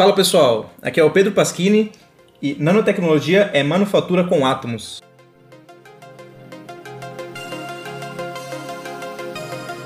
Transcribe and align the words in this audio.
Fala 0.00 0.14
pessoal, 0.14 0.70
aqui 0.80 0.98
é 0.98 1.04
o 1.04 1.10
Pedro 1.10 1.30
Pasquini 1.30 1.92
e 2.40 2.56
nanotecnologia 2.58 3.50
é 3.52 3.62
manufatura 3.62 4.24
com 4.24 4.46
átomos. 4.46 5.02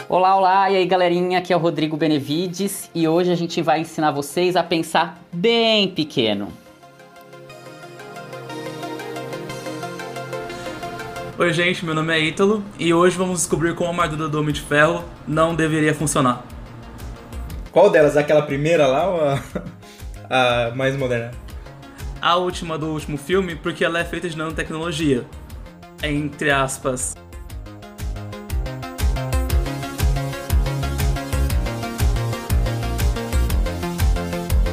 Olá, 0.09 0.37
olá, 0.37 0.71
e 0.71 0.77
aí 0.77 0.87
galerinha, 0.87 1.39
aqui 1.39 1.53
é 1.53 1.57
o 1.57 1.59
Rodrigo 1.59 1.97
Benevides 1.97 2.89
e 2.95 3.09
hoje 3.09 3.33
a 3.33 3.35
gente 3.35 3.61
vai 3.61 3.81
ensinar 3.81 4.13
vocês 4.13 4.55
a 4.55 4.63
pensar 4.63 5.21
bem 5.33 5.89
pequeno. 5.89 6.47
Oi 11.37 11.53
gente, 11.53 11.85
meu 11.85 11.93
nome 11.93 12.15
é 12.15 12.21
Ítalo 12.21 12.63
e 12.79 12.95
hoje 12.95 13.19
vamos 13.19 13.41
descobrir 13.41 13.75
como 13.75 13.89
a 13.89 14.05
armadura 14.05 14.29
do 14.29 14.39
Homem 14.39 14.55
de 14.55 14.61
Ferro 14.61 15.05
não 15.27 15.57
deveria 15.57 15.93
funcionar. 15.93 16.45
Qual 17.73 17.91
delas? 17.91 18.17
Aquela 18.17 18.43
primeira 18.43 18.87
lá 18.87 19.09
ou 19.09 19.21
a, 19.21 19.43
a 20.35 20.73
mais 20.75 20.97
moderna? 20.97 21.31
A 22.21 22.37
última 22.37 22.77
do 22.77 22.89
último 22.89 23.17
filme, 23.17 23.55
porque 23.55 23.85
ela 23.85 24.01
é 24.01 24.05
feita 24.05 24.29
de 24.29 24.37
nanotecnologia. 24.37 25.25
Entre 26.03 26.51
aspas. 26.51 27.15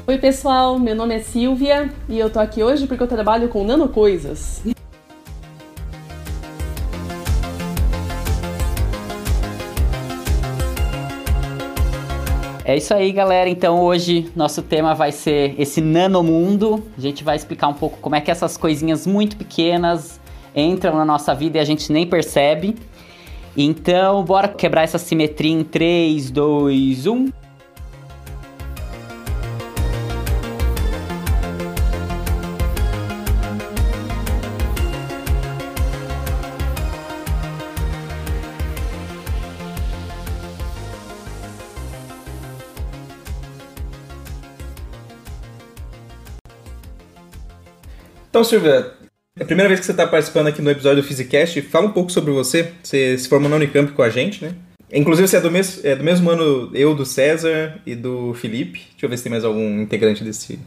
Oi 0.07 0.17
pessoal, 0.17 0.79
meu 0.79 0.95
nome 0.95 1.16
é 1.16 1.19
Silvia 1.19 1.89
e 2.09 2.17
eu 2.17 2.30
tô 2.30 2.39
aqui 2.39 2.63
hoje 2.63 2.88
porque 2.88 3.03
eu 3.03 3.07
trabalho 3.07 3.47
com 3.47 3.63
nanocoisas. 3.63 4.61
É 12.72 12.77
isso 12.77 12.94
aí, 12.94 13.11
galera. 13.11 13.50
Então 13.50 13.81
hoje 13.81 14.31
nosso 14.33 14.61
tema 14.61 14.95
vai 14.95 15.11
ser 15.11 15.55
esse 15.59 15.81
nanomundo. 15.81 16.81
A 16.97 17.02
gente 17.02 17.22
vai 17.22 17.36
explicar 17.36 17.67
um 17.67 17.73
pouco 17.73 17.97
como 18.00 18.16
é 18.16 18.22
que 18.22 18.31
essas 18.31 18.55
coisinhas 18.55 19.05
muito 19.05 19.36
pequenas 19.36 20.22
entram 20.55 20.95
na 20.95 21.03
nossa 21.03 21.36
vida 21.36 21.58
e 21.58 21.59
a 21.59 21.66
gente 21.66 21.92
nem 21.92 22.08
percebe. 22.08 22.77
Então, 23.58 24.23
bora 24.23 24.47
quebrar 24.47 24.83
essa 24.83 24.97
simetria 24.97 25.52
em 25.52 25.66
3, 25.66 26.31
2, 26.31 27.08
1. 27.08 27.41
Então, 48.31 48.45
Silvia, 48.45 48.93
é 49.37 49.43
a 49.43 49.45
primeira 49.45 49.67
vez 49.67 49.81
que 49.81 49.85
você 49.85 49.91
está 49.91 50.07
participando 50.07 50.47
aqui 50.47 50.61
no 50.61 50.71
episódio 50.71 51.03
do 51.03 51.05
Physicast, 51.05 51.61
fala 51.63 51.87
um 51.87 51.91
pouco 51.91 52.09
sobre 52.09 52.31
você. 52.31 52.71
Você 52.81 53.17
se 53.17 53.27
formou 53.27 53.49
na 53.49 53.57
Unicamp 53.57 53.91
com 53.91 54.01
a 54.01 54.09
gente, 54.09 54.41
né? 54.41 54.55
Inclusive, 54.89 55.27
você 55.27 55.35
é 55.35 55.41
do, 55.41 55.51
mes 55.51 55.83
é 55.83 55.97
do 55.97 56.03
mesmo 56.05 56.29
ano 56.29 56.71
eu, 56.73 56.95
do 56.95 57.05
César 57.05 57.81
e 57.85 57.93
do 57.93 58.33
Felipe. 58.33 58.87
Deixa 58.91 59.05
eu 59.05 59.09
ver 59.09 59.17
se 59.17 59.23
tem 59.23 59.31
mais 59.31 59.43
algum 59.43 59.81
integrante 59.81 60.23
desse, 60.23 60.57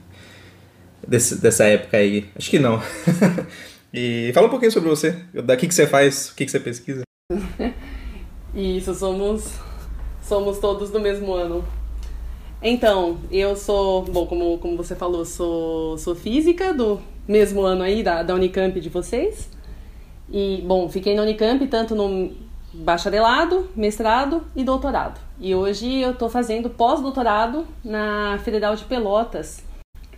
desse 1.08 1.40
dessa 1.40 1.64
época 1.64 1.96
aí. 1.96 2.26
Acho 2.36 2.50
que 2.50 2.58
não. 2.58 2.82
e 3.94 4.30
fala 4.34 4.46
um 4.46 4.50
pouquinho 4.50 4.70
sobre 4.70 4.90
você. 4.90 5.16
Daqui 5.32 5.66
que 5.66 5.74
você 5.74 5.86
faz, 5.86 6.28
o 6.28 6.34
que, 6.34 6.44
que 6.44 6.50
você 6.50 6.60
pesquisa. 6.60 7.00
Isso, 8.54 8.94
somos, 8.94 9.54
somos 10.20 10.58
todos 10.58 10.90
do 10.90 11.00
mesmo 11.00 11.32
ano. 11.32 11.64
Então, 12.66 13.18
eu 13.30 13.54
sou, 13.54 14.04
bom, 14.04 14.24
como, 14.24 14.56
como 14.56 14.74
você 14.74 14.96
falou, 14.96 15.22
sou, 15.26 15.98
sou 15.98 16.14
física 16.14 16.72
do 16.72 16.98
mesmo 17.28 17.60
ano 17.60 17.82
aí 17.82 18.02
da, 18.02 18.22
da 18.22 18.34
Unicamp 18.34 18.80
de 18.80 18.88
vocês. 18.88 19.50
E, 20.32 20.62
bom, 20.66 20.88
fiquei 20.88 21.14
na 21.14 21.20
Unicamp 21.20 21.66
tanto 21.66 21.94
no 21.94 22.32
bacharelado, 22.72 23.68
mestrado 23.76 24.44
e 24.56 24.64
doutorado. 24.64 25.20
E 25.38 25.54
hoje 25.54 26.00
eu 26.00 26.12
estou 26.12 26.30
fazendo 26.30 26.70
pós-doutorado 26.70 27.66
na 27.84 28.40
Federal 28.42 28.74
de 28.74 28.84
Pelotas. 28.84 29.62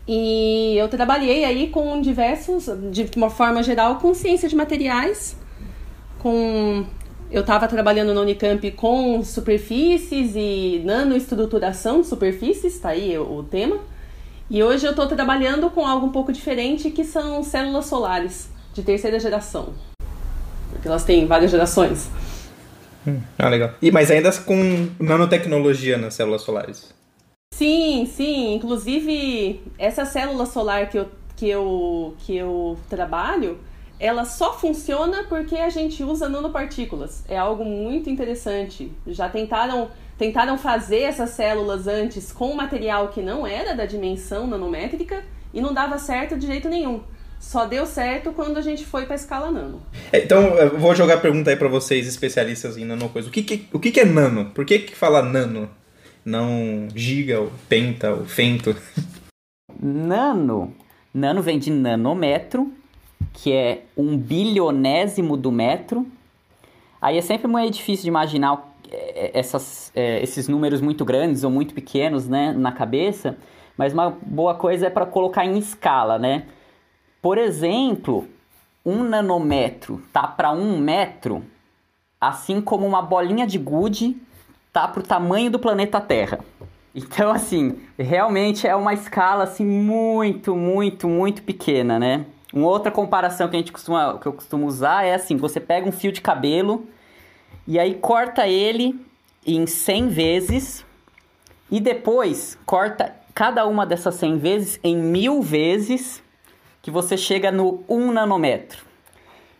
E 0.06 0.76
eu 0.78 0.86
trabalhei 0.88 1.44
aí 1.44 1.66
com 1.66 2.00
diversos, 2.00 2.66
de 2.92 3.10
uma 3.16 3.28
forma 3.28 3.60
geral, 3.60 3.96
com 3.96 4.14
ciência 4.14 4.48
de 4.48 4.54
materiais, 4.54 5.36
com 6.20 6.86
eu 7.30 7.40
estava 7.40 7.66
trabalhando 7.66 8.14
na 8.14 8.20
Unicamp 8.20 8.70
com 8.72 9.22
superfícies 9.24 10.32
e 10.34 10.82
nanoestruturação 10.84 12.00
de 12.00 12.06
superfícies, 12.06 12.74
está 12.74 12.90
aí 12.90 13.16
o, 13.18 13.38
o 13.38 13.42
tema. 13.42 13.78
E 14.48 14.62
hoje 14.62 14.86
eu 14.86 14.90
estou 14.90 15.06
trabalhando 15.08 15.68
com 15.70 15.84
algo 15.84 16.06
um 16.06 16.12
pouco 16.12 16.32
diferente, 16.32 16.90
que 16.90 17.04
são 17.04 17.42
células 17.42 17.86
solares 17.86 18.48
de 18.72 18.82
terceira 18.82 19.18
geração. 19.18 19.74
Porque 20.70 20.86
elas 20.86 21.04
têm 21.04 21.26
várias 21.26 21.50
gerações. 21.50 22.08
Hum, 23.06 23.20
ah, 23.38 23.48
legal. 23.48 23.70
E, 23.82 23.90
mas 23.90 24.10
ainda 24.10 24.30
com 24.32 24.88
nanotecnologia 25.00 25.96
nas 25.96 26.14
células 26.14 26.42
solares? 26.42 26.94
Sim, 27.52 28.06
sim. 28.06 28.54
Inclusive, 28.54 29.62
essa 29.78 30.04
célula 30.04 30.46
solar 30.46 30.90
que 30.90 30.98
eu, 30.98 31.08
que 31.36 31.48
eu, 31.48 32.14
que 32.18 32.36
eu 32.36 32.76
trabalho, 32.88 33.58
ela 33.98 34.24
só 34.24 34.52
funciona 34.52 35.24
porque 35.24 35.56
a 35.56 35.68
gente 35.68 36.02
usa 36.02 36.28
nanopartículas. 36.28 37.24
É 37.28 37.36
algo 37.36 37.64
muito 37.64 38.10
interessante. 38.10 38.92
Já 39.06 39.28
tentaram 39.28 39.90
tentaram 40.18 40.56
fazer 40.56 41.00
essas 41.00 41.30
células 41.30 41.86
antes 41.86 42.32
com 42.32 42.54
material 42.54 43.08
que 43.08 43.20
não 43.20 43.46
era 43.46 43.74
da 43.74 43.84
dimensão 43.84 44.46
nanométrica 44.46 45.22
e 45.52 45.60
não 45.60 45.74
dava 45.74 45.98
certo 45.98 46.38
de 46.38 46.46
jeito 46.46 46.68
nenhum. 46.68 47.02
Só 47.38 47.66
deu 47.66 47.84
certo 47.86 48.32
quando 48.32 48.56
a 48.56 48.62
gente 48.62 48.84
foi 48.84 49.04
para 49.04 49.14
a 49.14 49.16
escala 49.16 49.50
nano. 49.50 49.82
É, 50.10 50.24
então, 50.24 50.40
eu 50.56 50.78
vou 50.78 50.94
jogar 50.94 51.14
a 51.14 51.20
pergunta 51.20 51.50
aí 51.50 51.56
para 51.56 51.68
vocês, 51.68 52.06
especialistas 52.06 52.76
em 52.78 52.84
nanocoisa. 52.84 53.28
O 53.28 53.30
que, 53.30 53.42
que, 53.42 53.66
o 53.72 53.78
que, 53.78 53.90
que 53.90 54.00
é 54.00 54.04
nano? 54.04 54.46
Por 54.46 54.64
que, 54.64 54.78
que 54.78 54.96
fala 54.96 55.22
nano? 55.22 55.68
Não 56.24 56.88
giga, 56.94 57.40
ou 57.40 57.52
penta, 57.68 58.10
ou 58.10 58.24
fento? 58.24 58.74
Nano. 59.80 60.74
Nano 61.12 61.42
vem 61.42 61.58
de 61.58 61.70
nanômetro, 61.70 62.72
que 63.36 63.52
é 63.52 63.82
um 63.96 64.16
bilionésimo 64.16 65.36
do 65.36 65.52
metro. 65.52 66.06
Aí 67.00 67.18
é 67.18 67.20
sempre 67.20 67.46
muito 67.46 67.74
difícil 67.74 68.04
de 68.04 68.08
imaginar 68.08 68.74
é, 68.90 69.30
essas, 69.34 69.92
é, 69.94 70.22
esses 70.22 70.48
números 70.48 70.80
muito 70.80 71.04
grandes 71.04 71.44
ou 71.44 71.50
muito 71.50 71.74
pequenos 71.74 72.26
né, 72.26 72.52
na 72.52 72.72
cabeça, 72.72 73.36
mas 73.76 73.92
uma 73.92 74.10
boa 74.22 74.54
coisa 74.54 74.86
é 74.86 74.90
para 74.90 75.04
colocar 75.04 75.44
em 75.44 75.58
escala, 75.58 76.18
né? 76.18 76.46
Por 77.20 77.36
exemplo, 77.36 78.26
um 78.84 79.02
nanômetro 79.04 80.02
tá 80.12 80.26
para 80.26 80.50
um 80.52 80.78
metro, 80.78 81.44
assim 82.18 82.60
como 82.62 82.86
uma 82.86 83.02
bolinha 83.02 83.46
de 83.46 83.58
gude 83.58 84.16
tá 84.72 84.88
para 84.88 85.00
o 85.00 85.06
tamanho 85.06 85.50
do 85.50 85.58
planeta 85.58 86.00
Terra. 86.00 86.40
Então, 86.94 87.30
assim, 87.30 87.76
realmente 87.98 88.66
é 88.66 88.74
uma 88.74 88.94
escala 88.94 89.44
assim 89.44 89.66
muito, 89.66 90.56
muito, 90.56 91.06
muito 91.06 91.42
pequena, 91.42 91.98
né? 91.98 92.24
Uma 92.52 92.68
outra 92.68 92.90
comparação 92.90 93.48
que 93.48 93.56
a 93.56 93.58
gente 93.58 93.72
costuma, 93.72 94.18
que 94.18 94.26
eu 94.26 94.32
costumo 94.32 94.66
usar 94.66 95.04
é 95.04 95.14
assim: 95.14 95.36
você 95.36 95.60
pega 95.60 95.88
um 95.88 95.92
fio 95.92 96.12
de 96.12 96.20
cabelo 96.20 96.86
e 97.66 97.78
aí 97.78 97.94
corta 97.94 98.46
ele 98.46 98.98
em 99.46 99.66
100 99.66 100.08
vezes 100.08 100.84
e 101.70 101.80
depois 101.80 102.58
corta 102.64 103.14
cada 103.34 103.66
uma 103.66 103.84
dessas 103.84 104.14
100 104.14 104.38
vezes 104.38 104.80
em 104.82 104.96
mil 104.96 105.42
vezes 105.42 106.22
que 106.80 106.90
você 106.90 107.16
chega 107.16 107.50
no 107.50 107.82
1 107.88 108.12
nanômetro. 108.12 108.84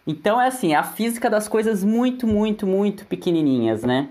Então 0.07 0.41
é 0.41 0.47
assim, 0.47 0.75
a 0.75 0.85
física 0.85 1.29
das 1.29 1.49
coisas 1.49 1.83
muito, 1.83 2.27
muito, 2.27 2.67
muito 2.67 3.05
pequenininhas, 3.07 3.83
né? 3.83 4.09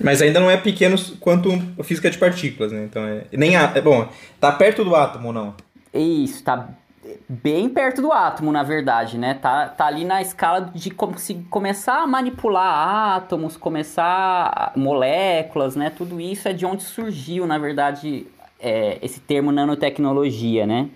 Mas 0.00 0.22
ainda 0.22 0.40
não 0.40 0.50
é 0.50 0.56
pequeno 0.56 0.96
quanto 1.20 1.50
a 1.78 1.84
física 1.84 2.10
de 2.10 2.16
partículas, 2.16 2.72
né? 2.72 2.84
Então 2.84 3.04
é 3.04 3.24
nem 3.32 3.56
é 3.56 3.80
bom, 3.82 4.08
tá 4.40 4.50
perto 4.50 4.82
do 4.82 4.96
átomo 4.96 5.28
ou 5.28 5.32
não? 5.34 5.54
Isso, 5.92 6.42
tá 6.42 6.68
bem 7.28 7.68
perto 7.68 8.02
do 8.02 8.12
átomo, 8.12 8.52
na 8.52 8.62
verdade, 8.62 9.18
né? 9.18 9.34
Tá, 9.34 9.68
tá 9.68 9.86
ali 9.86 10.04
na 10.04 10.20
escala 10.20 10.60
de 10.74 10.90
como 10.90 11.18
se 11.18 11.34
começar 11.50 12.02
a 12.02 12.06
manipular 12.06 13.16
átomos, 13.16 13.56
começar 13.56 14.72
moléculas, 14.76 15.76
né? 15.76 15.90
Tudo 15.90 16.20
isso 16.20 16.48
é 16.48 16.52
de 16.52 16.66
onde 16.66 16.82
surgiu, 16.82 17.46
na 17.46 17.58
verdade, 17.58 18.26
é, 18.58 18.98
esse 19.02 19.20
termo 19.20 19.52
nanotecnologia, 19.52 20.66
né? 20.66 20.90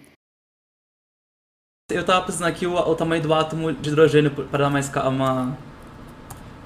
Eu 1.91 2.05
tava 2.05 2.25
pensando 2.25 2.47
aqui 2.47 2.67
o, 2.67 2.75
o 2.75 2.94
tamanho 2.94 3.23
do 3.23 3.35
átomo 3.35 3.73
de 3.73 3.91
hidrogênio 3.91 4.31
para 4.31 4.64
dar 4.64 4.70
mais 4.70 4.88
uma, 4.94 5.56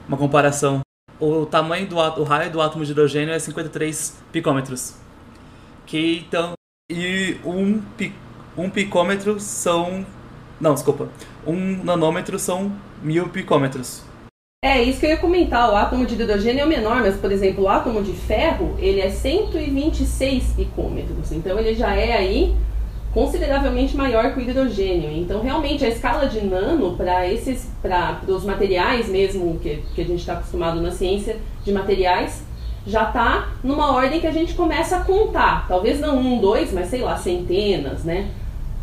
uma 0.06 0.16
comparação. 0.16 0.80
O 1.18 1.46
tamanho 1.46 1.88
do 1.88 1.96
o 1.96 2.22
raio 2.24 2.50
do 2.50 2.60
átomo 2.60 2.84
de 2.84 2.92
hidrogênio 2.92 3.32
é 3.34 3.38
53 3.38 4.22
picômetros. 4.30 4.96
Que 5.86 6.18
então 6.18 6.52
e 6.90 7.40
um 7.44 7.80
picômetro 7.80 8.25
um 8.56 8.70
picômetro 8.70 9.38
são. 9.38 10.04
Não, 10.60 10.74
desculpa. 10.74 11.08
Um 11.46 11.84
nanômetro 11.84 12.38
são 12.38 12.72
mil 13.02 13.28
picômetros. 13.28 14.02
É, 14.64 14.82
isso 14.82 14.98
que 14.98 15.06
eu 15.06 15.10
ia 15.10 15.16
comentar. 15.18 15.70
O 15.70 15.76
átomo 15.76 16.06
de 16.06 16.14
hidrogênio 16.14 16.62
é 16.62 16.66
menor, 16.66 16.96
mas, 17.02 17.16
por 17.16 17.30
exemplo, 17.30 17.64
o 17.64 17.68
átomo 17.68 18.02
de 18.02 18.12
ferro, 18.12 18.74
ele 18.78 19.00
é 19.00 19.10
126 19.10 20.54
picômetros. 20.54 21.30
Então, 21.30 21.58
ele 21.58 21.74
já 21.74 21.94
é 21.94 22.16
aí 22.16 22.56
consideravelmente 23.12 23.96
maior 23.96 24.32
que 24.32 24.40
o 24.40 24.42
hidrogênio. 24.42 25.10
Então, 25.10 25.40
realmente, 25.40 25.84
a 25.84 25.88
escala 25.88 26.26
de 26.26 26.44
nano 26.44 26.96
para 26.96 27.30
esses, 27.30 27.70
para 27.80 28.20
os 28.28 28.44
materiais 28.44 29.08
mesmo 29.08 29.58
que, 29.58 29.82
que 29.94 30.00
a 30.00 30.04
gente 30.04 30.20
está 30.20 30.34
acostumado 30.34 30.80
na 30.80 30.90
ciência 30.90 31.36
de 31.64 31.72
materiais, 31.72 32.44
já 32.86 33.04
está 33.04 33.52
numa 33.64 33.92
ordem 33.92 34.20
que 34.20 34.26
a 34.26 34.32
gente 34.32 34.54
começa 34.54 34.98
a 34.98 35.00
contar. 35.00 35.66
Talvez 35.66 35.98
não 35.98 36.18
um, 36.18 36.38
dois, 36.38 36.72
mas 36.72 36.88
sei 36.88 37.00
lá, 37.00 37.16
centenas, 37.16 38.04
né? 38.04 38.30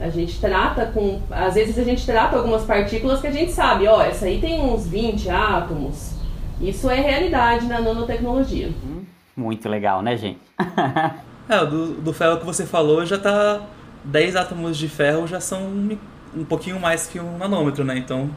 A 0.04 0.10
gente 0.10 0.38
trata 0.38 0.88
com. 0.88 1.22
Às 1.32 1.54
vezes 1.54 1.80
a 1.80 1.84
gente 1.84 2.06
trata 2.06 2.36
algumas 2.36 2.66
partículas 2.66 3.22
que 3.22 3.28
a 3.28 3.32
gente 3.32 3.54
sabe, 3.54 3.88
ó, 3.88 4.02
essa 4.02 4.26
aí 4.26 4.42
tem 4.42 4.60
uns 4.60 4.86
20 4.86 5.30
átomos. 5.30 6.16
Isso 6.60 6.90
é 6.90 7.00
realidade 7.00 7.68
na 7.68 7.80
nanotecnologia. 7.80 8.70
Muito 9.34 9.70
legal, 9.70 10.02
né, 10.02 10.18
gente? 10.18 10.42
é, 11.48 11.66
do, 11.66 11.94
do 12.02 12.12
ferro 12.12 12.38
que 12.38 12.46
você 12.46 12.66
falou 12.66 13.06
já 13.06 13.18
tá. 13.18 13.62
10 14.04 14.36
átomos 14.36 14.78
de 14.78 14.90
ferro 14.90 15.26
já 15.26 15.40
são 15.40 15.62
um, 15.62 15.98
um 16.36 16.44
pouquinho 16.44 16.78
mais 16.82 17.08
que 17.08 17.22
um 17.22 17.38
nanômetro, 17.38 17.86
né? 17.86 17.98
Então. 17.98 18.30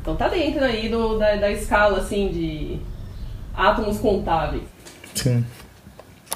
Então 0.00 0.14
tá 0.14 0.28
dentro 0.28 0.64
aí 0.64 0.88
do, 0.88 1.18
da, 1.18 1.34
da 1.34 1.50
escala, 1.50 1.98
assim, 1.98 2.28
de 2.28 2.78
átomos 3.52 3.98
contáveis. 3.98 4.62
Sim. 5.12 5.44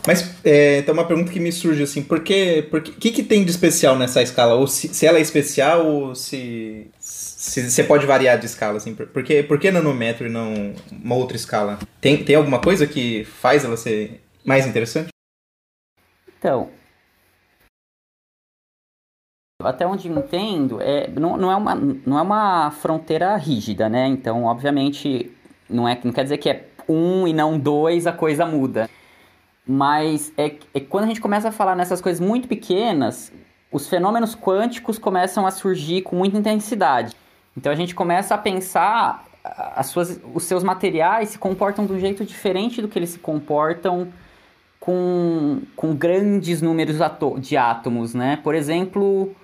Mas 0.07 0.35
é, 0.45 0.79
então 0.79 0.93
uma 0.93 1.07
pergunta 1.07 1.33
que 1.33 1.41
me 1.41 1.53
surge 1.53 1.83
assim, 1.83 2.03
por 2.03 2.21
que, 2.21 2.63
por 2.63 2.83
que, 2.83 3.11
que, 3.11 3.23
tem 3.23 3.45
de 3.45 3.51
especial 3.51 3.97
nessa 3.97 4.23
escala? 4.23 4.55
Ou 4.55 4.67
se, 4.67 4.89
se 4.89 5.07
ela 5.07 5.19
é 5.19 5.23
especial 5.23 5.87
ou 5.87 6.15
se, 6.15 6.91
se 6.99 7.71
você 7.71 7.85
pode 7.85 8.05
variar 8.05 8.39
de 8.39 8.47
escala, 8.47 8.77
assim, 8.77 8.95
por, 8.95 9.23
que, 9.23 9.43
por 9.43 9.59
que 9.59 9.71
nanômetro 9.71 10.27
e 10.27 10.31
não 10.31 10.75
uma 10.91 11.15
outra 11.15 11.37
escala? 11.37 11.79
Tem, 12.01 12.23
tem 12.23 12.37
alguma 12.37 12.61
coisa 12.61 12.87
que 12.87 13.25
faz 13.25 13.65
ela 13.65 13.77
ser 13.77 14.21
mais 14.45 14.67
interessante? 14.67 15.09
Então, 16.39 16.69
até 19.63 19.87
onde 19.87 20.09
entendo, 20.09 20.81
é, 20.83 21.09
não, 21.09 21.37
não, 21.37 21.51
é 21.51 21.57
uma, 21.57 21.75
não 21.75 22.19
é 22.19 22.23
uma 22.23 22.71
fronteira 22.71 23.35
rígida, 23.37 23.89
né? 23.89 24.07
Então, 24.07 24.45
obviamente, 24.45 25.35
não, 25.69 25.89
é, 25.89 25.99
não 26.05 26.13
quer 26.13 26.25
dizer 26.25 26.39
que 26.39 26.51
é 26.51 26.69
um 26.87 27.27
e 27.27 27.33
não 27.33 27.59
dois, 27.59 28.07
a 28.07 28.13
coisa 28.13 28.45
muda. 28.45 28.91
Mas 29.67 30.33
é, 30.37 30.57
é 30.75 30.81
quando 30.81 31.05
a 31.05 31.07
gente 31.07 31.21
começa 31.21 31.49
a 31.49 31.53
falar 31.53 31.75
nessas 31.75 32.01
coisas 32.01 32.21
muito 32.21 32.47
pequenas, 32.47 33.33
os 33.73 33.89
fenômenos 33.89 34.37
quânticos 34.37 34.99
começam 34.99 35.47
a 35.47 35.51
surgir 35.51 36.03
com 36.03 36.17
muita 36.17 36.39
intensidade. 36.39 37.15
Então 37.57 37.73
a 37.73 37.75
gente 37.75 37.95
começa 37.95 38.35
a 38.35 38.39
pensar 38.39 39.25
as 39.43 39.87
suas, 39.87 40.21
os 40.33 40.45
seus 40.45 40.63
materiais 40.63 41.31
se 41.31 41.39
comportam 41.39 41.87
de 41.87 41.93
um 41.93 41.99
jeito 41.99 42.25
diferente 42.25 42.81
do 42.81 42.89
que 42.89 42.99
eles 42.99 43.11
se 43.11 43.19
comportam 43.19 44.09
com, 44.81 45.63
com 45.77 45.95
grandes 45.95 46.61
números 46.63 46.99
de 47.41 47.57
átomos, 47.57 48.15
né? 48.15 48.39
Por 48.43 48.55
exemplo, 48.55 49.35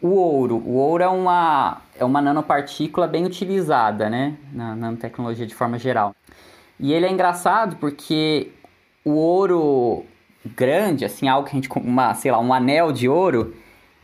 o 0.00 0.08
ouro. 0.08 0.56
O 0.56 0.74
ouro 0.74 1.02
é 1.02 1.08
uma, 1.08 1.82
é 1.96 2.04
uma 2.04 2.20
nanopartícula 2.20 3.06
bem 3.06 3.24
utilizada, 3.24 4.10
né? 4.10 4.36
Na 4.52 4.74
nanotecnologia 4.74 5.46
de 5.46 5.54
forma 5.54 5.78
geral. 5.78 6.14
E 6.80 6.92
ele 6.92 7.06
é 7.06 7.10
engraçado 7.10 7.76
porque 7.76 8.50
o 9.04 9.12
ouro 9.12 10.04
grande, 10.44 11.04
assim, 11.04 11.28
algo 11.28 11.48
que 11.48 11.56
a 11.56 11.60
gente, 11.60 11.68
uma, 11.76 12.14
sei 12.14 12.30
lá, 12.30 12.38
um 12.40 12.52
anel 12.52 12.92
de 12.92 13.08
ouro, 13.08 13.54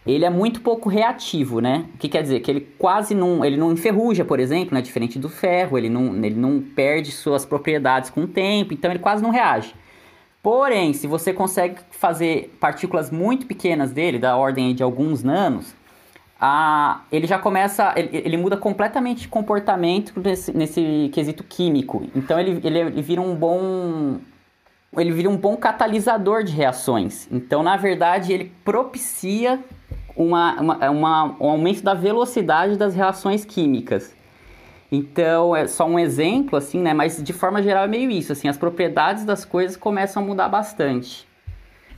ele 0.06 0.24
é 0.24 0.30
muito 0.30 0.60
pouco 0.60 0.88
reativo, 0.88 1.60
né? 1.60 1.84
O 1.94 1.98
que 1.98 2.08
quer 2.08 2.22
dizer? 2.22 2.40
Que 2.40 2.50
ele 2.50 2.60
quase 2.78 3.14
não, 3.14 3.44
ele 3.44 3.56
não 3.56 3.72
enferruja, 3.72 4.24
por 4.24 4.40
exemplo, 4.40 4.74
né? 4.74 4.80
Diferente 4.80 5.18
do 5.18 5.28
ferro, 5.28 5.76
ele 5.76 5.88
não, 5.88 6.24
ele 6.24 6.36
não 6.36 6.60
perde 6.60 7.10
suas 7.10 7.44
propriedades 7.44 8.10
com 8.10 8.22
o 8.22 8.28
tempo, 8.28 8.72
então 8.72 8.90
ele 8.90 9.00
quase 9.00 9.22
não 9.22 9.30
reage. 9.30 9.74
Porém, 10.42 10.92
se 10.92 11.06
você 11.06 11.32
consegue 11.32 11.80
fazer 11.90 12.56
partículas 12.60 13.10
muito 13.10 13.44
pequenas 13.46 13.90
dele, 13.90 14.18
da 14.18 14.36
ordem 14.36 14.74
de 14.74 14.82
alguns 14.82 15.22
nanos, 15.22 15.74
a, 16.40 17.02
ele 17.10 17.26
já 17.26 17.38
começa, 17.38 17.92
ele, 17.96 18.10
ele 18.12 18.36
muda 18.36 18.56
completamente 18.56 19.22
de 19.22 19.28
comportamento 19.28 20.18
nesse, 20.20 20.56
nesse 20.56 21.10
quesito 21.12 21.42
químico. 21.42 22.06
Então 22.14 22.38
ele, 22.38 22.60
ele, 22.64 22.78
ele 22.78 23.02
vira 23.02 23.20
um 23.20 23.34
bom 23.34 24.18
ele 24.96 25.12
vira 25.12 25.28
um 25.28 25.36
bom 25.36 25.56
catalisador 25.56 26.42
de 26.42 26.52
reações. 26.52 27.28
Então, 27.30 27.62
na 27.62 27.76
verdade, 27.76 28.32
ele 28.32 28.52
propicia 28.64 29.62
uma, 30.16 30.60
uma, 30.60 30.90
uma, 30.90 31.36
um 31.40 31.50
aumento 31.50 31.82
da 31.82 31.94
velocidade 31.94 32.76
das 32.76 32.94
reações 32.94 33.44
químicas. 33.44 34.16
Então, 34.90 35.54
é 35.54 35.66
só 35.66 35.86
um 35.86 35.98
exemplo, 35.98 36.56
assim, 36.56 36.80
né? 36.80 36.94
Mas 36.94 37.22
de 37.22 37.32
forma 37.32 37.62
geral 37.62 37.84
é 37.84 37.88
meio 37.88 38.10
isso, 38.10 38.32
assim, 38.32 38.48
as 38.48 38.56
propriedades 38.56 39.24
das 39.24 39.44
coisas 39.44 39.76
começam 39.76 40.22
a 40.22 40.26
mudar 40.26 40.48
bastante. 40.48 41.28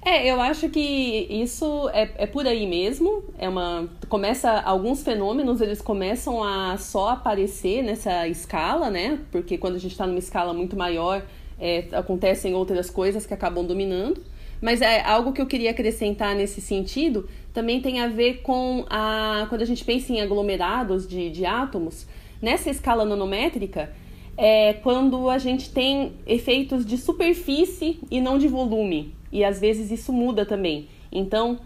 É, 0.04 0.26
eu 0.26 0.40
acho 0.40 0.68
que 0.70 1.26
isso 1.30 1.88
é, 1.90 2.10
é 2.16 2.26
por 2.26 2.46
aí 2.46 2.66
mesmo. 2.66 3.22
É 3.38 3.48
uma 3.48 3.88
começa 4.08 4.50
alguns 4.60 5.02
fenômenos 5.02 5.60
eles 5.60 5.82
começam 5.82 6.42
a 6.42 6.78
só 6.78 7.10
aparecer 7.10 7.82
nessa 7.82 8.26
escala, 8.26 8.90
né? 8.90 9.20
Porque 9.30 9.58
quando 9.58 9.76
a 9.76 9.78
gente 9.78 9.92
está 9.92 10.06
numa 10.06 10.18
escala 10.18 10.54
muito 10.54 10.74
maior, 10.74 11.22
é, 11.60 11.84
acontecem 11.92 12.54
outras 12.54 12.88
coisas 12.90 13.26
que 13.26 13.34
acabam 13.34 13.64
dominando. 13.64 14.22
Mas 14.60 14.82
é 14.82 15.02
algo 15.02 15.32
que 15.32 15.40
eu 15.40 15.46
queria 15.46 15.70
acrescentar 15.70 16.34
nesse 16.34 16.60
sentido 16.60 17.28
também 17.52 17.80
tem 17.80 18.00
a 18.00 18.08
ver 18.08 18.42
com 18.42 18.84
a 18.88 19.46
quando 19.48 19.62
a 19.62 19.64
gente 19.64 19.84
pensa 19.84 20.12
em 20.12 20.20
aglomerados 20.20 21.06
de, 21.08 21.30
de 21.30 21.44
átomos 21.44 22.06
nessa 22.40 22.70
escala 22.70 23.04
nanométrica 23.04 23.92
é 24.36 24.74
quando 24.74 25.28
a 25.28 25.38
gente 25.38 25.70
tem 25.70 26.12
efeitos 26.26 26.86
de 26.86 26.96
superfície 26.96 27.98
e 28.10 28.20
não 28.20 28.38
de 28.38 28.48
volume 28.48 29.14
e 29.32 29.44
às 29.44 29.60
vezes 29.60 29.90
isso 29.90 30.12
muda 30.12 30.46
também. 30.46 30.88
Então, 31.12 31.58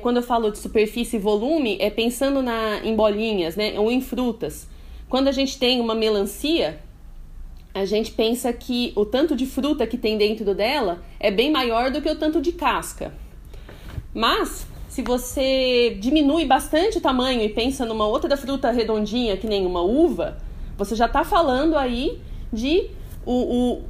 quando 0.00 0.18
eu 0.18 0.22
falo 0.22 0.50
de 0.50 0.58
superfície 0.58 1.16
e 1.16 1.20
volume, 1.20 1.76
é 1.80 1.90
pensando 1.90 2.42
na, 2.42 2.80
em 2.84 2.94
bolinhas, 2.94 3.56
né, 3.56 3.78
ou 3.78 3.90
em 3.90 4.00
frutas. 4.00 4.68
Quando 5.08 5.28
a 5.28 5.32
gente 5.32 5.58
tem 5.58 5.80
uma 5.80 5.94
melancia, 5.94 6.80
a 7.72 7.84
gente 7.84 8.12
pensa 8.12 8.52
que 8.52 8.92
o 8.96 9.04
tanto 9.04 9.36
de 9.36 9.46
fruta 9.46 9.86
que 9.86 9.96
tem 9.96 10.18
dentro 10.18 10.54
dela 10.54 11.02
é 11.18 11.30
bem 11.30 11.50
maior 11.50 11.90
do 11.90 12.02
que 12.02 12.10
o 12.10 12.16
tanto 12.16 12.40
de 12.40 12.52
casca. 12.52 13.12
Mas, 14.12 14.66
se 14.88 15.02
você 15.02 15.96
diminui 16.00 16.44
bastante 16.44 16.98
o 16.98 17.00
tamanho 17.00 17.42
e 17.42 17.48
pensa 17.48 17.84
numa 17.86 18.06
outra 18.06 18.36
fruta 18.36 18.70
redondinha, 18.70 19.36
que 19.36 19.46
nem 19.46 19.64
uma 19.64 19.82
uva, 19.82 20.38
você 20.76 20.96
já 20.96 21.06
está 21.06 21.22
falando 21.22 21.76
aí 21.76 22.20
de 22.52 22.90
o, 23.24 23.32
o, 23.32 23.82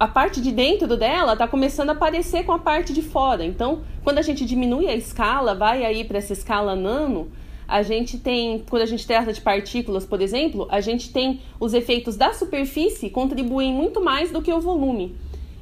a 0.00 0.08
parte 0.08 0.40
de 0.40 0.50
dentro 0.50 0.96
dela 0.96 1.34
está 1.34 1.46
começando 1.46 1.90
a 1.90 1.92
aparecer 1.92 2.44
com 2.44 2.52
a 2.52 2.58
parte 2.58 2.92
de 2.92 3.02
fora. 3.02 3.44
Então, 3.44 3.82
quando 4.02 4.18
a 4.18 4.22
gente 4.22 4.44
diminui 4.44 4.88
a 4.88 4.96
escala, 4.96 5.54
vai 5.54 5.84
aí 5.84 6.04
para 6.04 6.18
essa 6.18 6.32
escala 6.32 6.74
nano, 6.74 7.30
a 7.68 7.82
gente 7.82 8.18
tem, 8.18 8.64
quando 8.68 8.80
a 8.80 8.86
gente 8.86 9.06
trata 9.06 9.30
de 9.30 9.42
partículas, 9.42 10.06
por 10.06 10.22
exemplo, 10.22 10.66
a 10.70 10.80
gente 10.80 11.12
tem 11.12 11.40
os 11.60 11.74
efeitos 11.74 12.16
da 12.16 12.32
superfície 12.32 13.10
contribuem 13.10 13.74
muito 13.74 14.02
mais 14.02 14.30
do 14.30 14.40
que 14.40 14.50
o 14.50 14.58
volume. 14.58 15.14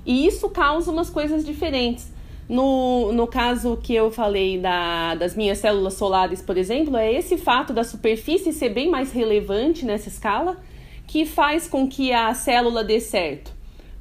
E 0.06 0.24
isso 0.24 0.48
causa 0.48 0.92
umas 0.92 1.10
coisas 1.10 1.44
diferentes. 1.44 2.14
No, 2.48 3.10
no 3.12 3.26
caso 3.26 3.76
que 3.82 3.92
eu 3.92 4.08
falei 4.12 4.56
da, 4.56 5.16
das 5.16 5.34
minhas 5.34 5.58
células 5.58 5.94
solares, 5.94 6.40
por 6.40 6.56
exemplo, 6.56 6.96
é 6.96 7.12
esse 7.12 7.36
fato 7.36 7.72
da 7.72 7.82
superfície 7.82 8.52
ser 8.52 8.68
bem 8.68 8.88
mais 8.88 9.10
relevante 9.10 9.84
nessa 9.84 10.08
escala 10.08 10.56
que 11.08 11.26
faz 11.26 11.66
com 11.66 11.88
que 11.88 12.12
a 12.12 12.32
célula 12.34 12.84
dê 12.84 13.00
certo. 13.00 13.50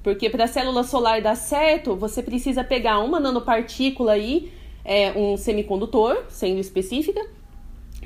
Porque 0.03 0.29
para 0.29 0.43
a 0.43 0.47
célula 0.47 0.83
solar 0.83 1.23
dar 1.23 1.35
certo, 1.35 1.95
você 1.95 2.21
precisa 2.21 2.63
pegar 2.63 2.99
uma 2.99 3.19
nanopartícula 3.19 4.11
aí, 4.11 4.51
é, 4.83 5.11
um 5.13 5.35
semicondutor, 5.35 6.25
sendo 6.29 6.59
específica, 6.59 7.19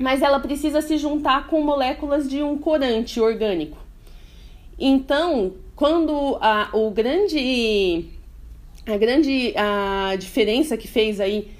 mas 0.00 0.22
ela 0.22 0.40
precisa 0.40 0.80
se 0.80 0.96
juntar 0.96 1.46
com 1.46 1.60
moléculas 1.60 2.26
de 2.26 2.42
um 2.42 2.56
corante 2.56 3.20
orgânico. 3.20 3.76
Então, 4.78 5.52
quando 5.76 6.38
a, 6.40 6.70
o 6.72 6.90
grande, 6.90 8.06
a 8.86 8.96
grande 8.96 9.52
a 9.54 10.16
diferença 10.16 10.74
que 10.78 10.88
fez 10.88 11.20
aí, 11.20 11.50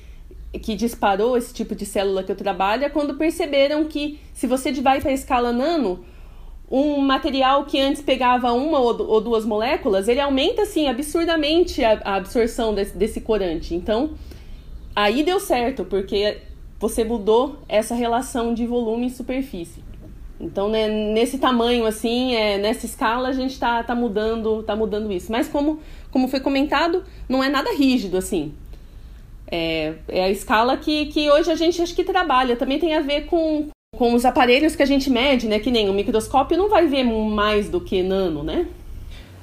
que 0.63 0.75
disparou 0.75 1.37
esse 1.37 1.53
tipo 1.53 1.75
de 1.75 1.85
célula 1.85 2.23
que 2.23 2.33
eu 2.33 2.37
trabalho, 2.37 2.83
é 2.83 2.89
quando 2.89 3.15
perceberam 3.15 3.85
que 3.85 4.19
se 4.33 4.47
você 4.47 4.73
vai 4.73 5.03
para 5.03 5.11
a 5.11 5.15
escala 5.15 5.53
nano, 5.53 6.03
um 6.71 6.99
material 6.99 7.67
que 7.67 7.79
antes 7.79 8.01
pegava 8.01 8.53
uma 8.53 8.79
ou 8.79 9.21
duas 9.21 9.45
moléculas, 9.45 10.09
ele 10.09 10.21
aumenta 10.21 10.63
assim 10.63 10.89
absurdamente 10.89 11.85
a, 11.85 12.01
absorção 12.17 12.73
desse, 12.75 12.97
desse, 12.97 13.21
corante. 13.21 13.75
Então, 13.75 14.13
aí 14.97 15.23
deu 15.23 15.39
certo, 15.39 15.85
porque 15.85 16.39
você 16.81 17.05
mudou 17.05 17.59
essa 17.69 17.95
relação 17.95 18.55
de 18.55 18.67
volume 18.67 19.07
e 19.07 19.11
superfície. 19.11 19.85
Então, 20.41 20.71
né, 20.71 20.89
nesse 20.89 21.39
tamanho 21.39 21.85
assim, 21.85 22.35
é, 22.35 22.57
nessa 22.57 22.87
escala, 22.87 23.29
a 23.29 23.33
gente 23.33 23.53
está 23.53 23.83
tá 23.83 23.95
mudando, 23.95 24.63
tá 24.63 24.75
mudando 24.75 25.13
isso. 25.13 25.31
Mas 25.31 25.47
como, 25.47 25.81
como 26.11 26.27
foi 26.27 26.41
comentado, 26.41 27.05
não 27.29 27.45
é 27.45 27.51
nada 27.51 27.71
rígido 27.73 28.17
assim. 28.17 28.55
É, 29.47 29.95
é 30.09 30.25
a 30.25 30.31
escala 30.31 30.79
que, 30.79 31.07
que 31.07 31.31
hoje 31.31 31.51
a 31.51 31.55
gente 31.55 31.83
acho 31.83 31.95
que 31.95 32.03
trabalha. 32.03 32.57
Também 32.57 32.79
tem 32.79 32.95
a 32.95 33.01
ver 33.01 33.27
com 33.27 33.69
com 33.97 34.15
os 34.15 34.25
aparelhos 34.25 34.77
que 34.77 34.83
a 34.83 34.87
gente 34.87 35.11
mede, 35.11 35.47
né? 35.47 35.59
Que 35.59 35.71
nem 35.71 35.91
o 35.91 35.93
microscópio 35.93 36.57
não 36.57 36.71
vai 36.71 36.87
ver 36.87 37.03
mais 37.05 37.69
do 37.69 37.81
que 37.81 38.03
nano, 38.03 38.43
né? 38.43 38.67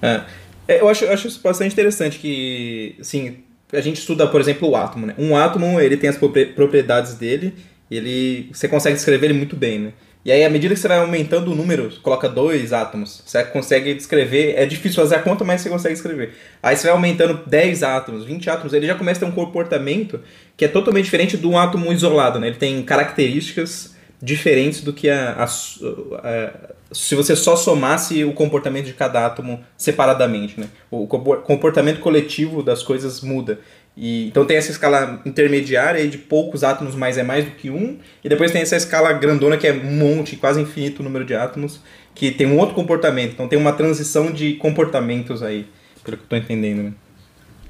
É. 0.02 0.24
É, 0.68 0.82
eu 0.82 0.90
acho, 0.90 1.06
acho 1.06 1.28
isso 1.28 1.42
bastante 1.42 1.74
interessante 1.74 2.20
que, 2.20 2.96
assim, 3.00 3.38
a 3.72 3.82
gente 3.82 3.98
estuda, 3.98 4.28
por 4.28 4.40
exemplo, 4.40 4.70
o 4.70 4.76
átomo, 4.76 5.06
né? 5.06 5.14
Um 5.18 5.36
átomo, 5.36 5.80
ele 5.80 5.98
tem 5.98 6.10
as 6.10 6.18
propriedades 6.18 7.16
dele, 7.16 7.54
ele, 7.90 8.50
você 8.52 8.68
consegue 8.68 8.96
descrever 8.96 9.28
ele 9.28 9.34
muito 9.34 9.56
bem, 9.56 9.80
né? 9.80 9.94
E 10.26 10.32
aí, 10.32 10.44
à 10.44 10.50
medida 10.50 10.74
que 10.74 10.80
você 10.80 10.90
vai 10.90 10.98
aumentando 10.98 11.52
o 11.52 11.56
número, 11.56 11.90
coloca 12.02 12.28
dois 12.28 12.74
átomos, 12.74 13.24
você 13.26 13.46
consegue 13.46 13.94
descrever, 13.94 14.56
é 14.58 14.66
difícil 14.66 15.02
fazer 15.02 15.16
a 15.16 15.20
conta, 15.20 15.46
mas 15.46 15.62
você 15.62 15.70
consegue 15.70 15.94
escrever. 15.94 16.34
Aí 16.62 16.76
você 16.76 16.88
vai 16.88 16.92
aumentando 16.92 17.42
10 17.46 17.82
átomos, 17.84 18.26
20 18.26 18.50
átomos, 18.50 18.74
ele 18.74 18.86
já 18.86 18.96
começa 18.96 19.24
a 19.24 19.26
ter 19.26 19.32
um 19.32 19.36
comportamento 19.36 20.20
que 20.58 20.66
é 20.66 20.68
totalmente 20.68 21.06
diferente 21.06 21.38
de 21.38 21.48
um 21.48 21.58
átomo 21.58 21.94
isolado, 21.94 22.40
né? 22.40 22.48
Ele 22.48 22.58
tem 22.58 22.84
características 22.84 23.96
diferentes 24.22 24.82
do 24.82 24.92
que 24.92 25.10
a, 25.10 25.34
a, 25.34 25.44
a, 25.44 26.54
se 26.92 27.16
você 27.16 27.36
só 27.36 27.56
somasse 27.56 28.24
o 28.24 28.34
comportamento 28.34 28.86
de 28.86 28.94
cada 28.94 29.26
átomo 29.26 29.64
separadamente, 29.78 30.60
né? 30.60 30.68
O 30.90 31.08
comportamento 31.08 32.00
coletivo 32.00 32.64
das 32.64 32.82
coisas 32.82 33.22
muda. 33.22 33.60
E, 33.96 34.28
então 34.28 34.46
tem 34.46 34.58
essa 34.58 34.72
escala 34.72 35.22
intermediária 35.26 36.02
aí 36.02 36.08
de 36.08 36.18
poucos 36.18 36.64
átomos, 36.64 36.96
mas 36.96 37.18
é 37.18 37.24
mais 37.24 37.46
do 37.46 37.52
que 37.52 37.70
um. 37.70 37.98
E 38.24 38.30
depois 38.30 38.52
tem 38.52 38.62
essa 38.62 38.76
escala 38.76 39.12
grandona 39.14 39.58
que 39.58 39.68
é 39.68 39.74
um 39.74 39.92
monte, 39.92 40.36
quase 40.36 40.62
infinito 40.62 41.00
o 41.00 41.04
número 41.04 41.26
de 41.26 41.36
átomos, 41.36 41.82
que 42.14 42.32
tem 42.32 42.48
um 42.48 42.58
outro 42.58 42.76
comportamento. 42.76 43.34
Então 43.34 43.48
tem 43.48 43.58
uma 43.58 43.74
transição 43.74 44.32
de 44.32 44.54
comportamentos 44.54 45.42
aí, 45.42 45.68
pelo 46.04 46.18
que 46.18 46.24
eu 46.24 46.26
estou 46.26 46.38
entendendo. 46.38 46.84
Né? 46.84 46.94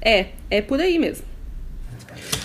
É, 0.00 0.26
é 0.50 0.62
por 0.62 0.80
aí 0.80 0.98
mesmo. 0.98 1.24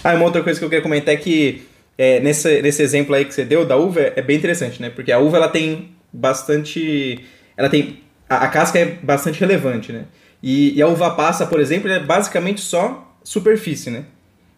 Ah, 0.04 0.14
uma 0.16 0.26
outra 0.26 0.44
coisa 0.44 0.60
que 0.60 0.66
eu 0.66 0.70
queria 0.70 0.84
comentar 0.84 1.14
é 1.14 1.18
que 1.18 1.64
é, 1.98 2.20
nesse, 2.20 2.62
nesse 2.62 2.82
exemplo 2.82 3.14
aí 3.14 3.26
que 3.26 3.34
você 3.34 3.46
deu 3.46 3.66
da 3.66 3.78
uva 3.78 4.00
é 4.02 4.22
bem 4.22 4.38
interessante, 4.38 4.82
né? 4.82 4.90
Porque 4.90 5.12
a 5.12 5.20
uva 5.20 5.38
ela 5.38 5.50
tem 5.50 5.96
bastante. 6.12 7.24
Ela 7.56 7.70
tem. 7.70 8.02
A, 8.30 8.38
a 8.38 8.48
casca 8.48 8.80
é 8.80 8.86
bastante 8.86 9.40
relevante, 9.40 9.92
né? 9.92 10.06
E, 10.42 10.78
e, 10.78 10.82
a 10.82 10.88
uva 10.88 11.12
passa, 11.12 11.46
por 11.46 11.60
exemplo, 11.60 11.90
é 11.90 12.00
basicamente 12.00 12.62
só 12.62 13.16
superfície, 13.24 13.90
né? 13.90 14.06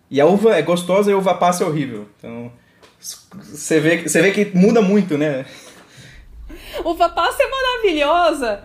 E 0.09 0.19
a 0.19 0.25
uva 0.25 0.55
é 0.57 0.61
gostosa 0.61 1.11
e 1.11 1.13
a 1.13 1.17
uva 1.17 1.35
passa 1.35 1.63
é 1.63 1.67
horrível. 1.67 2.07
Então. 2.17 2.51
Você 2.99 3.79
vê, 3.79 4.01
você 4.01 4.21
vê 4.21 4.31
que 4.31 4.57
muda 4.57 4.81
muito, 4.81 5.17
né? 5.17 5.45
Uva 6.83 7.09
passa 7.09 7.43
é 7.43 7.49
maravilhosa! 7.49 8.63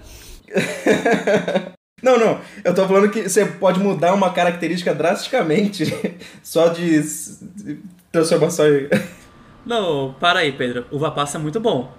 Não, 2.02 2.18
não. 2.18 2.40
Eu 2.64 2.74
tô 2.74 2.86
falando 2.86 3.10
que 3.10 3.28
você 3.28 3.44
pode 3.44 3.78
mudar 3.78 4.14
uma 4.14 4.32
característica 4.32 4.94
drasticamente 4.94 5.84
só 6.42 6.68
de 6.68 7.02
transformação 8.12 8.66
aí. 8.66 8.88
Não, 9.64 10.14
para 10.18 10.40
aí, 10.40 10.52
Pedro. 10.52 10.86
Uva 10.90 11.10
passa 11.10 11.38
é 11.38 11.40
muito 11.40 11.60
bom. 11.60 11.92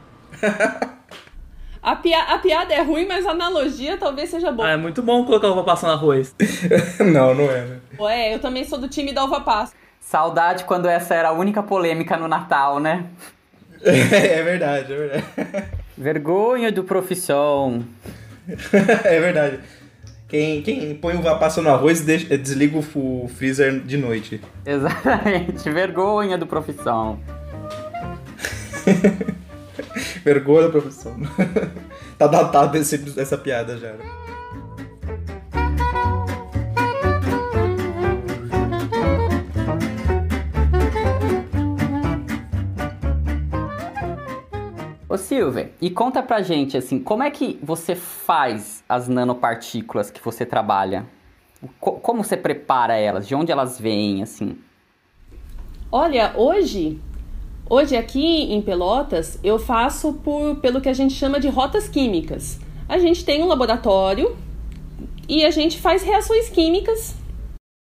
A, 1.81 1.95
pia 1.95 2.21
a 2.21 2.37
piada 2.37 2.73
é 2.73 2.81
ruim, 2.81 3.07
mas 3.07 3.25
a 3.25 3.31
analogia 3.31 3.97
talvez 3.97 4.29
seja 4.29 4.51
boa. 4.51 4.67
Ah, 4.67 4.71
é 4.71 4.77
muito 4.77 5.01
bom 5.01 5.25
colocar 5.25 5.47
uva 5.49 5.63
passa 5.63 5.87
no 5.87 5.93
arroz. 5.93 6.35
não, 6.99 7.33
não 7.33 7.45
é, 7.45 7.65
né? 7.65 7.79
Ué, 7.99 8.35
eu 8.35 8.39
também 8.39 8.63
sou 8.63 8.77
do 8.77 8.87
time 8.87 9.11
da 9.11 9.23
uva 9.23 9.41
passa. 9.41 9.73
Saudade 9.99 10.63
quando 10.65 10.87
essa 10.87 11.15
era 11.15 11.29
a 11.29 11.31
única 11.31 11.63
polêmica 11.63 12.17
no 12.17 12.27
Natal, 12.27 12.79
né? 12.79 13.05
é 13.83 14.43
verdade, 14.43 14.93
é 14.93 14.95
verdade. 14.95 15.25
Vergonha 15.97 16.71
do 16.71 16.83
profissão. 16.83 17.83
é 19.03 19.19
verdade. 19.19 19.59
Quem, 20.31 20.61
quem 20.61 20.95
põe 20.95 21.13
uva 21.17 21.35
passa 21.35 21.61
no 21.61 21.69
arroz 21.69 21.99
deixa, 21.99 22.37
desliga 22.37 22.77
o 22.77 23.27
freezer 23.27 23.81
de 23.81 23.97
noite. 23.97 24.39
Exatamente. 24.65 25.67
Vergonha 25.69 26.37
do 26.37 26.47
profissão. 26.47 27.19
Vergonha 30.23 30.67
da 30.67 30.69
profissão. 30.69 31.17
tá 32.17 32.27
datado 32.27 32.77
esse, 32.77 33.19
essa 33.19 33.37
piada 33.37 33.77
já. 33.77 33.93
Ô 45.09 45.17
Silver, 45.17 45.71
e 45.81 45.89
conta 45.89 46.23
pra 46.23 46.41
gente, 46.41 46.77
assim, 46.77 46.99
como 46.99 47.21
é 47.21 47.29
que 47.29 47.59
você 47.61 47.95
faz 47.95 48.80
as 48.91 49.07
nanopartículas 49.07 50.11
que 50.11 50.21
você 50.21 50.45
trabalha? 50.45 51.05
Como 51.79 52.23
você 52.23 52.35
prepara 52.35 52.97
elas? 52.97 53.25
De 53.25 53.33
onde 53.33 53.51
elas 53.51 53.79
vêm, 53.79 54.21
assim? 54.21 54.57
Olha, 55.89 56.33
hoje, 56.35 56.99
hoje 57.69 57.95
aqui 57.95 58.51
em 58.51 58.61
Pelotas, 58.61 59.39
eu 59.41 59.57
faço 59.57 60.13
por, 60.15 60.57
pelo 60.57 60.81
que 60.81 60.89
a 60.89 60.93
gente 60.93 61.13
chama 61.13 61.39
de 61.39 61.47
rotas 61.47 61.87
químicas. 61.87 62.59
A 62.89 62.97
gente 62.97 63.23
tem 63.23 63.41
um 63.41 63.47
laboratório 63.47 64.35
e 65.29 65.45
a 65.45 65.51
gente 65.51 65.79
faz 65.79 66.03
reações 66.03 66.49
químicas. 66.49 67.15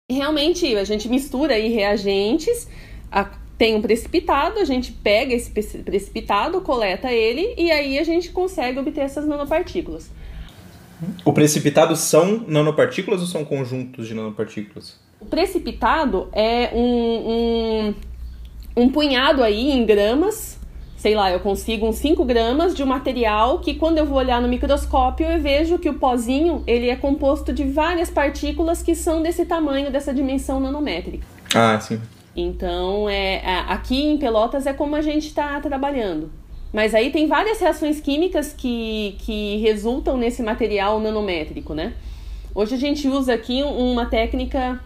Realmente, 0.08 0.76
a 0.76 0.84
gente 0.84 1.08
mistura 1.08 1.54
aí 1.54 1.68
reagentes, 1.68 2.68
a, 3.10 3.24
tem 3.58 3.74
um 3.74 3.82
precipitado, 3.82 4.60
a 4.60 4.64
gente 4.64 4.92
pega 4.92 5.34
esse 5.34 5.50
precipitado, 5.50 6.60
coleta 6.60 7.12
ele 7.12 7.54
e 7.58 7.72
aí 7.72 7.98
a 7.98 8.04
gente 8.04 8.30
consegue 8.30 8.78
obter 8.78 9.00
essas 9.00 9.26
nanopartículas. 9.26 10.10
O 11.25 11.33
precipitado 11.33 11.97
são 11.97 12.45
nanopartículas 12.47 13.21
ou 13.21 13.26
são 13.26 13.45
conjuntos 13.45 14.07
de 14.07 14.14
nanopartículas? 14.14 14.99
O 15.21 15.26
precipitado 15.26 16.28
é 16.33 16.71
um, 16.75 17.95
um, 18.76 18.85
um 18.85 18.88
punhado 18.88 19.42
aí 19.42 19.71
em 19.71 19.85
gramas, 19.85 20.59
sei 20.97 21.14
lá, 21.14 21.30
eu 21.30 21.40
consigo 21.40 21.87
uns 21.87 21.97
5 21.97 22.25
gramas 22.25 22.75
de 22.75 22.83
um 22.83 22.87
material 22.87 23.59
que 23.59 23.75
quando 23.75 23.99
eu 23.99 24.07
vou 24.07 24.19
olhar 24.19 24.40
no 24.40 24.49
microscópio 24.49 25.26
eu 25.26 25.40
vejo 25.40 25.78
que 25.78 25.88
o 25.88 25.95
pozinho 25.95 26.62
ele 26.66 26.88
é 26.88 26.97
composto 26.97 27.52
de 27.52 27.64
várias 27.64 28.11
partículas 28.11 28.83
que 28.83 28.95
são 28.95 29.23
desse 29.23 29.45
tamanho, 29.45 29.90
dessa 29.90 30.12
dimensão 30.12 30.59
nanométrica. 30.61 31.26
Ah, 31.54 31.78
sim. 31.80 32.00
Então, 32.35 33.09
é, 33.09 33.42
aqui 33.66 34.02
em 34.02 34.16
Pelotas 34.16 34.66
é 34.66 34.73
como 34.73 34.95
a 34.95 35.02
gente 35.02 35.26
está 35.26 35.61
trabalhando. 35.61 36.30
Mas 36.72 36.94
aí 36.94 37.10
tem 37.10 37.26
várias 37.26 37.58
reações 37.58 38.00
químicas 38.00 38.52
que, 38.52 39.16
que 39.20 39.56
resultam 39.58 40.16
nesse 40.16 40.42
material 40.42 41.00
nanométrico, 41.00 41.74
né? 41.74 41.94
Hoje 42.54 42.74
a 42.74 42.78
gente 42.78 43.08
usa 43.08 43.34
aqui 43.34 43.62
uma 43.62 44.06
técnica 44.06 44.80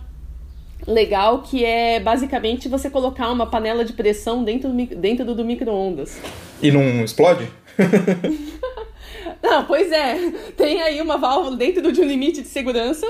legal 0.86 1.42
que 1.42 1.64
é 1.64 2.00
basicamente 2.00 2.68
você 2.68 2.90
colocar 2.90 3.30
uma 3.30 3.46
panela 3.46 3.84
de 3.84 3.92
pressão 3.92 4.44
dentro 4.44 4.70
do, 4.70 4.86
dentro 4.96 5.34
do, 5.34 5.44
micro-ondas. 5.44 6.20
E 6.62 6.70
não 6.70 7.04
explode? 7.04 7.48
não, 9.42 9.64
pois 9.64 9.90
é. 9.92 10.30
Tem 10.56 10.82
aí 10.82 11.00
uma 11.00 11.18
válvula 11.18 11.56
dentro 11.56 11.90
de 11.92 12.00
um 12.00 12.04
limite 12.04 12.42
de 12.42 12.48
segurança 12.48 13.06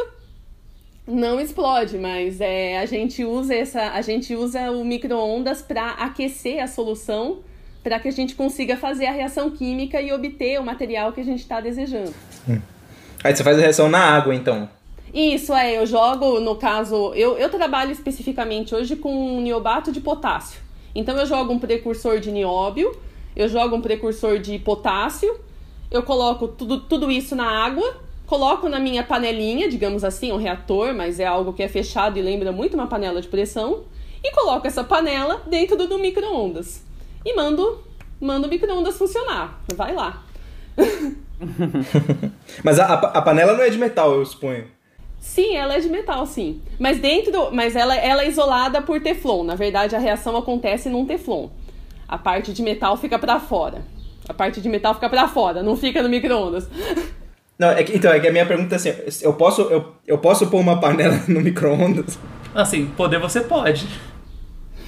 não 1.06 1.38
explode, 1.38 1.98
mas 1.98 2.40
é, 2.40 2.78
a 2.78 2.86
gente 2.86 3.24
usa 3.24 3.54
essa, 3.54 3.90
a 3.90 4.00
gente 4.00 4.34
usa 4.34 4.70
o 4.70 4.82
micro-ondas 4.84 5.60
para 5.60 5.90
aquecer 5.90 6.62
a 6.62 6.66
solução 6.66 7.40
para 7.84 8.00
que 8.00 8.08
a 8.08 8.10
gente 8.10 8.34
consiga 8.34 8.76
fazer 8.76 9.06
a 9.06 9.12
reação 9.12 9.50
química 9.50 10.00
e 10.00 10.12
obter 10.12 10.58
o 10.58 10.64
material 10.64 11.12
que 11.12 11.20
a 11.20 11.24
gente 11.24 11.40
está 11.40 11.60
desejando. 11.60 12.12
Hum. 12.48 12.58
Aí 13.22 13.36
você 13.36 13.44
faz 13.44 13.58
a 13.58 13.60
reação 13.60 13.88
na 13.88 14.00
água, 14.00 14.34
então? 14.34 14.68
Isso, 15.12 15.54
é. 15.54 15.76
Eu 15.76 15.86
jogo, 15.86 16.40
no 16.40 16.56
caso, 16.56 17.12
eu, 17.14 17.38
eu 17.38 17.48
trabalho 17.48 17.92
especificamente 17.92 18.74
hoje 18.74 18.96
com 18.96 19.40
niobato 19.40 19.92
de 19.92 20.00
potássio. 20.00 20.60
Então 20.94 21.16
eu 21.16 21.26
jogo 21.26 21.52
um 21.52 21.58
precursor 21.58 22.18
de 22.18 22.32
nióbio, 22.32 22.96
eu 23.36 23.48
jogo 23.48 23.76
um 23.76 23.80
precursor 23.80 24.38
de 24.38 24.58
potássio, 24.58 25.38
eu 25.90 26.02
coloco 26.02 26.48
tudo, 26.48 26.80
tudo 26.80 27.10
isso 27.10 27.36
na 27.36 27.46
água 27.46 28.02
coloco 28.26 28.68
na 28.68 28.78
minha 28.78 29.02
panelinha, 29.02 29.68
digamos 29.68 30.02
assim, 30.02 30.32
um 30.32 30.36
reator, 30.36 30.94
mas 30.94 31.20
é 31.20 31.26
algo 31.26 31.52
que 31.52 31.62
é 31.62 31.68
fechado 31.68 32.18
e 32.18 32.22
lembra 32.22 32.50
muito 32.52 32.74
uma 32.74 32.86
panela 32.86 33.20
de 33.20 33.28
pressão, 33.28 33.84
e 34.22 34.32
coloco 34.32 34.66
essa 34.66 34.82
panela 34.82 35.42
dentro 35.46 35.76
do, 35.76 35.86
do 35.86 35.98
micro-ondas. 35.98 36.82
E 37.24 37.34
mando, 37.34 37.82
mando 38.20 38.46
o 38.46 38.50
micro-ondas 38.50 38.96
funcionar. 38.96 39.60
Vai 39.74 39.94
lá. 39.94 40.22
mas 42.62 42.78
a, 42.78 42.94
a, 42.94 43.22
panela 43.22 43.54
não 43.54 43.62
é 43.62 43.70
de 43.70 43.78
metal, 43.78 44.14
eu 44.14 44.26
suponho. 44.26 44.66
Sim, 45.18 45.56
ela 45.56 45.74
é 45.74 45.80
de 45.80 45.88
metal, 45.88 46.26
sim. 46.26 46.60
Mas 46.78 46.98
dentro 46.98 47.32
do, 47.32 47.50
mas 47.50 47.74
ela, 47.74 47.94
ela 47.96 48.22
é 48.22 48.28
isolada 48.28 48.82
por 48.82 49.00
teflon. 49.00 49.42
Na 49.42 49.54
verdade, 49.54 49.96
a 49.96 49.98
reação 49.98 50.36
acontece 50.36 50.88
num 50.88 51.06
teflon. 51.06 51.48
A 52.06 52.18
parte 52.18 52.52
de 52.52 52.62
metal 52.62 52.96
fica 52.96 53.18
para 53.18 53.40
fora. 53.40 53.82
A 54.28 54.34
parte 54.34 54.60
de 54.60 54.68
metal 54.68 54.94
fica 54.94 55.08
para 55.08 55.26
fora, 55.26 55.62
não 55.62 55.76
fica 55.76 56.02
no 56.02 56.08
micro-ondas. 56.08 56.68
Não, 57.56 57.68
é 57.68 57.84
que, 57.84 57.96
então, 57.96 58.12
é 58.12 58.18
que 58.18 58.26
a 58.26 58.32
minha 58.32 58.44
pergunta 58.44 58.74
é 58.74 58.76
assim, 58.76 58.92
eu 59.22 59.32
posso, 59.34 59.62
eu, 59.62 59.94
eu 60.04 60.18
posso 60.18 60.48
pôr 60.48 60.58
uma 60.58 60.80
panela 60.80 61.22
no 61.28 61.40
micro-ondas? 61.40 62.18
Assim, 62.52 62.86
poder 62.96 63.20
você 63.20 63.42
pode. 63.42 63.86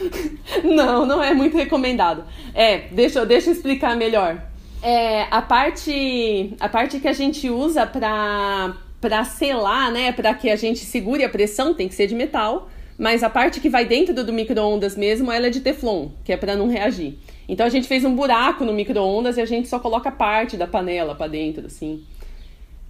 não, 0.65 1.07
não 1.07 1.23
é 1.23 1.33
muito 1.35 1.57
recomendado. 1.57 2.25
É, 2.55 2.89
deixa, 2.93 3.25
deixa 3.25 3.51
eu 3.51 3.55
explicar 3.55 3.97
melhor. 3.97 4.43
É, 4.83 5.27
a 5.31 5.43
parte 5.43 6.55
a 6.61 6.69
parte 6.69 7.01
que 7.01 7.09
a 7.09 7.13
gente 7.13 7.49
usa 7.49 7.87
para 7.87 8.77
para 9.01 9.25
selar, 9.25 9.93
né, 9.93 10.11
para 10.11 10.35
que 10.35 10.51
a 10.51 10.57
gente 10.57 10.81
segure 10.81 11.23
a 11.23 11.29
pressão, 11.29 11.75
tem 11.75 11.87
que 11.87 11.95
ser 11.95 12.07
de 12.07 12.15
metal, 12.15 12.69
mas 12.99 13.23
a 13.23 13.31
parte 13.31 13.61
que 13.61 13.69
vai 13.69 13.85
dentro 13.85 14.25
do 14.25 14.33
micro-ondas 14.33 14.97
mesmo, 14.97 15.31
ela 15.31 15.47
é 15.47 15.51
de 15.51 15.61
teflon, 15.61 16.09
que 16.25 16.33
é 16.33 16.37
para 16.37 16.57
não 16.57 16.67
reagir. 16.67 17.19
Então 17.49 17.67
a 17.67 17.69
gente 17.69 17.87
fez 17.87 18.05
um 18.05 18.15
buraco 18.15 18.65
no 18.65 18.73
micro-ondas 18.73 19.37
e 19.37 19.41
a 19.41 19.45
gente 19.45 19.69
só 19.69 19.79
coloca 19.79 20.11
parte 20.11 20.57
da 20.57 20.67
panela 20.67 21.15
para 21.15 21.29
dentro, 21.29 21.67
assim. 21.67 22.03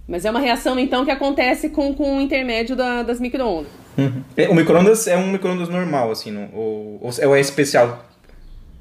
Mas 0.07 0.23
é 0.23 0.31
uma 0.31 0.39
reação, 0.39 0.79
então, 0.79 1.03
que 1.03 1.11
acontece 1.11 1.69
com, 1.69 1.93
com 1.93 2.17
o 2.17 2.21
intermédio 2.21 2.75
da, 2.75 3.03
das 3.03 3.19
micro-ondas. 3.19 3.71
Uhum. 3.97 4.23
O 4.49 4.55
micro-ondas 4.55 5.07
é 5.07 5.17
um 5.17 5.31
micro-ondas 5.31 5.69
normal, 5.69 6.11
assim, 6.11 6.31
não? 6.31 6.49
Ou, 6.53 6.99
ou 7.01 7.35
é 7.35 7.39
especial? 7.39 8.05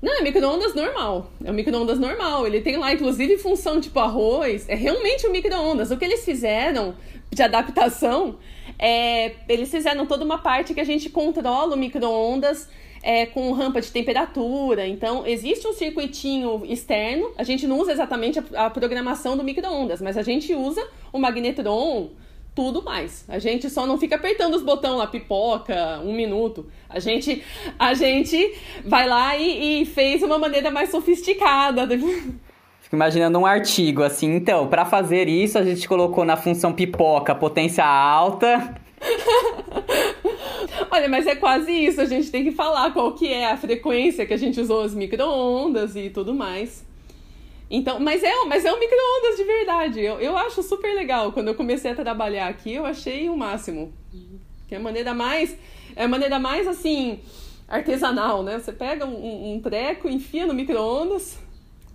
Não, 0.03 0.19
é 0.19 0.23
micro-ondas 0.23 0.75
normal. 0.75 1.31
É 1.45 1.51
um 1.51 1.55
micro-ondas 1.55 1.99
normal. 1.99 2.47
Ele 2.47 2.61
tem 2.61 2.77
lá, 2.77 2.93
inclusive, 2.93 3.39
função 3.39 3.81
tipo 3.81 3.99
arroz. 3.99 4.69
É 4.69 4.75
realmente 4.75 5.27
um 5.27 5.31
micro-ondas. 5.31 5.91
O 5.91 5.97
que 5.97 6.05
eles 6.05 6.25
fizeram 6.25 6.95
de 7.31 7.43
adaptação 7.43 8.37
é. 8.79 9.33
Eles 9.49 9.71
fizeram 9.71 10.07
toda 10.07 10.25
uma 10.25 10.39
parte 10.39 10.75
que 10.75 10.81
a 10.81 10.85
gente 10.85 11.09
controla 11.09 11.75
o 11.75 11.79
micro-ondas 11.79 12.69
é, 13.03 13.25
com 13.25 13.51
rampa 13.53 13.81
de 13.81 13.91
temperatura. 13.91 14.87
Então, 14.87 15.27
existe 15.27 15.67
um 15.67 15.73
circuitinho 15.73 16.63
externo. 16.67 17.31
A 17.39 17.43
gente 17.43 17.67
não 17.67 17.79
usa 17.79 17.93
exatamente 17.93 18.39
a, 18.39 18.67
a 18.67 18.71
programação 18.71 19.37
do 19.37 19.43
micro-ondas, 19.43 20.03
mas 20.03 20.19
a 20.19 20.23
gente 20.23 20.55
usa 20.55 20.87
o 21.13 21.19
magnetron, 21.19 22.11
tudo 22.57 22.83
mais. 22.83 23.27
A 23.29 23.39
gente 23.39 23.69
só 23.69 23.87
não 23.87 23.99
fica 23.99 24.17
apertando 24.17 24.55
os 24.55 24.63
botões 24.63 24.97
lá, 24.97 25.07
pipoca, 25.07 26.01
um 26.03 26.15
minuto. 26.15 26.67
A 26.89 26.99
gente, 26.99 27.45
a 27.79 27.93
gente 27.93 28.55
vai 28.83 29.07
lá 29.07 29.37
e, 29.37 29.83
e 29.83 29.85
fez 29.85 30.23
uma 30.23 30.39
maneira 30.39 30.71
mais 30.71 30.91
sofisticada. 30.91 31.87
Fico 32.81 32.97
imaginando 32.97 33.39
um 33.39 33.45
artigo 33.45 34.03
assim. 34.03 34.35
Então, 34.35 34.69
para 34.69 34.87
fazer 34.87 35.29
isso, 35.29 35.59
a 35.59 35.65
gente 35.65 35.87
colocou 35.87 36.25
na 36.25 36.37
função 36.37 36.73
pipoca 36.73 37.35
potência 37.35 37.85
alta. 37.85 38.75
Olha, 40.91 41.09
mas 41.09 41.27
é 41.27 41.35
quase 41.35 41.73
isso. 41.73 42.01
A 42.01 42.07
gente 42.07 42.31
tem 42.31 42.43
que 42.43 42.53
falar 42.53 42.93
qual 42.93 43.13
que 43.13 43.29
é 43.29 43.51
a 43.51 43.57
frequência 43.57 44.25
que 44.25 44.33
a 44.33 44.39
gente 44.39 44.59
usou 44.59 44.83
as 44.83 44.95
micro-ondas 44.95 45.95
e 45.95 46.09
tudo 46.09 46.33
mais. 46.33 46.86
Então, 47.71 47.99
mas 47.99 48.23
é, 48.23 48.33
mas 48.45 48.65
é 48.65 48.73
um 48.73 48.79
micro-ondas 48.79 49.37
de 49.37 49.45
verdade. 49.45 50.01
Eu, 50.01 50.21
eu 50.21 50.37
acho 50.37 50.63
super 50.63 50.95
legal. 50.95 51.33
Quando 51.33 51.49
eu 51.49 51.55
comecei 51.55 51.91
a 51.91 51.95
trabalhar 51.95 52.49
aqui, 52.49 52.75
eu 52.75 52.87
achei 52.87 53.29
o 53.29 53.37
máximo. 53.37 53.93
Que 54.69 54.75
é 54.75 54.79
a 54.79 54.81
maneira 54.81 55.13
mais. 55.13 55.57
É 55.95 56.05
a 56.05 56.09
maneira 56.09 56.39
mais 56.39 56.67
assim. 56.69 57.21
artesanal, 57.69 58.43
né? 58.43 58.59
Você 58.59 58.73
pega 58.73 59.05
um, 59.05 59.55
um 59.55 59.61
treco, 59.61 60.09
enfia 60.09 60.47
no 60.47 60.55
micro-ondas. 60.55 61.39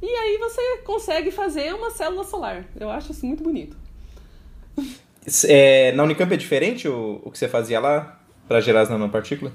E 0.02 0.08
aí 0.08 0.38
você 0.38 0.80
consegue 0.84 1.32
fazer 1.32 1.74
uma 1.74 1.92
célula 1.92 2.24
solar. 2.24 2.66
Eu 2.80 2.90
acho 2.90 3.12
isso 3.12 3.26
muito 3.26 3.44
bonito. 3.44 3.78
É, 5.48 5.92
na 5.92 6.04
Unicamp 6.04 6.34
é 6.34 6.36
diferente 6.36 6.88
o, 6.88 7.22
o 7.24 7.30
que 7.30 7.38
você 7.38 7.48
fazia 7.48 7.80
lá 7.80 8.20
para 8.48 8.60
gerar 8.60 8.82
as 8.82 8.90
nanopartículas? 8.90 9.54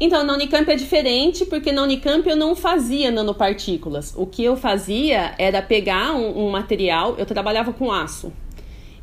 Então, 0.00 0.24
na 0.24 0.32
Unicamp 0.32 0.70
é 0.70 0.76
diferente, 0.76 1.44
porque 1.44 1.70
na 1.70 1.82
Unicamp 1.82 2.26
eu 2.26 2.34
não 2.34 2.56
fazia 2.56 3.10
nanopartículas. 3.10 4.14
O 4.16 4.26
que 4.26 4.42
eu 4.42 4.56
fazia 4.56 5.34
era 5.36 5.60
pegar 5.60 6.14
um, 6.14 6.46
um 6.46 6.50
material, 6.50 7.16
eu 7.18 7.26
trabalhava 7.26 7.70
com 7.74 7.92
aço. 7.92 8.32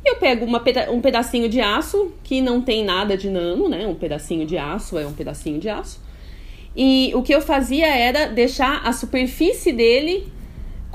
Eu 0.04 0.16
pego 0.16 0.44
uma, 0.44 0.60
um 0.90 1.00
pedacinho 1.00 1.48
de 1.48 1.60
aço 1.60 2.12
que 2.24 2.40
não 2.40 2.60
tem 2.60 2.84
nada 2.84 3.16
de 3.16 3.30
nano, 3.30 3.68
né? 3.68 3.86
Um 3.86 3.94
pedacinho 3.94 4.44
de 4.44 4.58
aço 4.58 4.98
é 4.98 5.06
um 5.06 5.12
pedacinho 5.12 5.60
de 5.60 5.68
aço. 5.68 6.00
E 6.76 7.12
o 7.14 7.22
que 7.22 7.32
eu 7.32 7.40
fazia 7.40 7.86
era 7.86 8.26
deixar 8.26 8.80
a 8.84 8.92
superfície 8.92 9.72
dele 9.72 10.26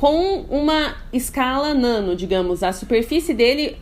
com 0.03 0.43
uma 0.49 0.97
escala 1.13 1.73
nano, 1.73 2.13
digamos. 2.13 2.61
A 2.61 2.73
superfície 2.73 3.33
dele 3.33 3.77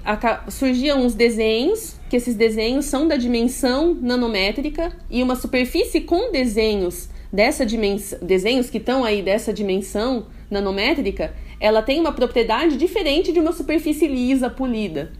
surgiam 0.49 1.03
uns 1.03 1.15
desenhos, 1.15 1.99
que 2.11 2.15
esses 2.15 2.35
desenhos 2.35 2.85
são 2.85 3.07
da 3.07 3.17
dimensão 3.17 3.97
nanométrica, 3.99 4.95
e 5.09 5.23
uma 5.23 5.35
superfície 5.35 6.01
com 6.01 6.31
desenhos 6.31 7.09
dessa 7.33 7.65
dimensão, 7.65 8.19
desenhos 8.21 8.69
que 8.69 8.77
estão 8.77 9.03
aí 9.03 9.23
dessa 9.23 9.51
dimensão 9.51 10.27
nanométrica, 10.47 11.33
ela 11.59 11.81
tem 11.81 11.99
uma 11.99 12.11
propriedade 12.11 12.77
diferente 12.77 13.31
de 13.31 13.39
uma 13.39 13.51
superfície 13.51 14.05
lisa, 14.05 14.47
polida. 14.47 15.11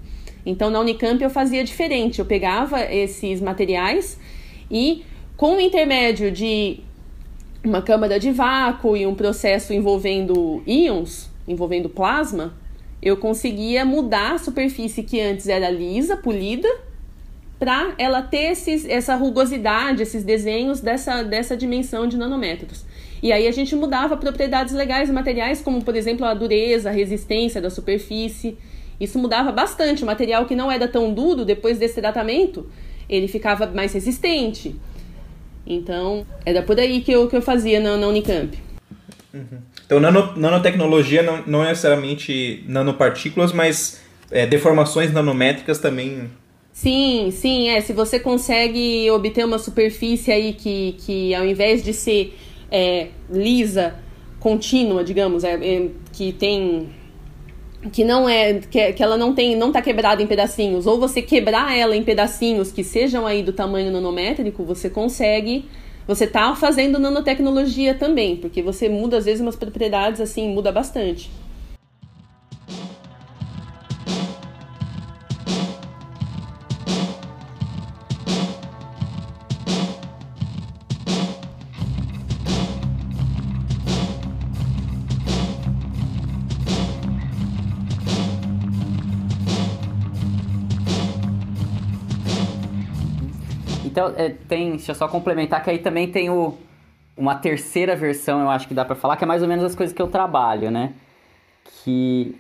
Então 0.45 0.69
na 0.69 0.79
Unicamp 0.79 1.19
eu 1.23 1.31
fazia 1.31 1.63
diferente, 1.63 2.19
eu 2.19 2.25
pegava 2.25 2.79
esses 2.79 3.41
materiais 3.41 4.19
e 4.69 5.03
com 5.35 5.55
o 5.55 5.59
intermédio 5.59 6.31
de 6.31 6.81
uma 7.63 7.81
câmara 7.81 8.19
de 8.19 8.31
vácuo 8.31 8.97
e 8.97 9.05
um 9.05 9.13
processo 9.13 9.73
envolvendo 9.73 10.63
íons, 10.65 11.29
envolvendo 11.47 11.89
plasma, 11.89 12.53
eu 13.01 13.17
conseguia 13.17 13.83
mudar 13.85 14.33
a 14.33 14.37
superfície 14.37 15.03
que 15.03 15.19
antes 15.19 15.47
era 15.47 15.69
lisa, 15.69 16.15
polida, 16.15 16.67
para 17.59 17.93
ela 17.99 18.23
ter 18.23 18.51
esses, 18.51 18.85
essa 18.85 19.15
rugosidade, 19.15 20.01
esses 20.01 20.23
desenhos 20.23 20.81
dessa, 20.81 21.23
dessa 21.23 21.55
dimensão 21.55 22.07
de 22.07 22.17
nanômetros. 22.17 22.83
E 23.21 23.31
aí 23.31 23.47
a 23.47 23.51
gente 23.51 23.75
mudava 23.75 24.17
propriedades 24.17 24.73
legais 24.73 25.09
e 25.09 25.11
materiais, 25.11 25.61
como 25.61 25.83
por 25.83 25.95
exemplo 25.95 26.25
a 26.25 26.33
dureza, 26.33 26.89
a 26.89 26.91
resistência 26.91 27.61
da 27.61 27.69
superfície. 27.69 28.57
Isso 28.99 29.19
mudava 29.19 29.51
bastante. 29.51 30.01
O 30.01 30.07
material 30.07 30.45
que 30.45 30.55
não 30.55 30.71
era 30.71 30.87
tão 30.87 31.13
duro, 31.13 31.45
depois 31.45 31.77
desse 31.77 32.01
tratamento, 32.01 32.67
ele 33.07 33.27
ficava 33.27 33.67
mais 33.67 33.93
resistente. 33.93 34.75
Então, 35.65 36.25
era 36.45 36.61
por 36.61 36.79
aí 36.79 37.01
que 37.01 37.11
eu, 37.11 37.27
que 37.27 37.35
eu 37.35 37.41
fazia 37.41 37.79
na, 37.79 37.97
na 37.97 38.07
Unicamp. 38.07 38.57
Uhum. 39.33 39.59
Então, 39.85 39.99
nano, 39.99 40.33
nanotecnologia 40.35 41.21
não, 41.21 41.43
não 41.45 41.63
é 41.63 41.69
necessariamente 41.69 42.63
nanopartículas, 42.67 43.53
mas 43.53 44.01
é, 44.29 44.45
deformações 44.45 45.11
nanométricas 45.11 45.79
também. 45.79 46.29
Sim, 46.73 47.29
sim, 47.31 47.69
é. 47.69 47.81
Se 47.81 47.93
você 47.93 48.19
consegue 48.19 49.09
obter 49.11 49.45
uma 49.45 49.59
superfície 49.59 50.31
aí 50.31 50.53
que, 50.53 50.95
que 50.99 51.35
ao 51.35 51.45
invés 51.45 51.83
de 51.83 51.93
ser 51.93 52.37
é, 52.71 53.09
lisa, 53.29 53.95
contínua, 54.39 55.03
digamos, 55.03 55.43
é, 55.43 55.53
é 55.53 55.89
que 56.11 56.33
tem 56.33 56.89
que 57.89 58.03
não 58.03 58.29
é 58.29 58.59
que, 58.59 58.93
que 58.93 59.03
ela 59.03 59.17
não 59.17 59.33
tem 59.33 59.55
não 59.55 59.67
está 59.67 59.81
quebrada 59.81 60.21
em 60.21 60.27
pedacinhos. 60.27 60.85
Ou 60.85 60.99
você 60.99 61.21
quebrar 61.21 61.75
ela 61.75 61.95
em 61.95 62.03
pedacinhos 62.03 62.71
que 62.71 62.83
sejam 62.83 63.25
aí 63.25 63.41
do 63.41 63.53
tamanho 63.53 63.91
nanométrico 63.91 64.63
você 64.63 64.89
consegue 64.89 65.65
você 66.07 66.25
tá 66.25 66.55
fazendo 66.55 66.99
nanotecnologia 66.99 67.93
também 67.93 68.35
porque 68.35 68.61
você 68.61 68.89
muda 68.89 69.17
às 69.17 69.25
vezes 69.25 69.41
umas 69.41 69.55
propriedades 69.55 70.19
assim 70.19 70.49
muda 70.49 70.71
bastante 70.71 71.29
Então, 94.01 94.13
é, 94.17 94.29
tem, 94.29 94.71
deixa 94.71 94.91
eu 94.91 94.95
só 94.95 95.07
complementar 95.07 95.63
que 95.63 95.69
aí 95.69 95.77
também 95.77 96.07
tem 96.07 96.29
o, 96.29 96.57
uma 97.15 97.35
terceira 97.35 97.95
versão, 97.95 98.41
eu 98.41 98.49
acho 98.49 98.67
que 98.67 98.73
dá 98.73 98.83
para 98.83 98.95
falar, 98.95 99.15
que 99.15 99.23
é 99.23 99.27
mais 99.27 99.43
ou 99.43 99.47
menos 99.47 99.63
as 99.63 99.75
coisas 99.75 99.95
que 99.95 100.01
eu 100.01 100.07
trabalho, 100.07 100.71
né? 100.71 100.93
Que. 101.83 102.35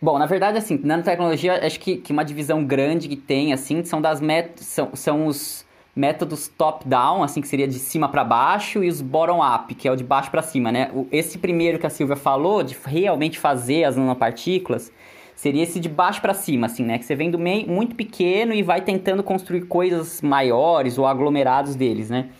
Bom, 0.00 0.18
na 0.18 0.26
verdade, 0.26 0.58
assim, 0.58 0.78
nanotecnologia, 0.84 1.66
acho 1.66 1.80
que, 1.80 1.96
que 1.96 2.12
uma 2.12 2.24
divisão 2.24 2.64
grande 2.64 3.08
que 3.08 3.16
tem, 3.16 3.52
assim, 3.52 3.82
são 3.84 4.00
das 4.00 4.20
met 4.20 4.62
são, 4.62 4.90
são 4.94 5.26
os 5.26 5.66
métodos 5.96 6.46
top-down, 6.46 7.24
assim, 7.24 7.40
que 7.40 7.48
seria 7.48 7.66
de 7.66 7.78
cima 7.80 8.08
para 8.08 8.22
baixo, 8.22 8.84
e 8.84 8.88
os 8.88 9.00
bottom-up, 9.00 9.74
que 9.74 9.88
é 9.88 9.92
o 9.92 9.96
de 9.96 10.04
baixo 10.04 10.30
para 10.30 10.42
cima, 10.42 10.70
né? 10.70 10.92
Esse 11.10 11.38
primeiro 11.38 11.78
que 11.78 11.86
a 11.86 11.90
Silvia 11.90 12.14
falou, 12.14 12.62
de 12.62 12.76
realmente 12.84 13.38
fazer 13.38 13.84
as 13.84 13.96
nanopartículas, 13.96 14.92
seria 15.38 15.62
esse 15.62 15.78
de 15.78 15.88
baixo 15.88 16.20
para 16.20 16.34
cima, 16.34 16.66
assim, 16.66 16.84
né? 16.84 16.98
Que 16.98 17.04
você 17.04 17.14
vem 17.14 17.30
do 17.30 17.38
meio 17.38 17.68
muito 17.68 17.94
pequeno 17.94 18.52
e 18.52 18.60
vai 18.60 18.80
tentando 18.80 19.22
construir 19.22 19.66
coisas 19.66 20.20
maiores 20.20 20.98
ou 20.98 21.06
aglomerados 21.06 21.76
deles, 21.76 22.10
né? 22.10 22.30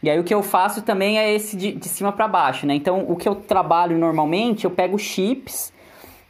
E 0.00 0.08
aí 0.08 0.16
o 0.20 0.22
que 0.22 0.32
eu 0.32 0.44
faço 0.44 0.82
também 0.82 1.18
é 1.18 1.34
esse 1.34 1.56
de, 1.56 1.72
de 1.72 1.88
cima 1.88 2.12
para 2.12 2.28
baixo, 2.28 2.64
né? 2.64 2.72
Então 2.76 3.04
o 3.08 3.16
que 3.16 3.28
eu 3.28 3.34
trabalho 3.34 3.98
normalmente, 3.98 4.64
eu 4.64 4.70
pego 4.70 4.96
chips 4.96 5.72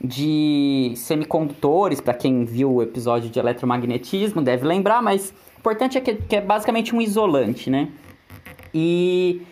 de 0.02 0.94
semicondutores, 0.96 2.00
para 2.00 2.14
quem 2.14 2.46
viu 2.46 2.76
o 2.76 2.83
episódio 2.83 3.29
de 3.29 3.38
eletromagnetismo 3.38 4.40
deve 4.40 4.66
lembrar, 4.66 5.02
mas 5.02 5.35
o 5.55 5.59
importante 5.59 5.98
é 5.98 6.00
que, 6.00 6.14
que 6.14 6.37
é 6.37 6.40
basicamente 6.40 6.96
um 6.96 7.02
isolante, 7.02 7.68
né? 7.68 7.90
E 8.72 9.42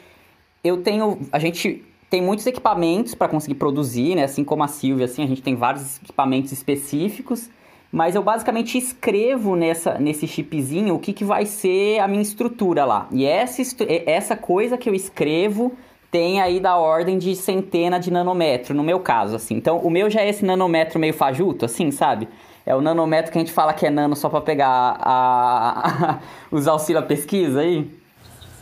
eu 0.62 0.78
tenho, 0.78 1.18
a 1.30 1.38
gente 1.38 1.84
tem 2.14 2.22
muitos 2.22 2.46
equipamentos 2.46 3.12
para 3.12 3.26
conseguir 3.26 3.56
produzir, 3.56 4.14
né? 4.14 4.22
Assim 4.22 4.44
como 4.44 4.62
a 4.62 4.68
Silvia, 4.68 5.06
assim, 5.06 5.24
a 5.24 5.26
gente 5.26 5.42
tem 5.42 5.56
vários 5.56 5.96
equipamentos 5.96 6.52
específicos, 6.52 7.50
mas 7.90 8.14
eu 8.14 8.22
basicamente 8.22 8.78
escrevo 8.78 9.56
nessa, 9.56 9.98
nesse 9.98 10.28
chipzinho 10.28 10.94
o 10.94 11.00
que, 11.00 11.12
que 11.12 11.24
vai 11.24 11.44
ser 11.44 11.98
a 11.98 12.06
minha 12.06 12.22
estrutura 12.22 12.84
lá. 12.84 13.08
E 13.10 13.24
essa, 13.24 13.62
essa 14.06 14.36
coisa 14.36 14.78
que 14.78 14.88
eu 14.88 14.94
escrevo 14.94 15.72
tem 16.08 16.40
aí 16.40 16.60
da 16.60 16.76
ordem 16.76 17.18
de 17.18 17.34
centena 17.34 17.98
de 17.98 18.12
nanômetro, 18.12 18.76
no 18.76 18.84
meu 18.84 19.00
caso, 19.00 19.34
assim. 19.34 19.56
Então, 19.56 19.78
o 19.78 19.90
meu 19.90 20.08
já 20.08 20.20
é 20.20 20.28
esse 20.28 20.44
nanômetro 20.44 21.00
meio 21.00 21.14
fajuto, 21.14 21.64
assim, 21.64 21.90
sabe? 21.90 22.28
É 22.64 22.76
o 22.76 22.80
nanômetro 22.80 23.32
que 23.32 23.38
a 23.38 23.40
gente 23.40 23.52
fala 23.52 23.74
que 23.74 23.86
é 23.86 23.90
nano 23.90 24.14
só 24.14 24.28
para 24.28 24.40
pegar 24.40 24.68
a, 25.00 26.12
a, 26.12 26.18
os 26.52 26.68
auxílio 26.68 27.00
à 27.00 27.04
pesquisa 27.04 27.62
aí. 27.62 27.90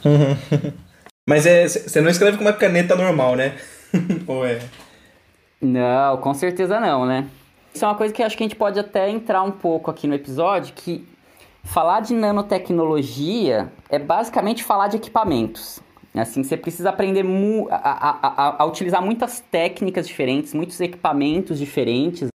Uhum. 0.07 0.73
Mas 1.29 1.47
é, 1.47 1.69
você 1.69 2.01
não 2.01 2.11
escreve 2.11 2.37
com 2.37 2.45
uma 2.45 2.53
caneta 2.53 2.97
normal, 2.97 3.37
né? 3.37 3.57
Ou 4.27 4.45
é? 4.45 4.61
Não, 5.61 6.17
com 6.17 6.35
certeza 6.35 6.81
não, 6.81 7.07
né? 7.07 7.29
Isso 7.73 7.85
é 7.85 7.89
uma 7.89 7.95
coisa 7.95 8.13
que 8.13 8.23
acho 8.23 8.37
que 8.37 8.43
a 8.43 8.47
gente 8.47 8.57
pode 8.57 8.79
até 8.79 9.09
entrar 9.09 9.43
um 9.43 9.53
pouco 9.53 9.91
aqui 9.91 10.07
no 10.07 10.15
episódio, 10.15 10.75
que 10.75 11.07
falar 11.63 12.01
de 12.01 12.13
nanotecnologia 12.13 13.73
é 13.89 13.99
basicamente 13.99 14.65
falar 14.65 14.89
de 14.89 14.97
equipamentos. 14.97 15.81
Assim, 16.15 16.43
você 16.43 16.57
precisa 16.57 16.91
aprender 16.91 17.25
a, 17.71 17.77
a, 17.77 18.29
a, 18.29 18.63
a 18.63 18.65
utilizar 18.67 19.01
muitas 19.01 19.41
técnicas 19.41 20.07
diferentes, 20.07 20.53
muitos 20.53 20.79
equipamentos 20.81 21.59
diferentes. 21.59 22.29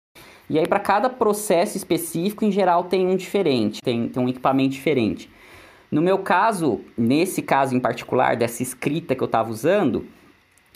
E 0.50 0.58
aí, 0.58 0.66
para 0.66 0.80
cada 0.80 1.08
processo 1.08 1.76
específico, 1.76 2.44
em 2.44 2.50
geral, 2.50 2.84
tem 2.84 3.06
um 3.06 3.14
diferente, 3.14 3.80
tem, 3.82 4.08
tem 4.08 4.22
um 4.22 4.28
equipamento 4.28 4.70
diferente. 4.70 5.30
No 5.90 6.02
meu 6.02 6.18
caso, 6.18 6.80
nesse 6.96 7.40
caso 7.40 7.74
em 7.74 7.80
particular, 7.80 8.36
dessa 8.36 8.62
escrita 8.62 9.14
que 9.14 9.22
eu 9.22 9.26
estava 9.26 9.50
usando, 9.50 10.06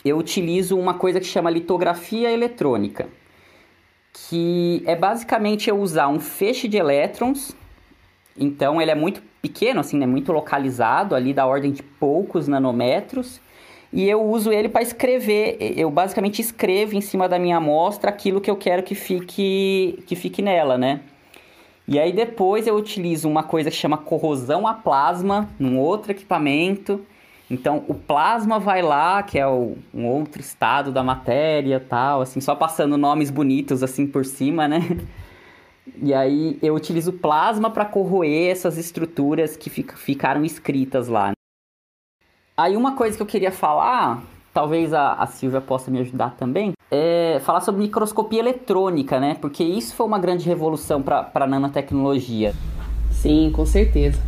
eu 0.03 0.17
utilizo 0.17 0.77
uma 0.77 0.95
coisa 0.95 1.19
que 1.19 1.25
chama 1.25 1.49
litografia 1.49 2.31
eletrônica, 2.31 3.07
que 4.11 4.83
é 4.85 4.95
basicamente 4.95 5.69
eu 5.69 5.79
usar 5.79 6.07
um 6.07 6.19
feixe 6.19 6.67
de 6.67 6.77
elétrons, 6.77 7.55
então 8.37 8.81
ele 8.81 8.91
é 8.91 8.95
muito 8.95 9.21
pequeno, 9.41 9.79
assim, 9.79 9.97
né, 9.97 10.05
muito 10.05 10.31
localizado, 10.31 11.15
ali 11.15 11.33
da 11.33 11.45
ordem 11.45 11.71
de 11.71 11.83
poucos 11.83 12.47
nanômetros, 12.47 13.39
e 13.91 14.09
eu 14.09 14.23
uso 14.23 14.51
ele 14.51 14.67
para 14.67 14.81
escrever, 14.81 15.57
eu 15.77 15.91
basicamente 15.91 16.41
escrevo 16.41 16.95
em 16.95 17.01
cima 17.01 17.29
da 17.29 17.37
minha 17.37 17.57
amostra 17.57 18.09
aquilo 18.09 18.41
que 18.41 18.49
eu 18.49 18.55
quero 18.55 18.81
que 18.81 18.95
fique, 18.95 20.03
que 20.07 20.15
fique 20.15 20.41
nela, 20.41 20.77
né? 20.77 21.01
E 21.87 21.99
aí 21.99 22.13
depois 22.13 22.65
eu 22.65 22.75
utilizo 22.75 23.27
uma 23.27 23.43
coisa 23.43 23.69
que 23.69 23.75
chama 23.75 23.97
corrosão 23.97 24.65
a 24.65 24.73
plasma, 24.73 25.49
num 25.59 25.77
outro 25.77 26.11
equipamento. 26.11 27.05
Então 27.51 27.83
o 27.87 27.93
plasma 27.93 28.57
vai 28.59 28.81
lá, 28.81 29.21
que 29.21 29.37
é 29.37 29.45
o, 29.45 29.77
um 29.93 30.07
outro 30.07 30.41
estado 30.41 30.91
da 30.91 31.03
matéria, 31.03 31.79
tal, 31.79 32.21
assim, 32.21 32.39
só 32.39 32.55
passando 32.55 32.97
nomes 32.97 33.29
bonitos 33.29 33.83
assim 33.83 34.07
por 34.07 34.25
cima, 34.25 34.67
né? 34.67 34.79
E 36.01 36.13
aí 36.13 36.57
eu 36.61 36.73
utilizo 36.75 37.11
plasma 37.11 37.69
para 37.69 37.85
corroer 37.85 38.51
essas 38.51 38.77
estruturas 38.77 39.57
que 39.57 39.69
fica, 39.69 39.97
ficaram 39.97 40.45
escritas 40.45 41.09
lá. 41.09 41.33
Aí 42.55 42.77
uma 42.77 42.95
coisa 42.95 43.17
que 43.17 43.21
eu 43.21 43.27
queria 43.27 43.51
falar, 43.51 44.23
talvez 44.53 44.93
a, 44.93 45.13
a 45.13 45.25
Silvia 45.25 45.59
possa 45.59 45.89
me 45.89 45.99
ajudar 45.99 46.35
também, 46.37 46.73
é 46.91 47.41
falar 47.43 47.61
sobre 47.61 47.81
microscopia 47.81 48.39
eletrônica, 48.39 49.19
né? 49.19 49.35
Porque 49.41 49.63
isso 49.63 49.95
foi 49.95 50.05
uma 50.05 50.19
grande 50.19 50.47
revolução 50.47 51.01
para 51.01 51.31
a 51.33 51.47
nanotecnologia. 51.47 52.53
Sim, 53.11 53.51
com 53.53 53.65
certeza. 53.65 54.21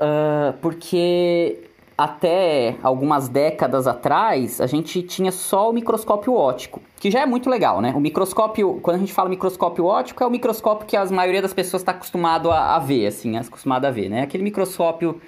Uh, 0.00 0.52
porque 0.60 1.64
até 1.96 2.74
algumas 2.82 3.28
décadas 3.28 3.86
atrás, 3.86 4.60
a 4.60 4.66
gente 4.66 5.00
tinha 5.02 5.30
só 5.30 5.70
o 5.70 5.72
microscópio 5.72 6.34
óptico, 6.34 6.82
que 6.98 7.08
já 7.08 7.20
é 7.20 7.26
muito 7.26 7.48
legal, 7.48 7.80
né? 7.80 7.92
O 7.94 8.00
microscópio, 8.00 8.80
quando 8.82 8.96
a 8.96 8.98
gente 8.98 9.12
fala 9.12 9.28
microscópio 9.28 9.84
óptico, 9.84 10.24
é 10.24 10.26
o 10.26 10.30
microscópio 10.30 10.86
que 10.86 10.96
a 10.96 11.04
maioria 11.06 11.40
das 11.40 11.52
pessoas 11.52 11.82
está 11.82 11.92
acostumado 11.92 12.50
a, 12.50 12.74
a, 12.74 12.78
ver, 12.80 13.06
assim, 13.06 13.36
acostumado 13.36 13.84
a 13.84 13.90
ver, 13.92 14.08
né? 14.08 14.22
Aquele 14.22 14.42
microscópio 14.42 15.20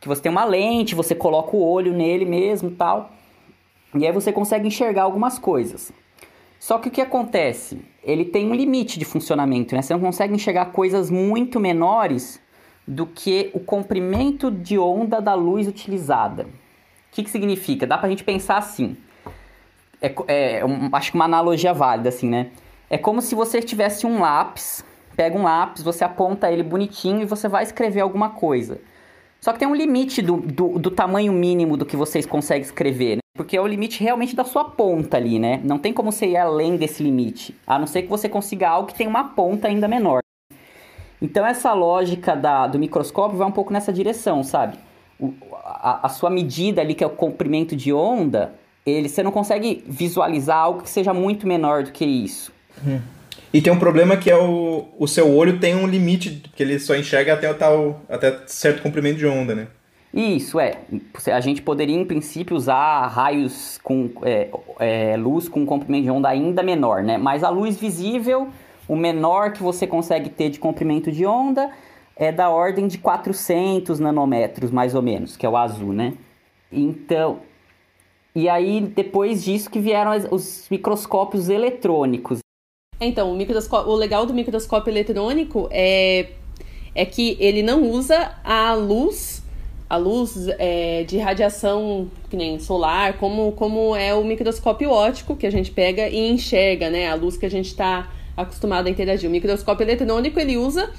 que 0.00 0.06
você 0.06 0.22
tem 0.22 0.30
uma 0.30 0.44
lente, 0.44 0.94
você 0.94 1.14
coloca 1.14 1.56
o 1.56 1.64
olho 1.64 1.92
nele 1.92 2.24
mesmo 2.24 2.70
tal, 2.70 3.10
e 3.94 4.06
aí 4.06 4.12
você 4.12 4.32
consegue 4.32 4.66
enxergar 4.66 5.02
algumas 5.02 5.38
coisas. 5.38 5.92
Só 6.58 6.78
que 6.78 6.88
o 6.88 6.92
que 6.92 7.00
acontece? 7.00 7.80
Ele 8.04 8.24
tem 8.24 8.48
um 8.48 8.54
limite 8.54 8.98
de 8.98 9.04
funcionamento, 9.04 9.74
né? 9.74 9.82
Você 9.82 9.92
não 9.92 10.00
consegue 10.00 10.34
enxergar 10.34 10.66
coisas 10.66 11.10
muito 11.10 11.58
menores 11.58 12.40
do 12.86 13.06
que 13.06 13.50
o 13.52 13.60
comprimento 13.60 14.50
de 14.50 14.78
onda 14.78 15.20
da 15.20 15.34
luz 15.34 15.66
utilizada. 15.66 16.44
O 16.44 16.48
que, 17.10 17.24
que 17.24 17.30
significa? 17.30 17.86
Dá 17.86 17.98
pra 17.98 18.08
gente 18.08 18.24
pensar 18.24 18.58
assim. 18.58 18.96
É, 20.00 20.14
é 20.58 20.64
um, 20.64 20.88
acho 20.92 21.10
que 21.10 21.16
uma 21.16 21.24
analogia 21.24 21.74
válida, 21.74 22.08
assim, 22.08 22.28
né? 22.28 22.50
É 22.88 22.96
como 22.96 23.20
se 23.20 23.34
você 23.34 23.60
tivesse 23.60 24.06
um 24.06 24.20
lápis, 24.20 24.84
pega 25.16 25.36
um 25.36 25.42
lápis, 25.42 25.82
você 25.82 26.04
aponta 26.04 26.50
ele 26.50 26.62
bonitinho 26.62 27.22
e 27.22 27.24
você 27.24 27.48
vai 27.48 27.62
escrever 27.62 28.00
alguma 28.00 28.30
coisa. 28.30 28.80
Só 29.40 29.52
que 29.52 29.58
tem 29.58 29.66
um 29.66 29.74
limite 29.74 30.22
do, 30.22 30.36
do, 30.36 30.78
do 30.78 30.90
tamanho 30.90 31.32
mínimo 31.32 31.76
do 31.76 31.84
que 31.84 31.96
vocês 31.96 32.24
conseguem 32.24 32.62
escrever, 32.62 33.16
né? 33.16 33.21
Porque 33.34 33.56
é 33.56 33.60
o 33.60 33.66
limite 33.66 34.02
realmente 34.02 34.36
da 34.36 34.44
sua 34.44 34.64
ponta 34.64 35.16
ali, 35.16 35.38
né? 35.38 35.60
Não 35.64 35.78
tem 35.78 35.92
como 35.92 36.12
você 36.12 36.26
ir 36.26 36.36
além 36.36 36.76
desse 36.76 37.02
limite. 37.02 37.54
A 37.66 37.78
não 37.78 37.86
ser 37.86 38.02
que 38.02 38.08
você 38.08 38.28
consiga 38.28 38.68
algo 38.68 38.88
que 38.88 38.94
tem 38.94 39.06
uma 39.06 39.24
ponta 39.24 39.68
ainda 39.68 39.88
menor. 39.88 40.20
Então 41.20 41.46
essa 41.46 41.72
lógica 41.72 42.36
da, 42.36 42.66
do 42.66 42.78
microscópio 42.78 43.38
vai 43.38 43.48
um 43.48 43.52
pouco 43.52 43.72
nessa 43.72 43.92
direção, 43.92 44.42
sabe? 44.42 44.76
O, 45.18 45.32
a, 45.64 46.06
a, 46.06 46.08
sua 46.10 46.28
medida 46.28 46.82
ali, 46.82 46.94
que 46.94 47.04
é 47.04 47.06
o 47.06 47.10
comprimento 47.10 47.74
de 47.74 47.92
onda, 47.92 48.52
ele, 48.84 49.08
você 49.08 49.22
não 49.22 49.30
consegue 49.30 49.82
visualizar 49.86 50.58
algo 50.58 50.82
que 50.82 50.90
seja 50.90 51.14
muito 51.14 51.46
menor 51.46 51.84
do 51.84 51.92
que 51.92 52.04
isso. 52.04 52.52
Hum. 52.86 53.00
E 53.54 53.62
tem 53.62 53.72
um 53.72 53.78
problema 53.78 54.16
que 54.16 54.30
é 54.30 54.36
o, 54.36 54.88
o 54.98 55.06
seu 55.06 55.34
olho 55.34 55.58
tem 55.58 55.74
um 55.74 55.86
limite, 55.86 56.42
que 56.54 56.62
ele 56.62 56.78
só 56.78 56.96
enxerga 56.96 57.34
até, 57.34 57.50
o 57.50 57.54
tal, 57.54 58.02
até 58.08 58.40
certo 58.46 58.82
comprimento 58.82 59.18
de 59.18 59.26
onda, 59.26 59.54
né? 59.54 59.68
Isso, 60.12 60.60
é. 60.60 60.78
A 61.32 61.40
gente 61.40 61.62
poderia, 61.62 61.96
em 61.96 62.04
princípio, 62.04 62.56
usar 62.56 63.06
raios 63.06 63.78
com 63.82 64.10
é, 64.22 64.50
é, 64.78 65.16
luz 65.16 65.48
com 65.48 65.64
comprimento 65.64 66.04
de 66.04 66.10
onda 66.10 66.28
ainda 66.28 66.62
menor, 66.62 67.02
né? 67.02 67.16
Mas 67.16 67.42
a 67.42 67.48
luz 67.48 67.78
visível 67.78 68.48
o 68.88 68.96
menor 68.96 69.52
que 69.52 69.62
você 69.62 69.86
consegue 69.86 70.28
ter 70.28 70.50
de 70.50 70.58
comprimento 70.58 71.10
de 71.10 71.24
onda 71.24 71.70
é 72.16 72.30
da 72.30 72.50
ordem 72.50 72.86
de 72.86 72.98
400 72.98 73.98
nanômetros, 73.98 74.70
mais 74.70 74.94
ou 74.94 75.02
menos, 75.02 75.36
que 75.36 75.46
é 75.46 75.48
o 75.48 75.56
azul, 75.56 75.92
né? 75.92 76.14
Então, 76.70 77.40
e 78.34 78.48
aí 78.48 78.80
depois 78.80 79.44
disso 79.44 79.70
que 79.70 79.78
vieram 79.78 80.12
os 80.30 80.66
microscópios 80.70 81.48
eletrônicos. 81.48 82.40
Então, 83.00 83.32
o, 83.32 83.36
microscópio, 83.36 83.90
o 83.90 83.96
legal 83.96 84.26
do 84.26 84.34
microscópio 84.34 84.90
eletrônico 84.90 85.68
é, 85.70 86.30
é 86.94 87.04
que 87.04 87.36
ele 87.40 87.62
não 87.62 87.82
usa 87.82 88.34
a 88.44 88.74
luz, 88.74 89.41
a 89.92 89.98
luz 89.98 90.48
é, 90.58 91.04
de 91.04 91.18
radiação 91.18 92.10
que 92.30 92.34
nem 92.34 92.58
solar, 92.58 93.18
como, 93.18 93.52
como 93.52 93.94
é 93.94 94.14
o 94.14 94.24
microscópio 94.24 94.88
óptico 94.90 95.36
que 95.36 95.46
a 95.46 95.50
gente 95.50 95.70
pega 95.70 96.08
e 96.08 96.30
enxerga, 96.30 96.88
né? 96.88 97.10
A 97.10 97.14
luz 97.14 97.36
que 97.36 97.44
a 97.44 97.50
gente 97.50 97.66
está 97.66 98.10
acostumado 98.34 98.86
a 98.86 98.90
interagir. 98.90 99.28
O 99.28 99.30
microscópio 99.30 99.84
eletrônico 99.84 100.40
ele 100.40 100.56
usa 100.56 100.90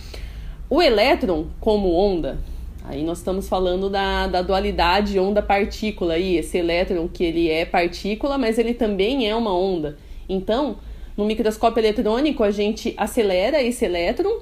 o 0.70 0.80
elétron 0.80 1.48
como 1.60 1.92
onda. 1.92 2.38
Aí 2.84 3.04
nós 3.04 3.18
estamos 3.18 3.50
falando 3.50 3.90
da, 3.90 4.28
da 4.28 4.44
dualidade 4.44 5.18
onda-partícula 5.18 6.14
aí, 6.14 6.38
esse 6.38 6.60
elétron 6.60 7.08
que 7.08 7.24
ele 7.24 7.50
é 7.50 7.66
partícula, 7.66 8.38
mas 8.38 8.60
ele 8.60 8.76
também 8.76 9.28
é 9.28 9.36
uma 9.36 9.58
onda. 9.58 9.98
Então, 10.30 10.78
no 11.18 11.26
microscópio 11.26 11.82
eletrônico, 11.82 12.44
a 12.44 12.52
gente 12.52 12.94
acelera 12.96 13.60
esse 13.60 13.84
elétron 13.86 14.38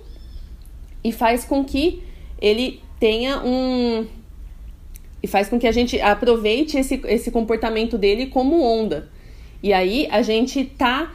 e 1.01 1.13
faz 1.13 1.45
com 1.45 1.63
que 1.63 2.03
ele 2.41 2.81
tenha 2.99 3.41
um. 3.45 4.05
E 5.21 5.27
faz 5.27 5.47
com 5.47 5.59
que 5.59 5.67
a 5.67 5.71
gente 5.71 5.99
aproveite 6.01 6.77
esse, 6.77 7.01
esse 7.05 7.31
comportamento 7.31 7.97
dele 7.97 8.27
como 8.27 8.61
onda. 8.61 9.09
E 9.61 9.71
aí 9.71 10.07
a 10.09 10.21
gente 10.21 10.65
tá 10.65 11.11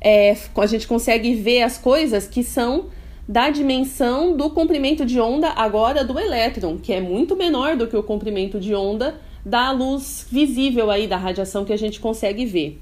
é, 0.00 0.36
a 0.56 0.66
gente 0.66 0.86
consegue 0.86 1.34
ver 1.34 1.62
as 1.62 1.76
coisas 1.76 2.26
que 2.26 2.42
são 2.42 2.86
da 3.28 3.50
dimensão 3.50 4.36
do 4.36 4.50
comprimento 4.50 5.04
de 5.04 5.20
onda 5.20 5.50
agora 5.50 6.02
do 6.02 6.18
elétron, 6.18 6.78
que 6.78 6.92
é 6.92 7.00
muito 7.00 7.36
menor 7.36 7.76
do 7.76 7.86
que 7.86 7.96
o 7.96 8.02
comprimento 8.02 8.58
de 8.58 8.74
onda 8.74 9.20
da 9.44 9.70
luz 9.70 10.26
visível 10.30 10.90
aí, 10.90 11.06
da 11.06 11.16
radiação 11.16 11.64
que 11.64 11.72
a 11.72 11.76
gente 11.76 12.00
consegue 12.00 12.44
ver. 12.44 12.80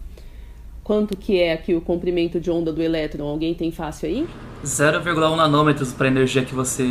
Quanto 0.82 1.16
que 1.16 1.38
é 1.38 1.52
aqui 1.52 1.74
o 1.74 1.82
comprimento 1.82 2.40
de 2.40 2.50
onda 2.50 2.72
do 2.72 2.82
elétron? 2.82 3.26
Alguém 3.26 3.52
tem 3.52 3.70
fácil 3.70 4.08
aí? 4.08 4.26
0,1 4.64 5.36
nanômetros 5.36 5.92
para 5.92 6.06
a 6.06 6.10
energia 6.10 6.42
que 6.44 6.54
você 6.54 6.84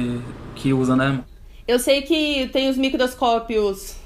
que 0.54 0.72
usa, 0.72 0.96
né? 0.96 1.24
Eu 1.68 1.80
sei 1.80 2.02
que 2.02 2.48
tem 2.54 2.70
os 2.70 2.78
microscópios 2.78 3.98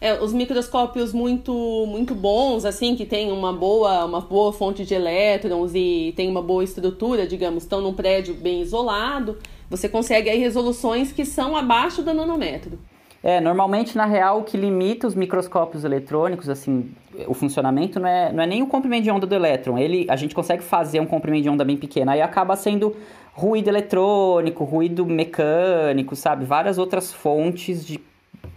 é, 0.00 0.12
os 0.22 0.32
microscópios 0.32 1.12
muito 1.12 1.52
muito 1.88 2.14
bons, 2.14 2.64
assim, 2.64 2.94
que 2.94 3.06
tem 3.06 3.32
uma 3.32 3.52
boa, 3.52 4.04
uma 4.04 4.20
boa 4.20 4.52
fonte 4.52 4.84
de 4.84 4.94
elétrons 4.94 5.72
e 5.74 6.12
tem 6.16 6.28
uma 6.28 6.42
boa 6.42 6.62
estrutura, 6.62 7.26
digamos, 7.26 7.62
estão 7.64 7.80
num 7.80 7.94
prédio 7.94 8.34
bem 8.34 8.60
isolado, 8.60 9.38
você 9.70 9.88
consegue 9.88 10.28
aí 10.28 10.38
resoluções 10.38 11.12
que 11.12 11.24
são 11.24 11.56
abaixo 11.56 12.02
do 12.02 12.12
nanômetro. 12.12 12.78
É, 13.22 13.40
normalmente, 13.40 13.96
na 13.96 14.04
real, 14.04 14.40
o 14.40 14.44
que 14.44 14.56
limita 14.56 15.06
os 15.06 15.16
microscópios 15.16 15.82
eletrônicos, 15.82 16.48
assim, 16.48 16.92
o 17.26 17.34
funcionamento 17.34 17.98
não 17.98 18.08
é, 18.08 18.32
não 18.32 18.42
é 18.44 18.46
nem 18.46 18.62
o 18.62 18.68
comprimento 18.68 19.02
de 19.02 19.10
onda 19.10 19.26
do 19.26 19.34
elétron. 19.34 19.76
Ele, 19.76 20.06
a 20.08 20.14
gente 20.14 20.32
consegue 20.32 20.62
fazer 20.62 21.00
um 21.00 21.06
comprimento 21.06 21.42
de 21.42 21.48
onda 21.48 21.64
bem 21.64 21.76
pequeno, 21.76 22.12
aí 22.12 22.22
acaba 22.22 22.54
sendo 22.54 22.94
ruído 23.36 23.68
eletrônico, 23.68 24.64
ruído 24.64 25.04
mecânico, 25.04 26.16
sabe? 26.16 26.46
Várias 26.46 26.78
outras 26.78 27.12
fontes 27.12 27.86
de 27.86 28.00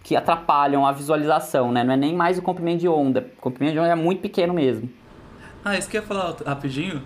que 0.02 0.16
atrapalham 0.16 0.86
a 0.86 0.92
visualização, 0.92 1.70
né? 1.70 1.84
Não 1.84 1.92
é 1.92 1.96
nem 1.96 2.14
mais 2.14 2.38
o 2.38 2.42
comprimento 2.42 2.80
de 2.80 2.88
onda. 2.88 3.26
O 3.36 3.40
comprimento 3.42 3.74
de 3.74 3.78
onda 3.78 3.90
é 3.90 3.94
muito 3.94 4.22
pequeno 4.22 4.54
mesmo. 4.54 4.88
Ah, 5.62 5.76
isso 5.76 5.88
que 5.88 5.98
eu 5.98 6.00
ia 6.00 6.06
falar 6.06 6.34
rapidinho, 6.46 7.02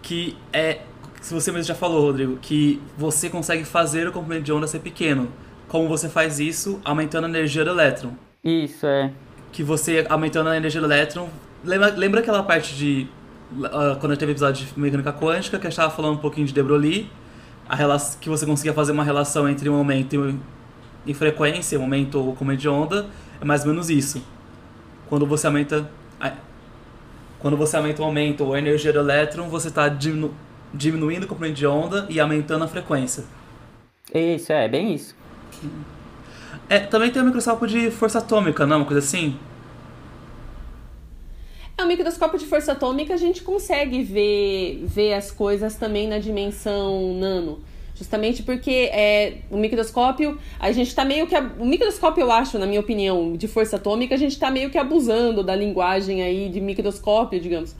que 0.00 0.34
é, 0.50 0.78
se 1.20 1.34
você 1.34 1.52
mesmo 1.52 1.68
já 1.68 1.74
falou, 1.74 2.00
Rodrigo, 2.00 2.38
que 2.38 2.80
você 2.96 3.28
consegue 3.28 3.64
fazer 3.64 4.08
o 4.08 4.12
comprimento 4.12 4.44
de 4.44 4.52
onda 4.52 4.66
ser 4.66 4.78
pequeno. 4.78 5.28
Como 5.68 5.86
você 5.88 6.08
faz 6.08 6.40
isso? 6.40 6.80
Aumentando 6.82 7.26
a 7.26 7.28
energia 7.28 7.62
do 7.62 7.70
elétron. 7.70 8.12
Isso, 8.42 8.86
é. 8.86 9.10
que 9.52 9.62
você 9.62 10.06
aumentando 10.08 10.48
a 10.48 10.56
energia 10.56 10.80
do 10.80 10.86
elétron. 10.86 11.28
Lembra, 11.62 11.90
lembra 11.90 12.20
aquela 12.20 12.42
parte 12.42 12.74
de. 12.74 13.06
Uh, 13.52 13.96
quando 14.00 14.16
teve 14.16 14.32
episódio 14.32 14.66
de 14.66 14.78
mecânica 14.78 15.12
quântica, 15.12 15.58
que 15.58 15.66
a 15.66 15.70
gente 15.70 15.78
estava 15.78 15.94
falando 15.94 16.14
um 16.14 16.20
pouquinho 16.20 16.46
de 16.46 16.52
de 16.52 16.62
Broglie, 16.62 17.08
a 17.68 17.76
relação, 17.76 18.18
que 18.20 18.28
você 18.28 18.44
conseguia 18.44 18.72
fazer 18.72 18.92
uma 18.92 19.04
relação 19.04 19.48
entre 19.48 19.68
aumento 19.68 20.38
em 21.06 21.14
frequência, 21.14 21.78
aumento 21.78 22.18
ou 22.18 22.30
comprimento 22.30 22.60
de 22.60 22.68
onda, 22.68 23.06
é 23.40 23.44
mais 23.44 23.62
ou 23.62 23.68
menos 23.68 23.88
isso. 23.90 24.22
Quando 25.08 25.26
você 25.26 25.46
aumenta. 25.46 25.88
Quando 27.38 27.56
você 27.56 27.76
aumenta 27.76 28.02
o 28.02 28.04
aumento 28.04 28.44
ou 28.44 28.54
a 28.54 28.58
energia 28.58 28.92
do 28.92 28.98
elétron, 28.98 29.48
você 29.48 29.68
está 29.68 29.88
diminu, 29.88 30.34
diminuindo 30.74 31.24
o 31.24 31.26
comprimento 31.28 31.56
de 31.56 31.66
onda 31.66 32.06
e 32.08 32.18
aumentando 32.18 32.64
a 32.64 32.68
frequência. 32.68 33.24
Isso, 34.12 34.52
é, 34.52 34.66
bem 34.66 34.94
isso. 34.94 35.14
É, 36.68 36.80
também 36.80 37.10
tem 37.10 37.22
o 37.22 37.24
microscópio 37.24 37.68
de 37.68 37.90
força 37.90 38.18
atômica, 38.18 38.66
não? 38.66 38.78
Uma 38.78 38.84
coisa 38.84 38.98
assim? 38.98 39.36
É, 41.78 41.84
o 41.84 41.86
microscópio 41.86 42.38
de 42.38 42.46
força 42.46 42.72
atômica 42.72 43.12
a 43.12 43.18
gente 43.18 43.42
consegue 43.42 44.02
ver, 44.02 44.82
ver 44.86 45.12
as 45.12 45.30
coisas 45.30 45.74
também 45.74 46.08
na 46.08 46.18
dimensão 46.18 47.12
nano. 47.14 47.58
Justamente 47.94 48.42
porque 48.42 48.90
é, 48.92 49.38
o 49.50 49.58
microscópio, 49.58 50.38
a 50.58 50.72
gente 50.72 50.88
está 50.88 51.04
meio 51.04 51.26
que. 51.26 51.34
O 51.58 51.66
microscópio, 51.66 52.22
eu 52.22 52.32
acho, 52.32 52.58
na 52.58 52.66
minha 52.66 52.80
opinião, 52.80 53.36
de 53.36 53.46
força 53.46 53.76
atômica, 53.76 54.14
a 54.14 54.18
gente 54.18 54.32
está 54.32 54.50
meio 54.50 54.70
que 54.70 54.78
abusando 54.78 55.42
da 55.42 55.54
linguagem 55.54 56.22
aí 56.22 56.48
de 56.48 56.60
microscópio, 56.60 57.40
digamos. 57.40 57.74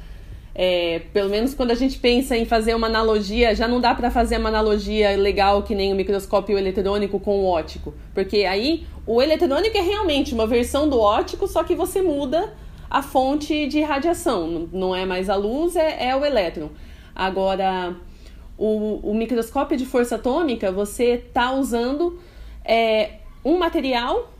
É, 0.55 1.03
pelo 1.13 1.29
menos 1.29 1.53
quando 1.53 1.71
a 1.71 1.75
gente 1.75 1.99
pensa 1.99 2.35
em 2.35 2.47
fazer 2.47 2.75
uma 2.75 2.87
analogia, 2.87 3.55
já 3.55 3.69
não 3.69 3.79
dá 3.79 3.95
para 3.95 4.11
fazer 4.11 4.39
uma 4.39 4.49
analogia 4.49 5.15
legal 5.17 5.63
que 5.63 5.75
nem 5.75 5.93
o 5.93 5.97
microscópio 5.97 6.57
eletrônico 6.57 7.21
com 7.21 7.41
o 7.41 7.47
ótico. 7.47 7.93
Porque 8.15 8.45
aí 8.45 8.87
o 9.07 9.21
eletrônico 9.21 9.77
é 9.77 9.83
realmente 9.83 10.33
uma 10.33 10.47
versão 10.47 10.89
do 10.89 10.99
ótico, 10.99 11.47
só 11.47 11.63
que 11.63 11.75
você 11.75 12.01
muda 12.01 12.55
a 12.97 13.03
fonte 13.03 13.67
de 13.67 13.83
radiação. 13.83 14.71
Não 14.73 14.97
é 14.97 15.05
mais 15.05 15.29
a 15.29 15.37
luz, 15.37 15.77
é, 15.77 16.09
é 16.09 16.17
o 16.17 16.25
elétron. 16.25 16.71
Agora, 17.15 17.95
o, 18.57 19.11
o, 19.11 19.15
microscópio 19.15 19.77
de 19.77 19.85
força 19.85 20.15
atômica, 20.15 20.73
você 20.73 21.23
está 21.29 21.53
usando 21.53 22.19
é, 22.65 23.17
um 23.45 23.59
material 23.59 24.33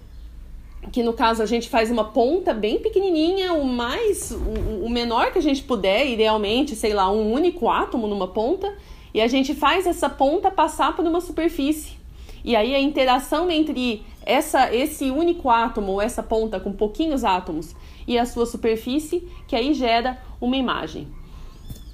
que 0.91 1.03
no 1.03 1.13
caso 1.13 1.43
a 1.43 1.47
gente 1.47 1.69
faz 1.69 1.91
uma 1.91 2.05
ponta 2.05 2.55
bem 2.55 2.79
pequenininha, 2.79 3.53
o 3.53 3.65
mais 3.67 4.31
o, 4.31 4.89
menor 4.89 5.33
que 5.33 5.39
a 5.39 5.43
gente 5.43 5.63
puder, 5.63 6.07
idealmente, 6.07 6.75
sei 6.75 6.95
lá, 6.95 7.11
um 7.11 7.31
único 7.33 7.69
átomo 7.69 8.07
numa 8.07 8.29
ponta, 8.29 8.73
e 9.13 9.21
a 9.21 9.27
gente 9.27 9.55
faz 9.55 9.87
essa 9.87 10.09
ponta 10.09 10.51
passar 10.51 10.97
por 10.97 11.05
uma 11.05 11.21
superfície. 11.21 11.99
E 12.43 12.57
aí 12.57 12.75
a 12.75 12.81
interação 12.81 13.51
entre 13.51 14.03
essa 14.25 14.75
esse 14.75 15.11
único 15.11 15.51
átomo 15.51 15.93
ou 15.93 16.01
essa 16.01 16.23
ponta 16.23 16.59
com 16.59 16.73
pouquinhos 16.73 17.23
átomos 17.23 17.75
e 18.07 18.19
a 18.19 18.25
sua 18.25 18.47
superfície, 18.47 19.27
que 19.47 19.57
aí 19.57 19.75
gera 19.75 20.19
uma 20.41 20.57
imagem. 20.57 21.09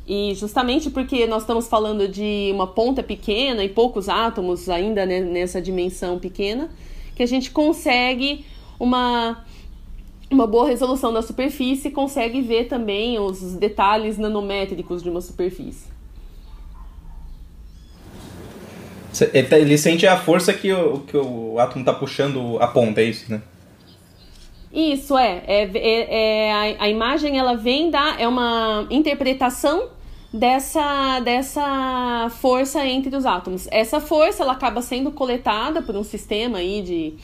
E 0.07 0.35
justamente 0.35 0.91
porque 0.91 1.27
nós 1.27 1.43
estamos 1.43 1.69
falando 1.69 2.09
de 2.09 2.51
uma 2.53 2.67
ponta 2.67 3.03
pequena 3.03 3.65
e 3.65 3.69
poucos 3.69 4.09
átomos 4.09 4.69
ainda 4.69 5.07
né, 5.07 5.21
nessa 5.21 5.63
dimensão 5.63 6.19
pequena, 6.19 6.71
que 7.15 7.23
a 7.23 7.27
gente 7.27 7.51
consegue 7.51 8.45
uma, 8.81 9.45
uma 10.31 10.47
boa 10.47 10.67
resolução 10.67 11.13
da 11.13 11.23
superfície 11.23 11.89
e 11.89 11.91
consegue 11.91 12.41
ver 12.41 12.65
também 12.65 13.19
os 13.19 13.55
detalhes 13.55 14.19
nanométricos 14.19 15.03
de 15.03 15.09
uma 15.09 15.21
superfície. 15.21 15.93
Ele, 19.33 19.47
tá, 19.47 19.59
ele 19.59 19.77
sente 19.77 20.07
a 20.07 20.17
força 20.17 20.53
que 20.53 20.73
o, 20.73 21.01
que 21.01 21.17
o 21.17 21.59
átomo 21.59 21.83
está 21.83 21.93
puxando 21.93 22.59
a 22.61 22.67
ponta, 22.67 23.01
é 23.01 23.05
isso, 23.05 23.31
né? 23.31 23.43
Isso, 24.73 25.19
é. 25.19 25.43
é, 25.47 25.71
é, 25.75 26.47
é 26.47 26.53
a, 26.53 26.85
a, 26.85 26.89
imagem 26.89 27.39
ela 27.39 27.55
vem 27.55 27.91
da. 27.91 28.17
É 28.19 28.27
uma 28.27 28.87
interpretação 28.91 29.91
dessa, 30.33 31.21
dessa 31.21 32.31
força 32.41 32.87
entre 32.87 33.15
os 33.15 33.27
átomos. 33.27 33.69
Essa 33.71 34.01
força 34.01 34.43
ela 34.43 34.53
acaba 34.53 34.81
sendo 34.81 35.13
coletada 35.13 35.83
por 35.83 35.95
um 35.95 36.03
sistema 36.03 36.59
aí 36.59 36.81
de. 36.81 37.15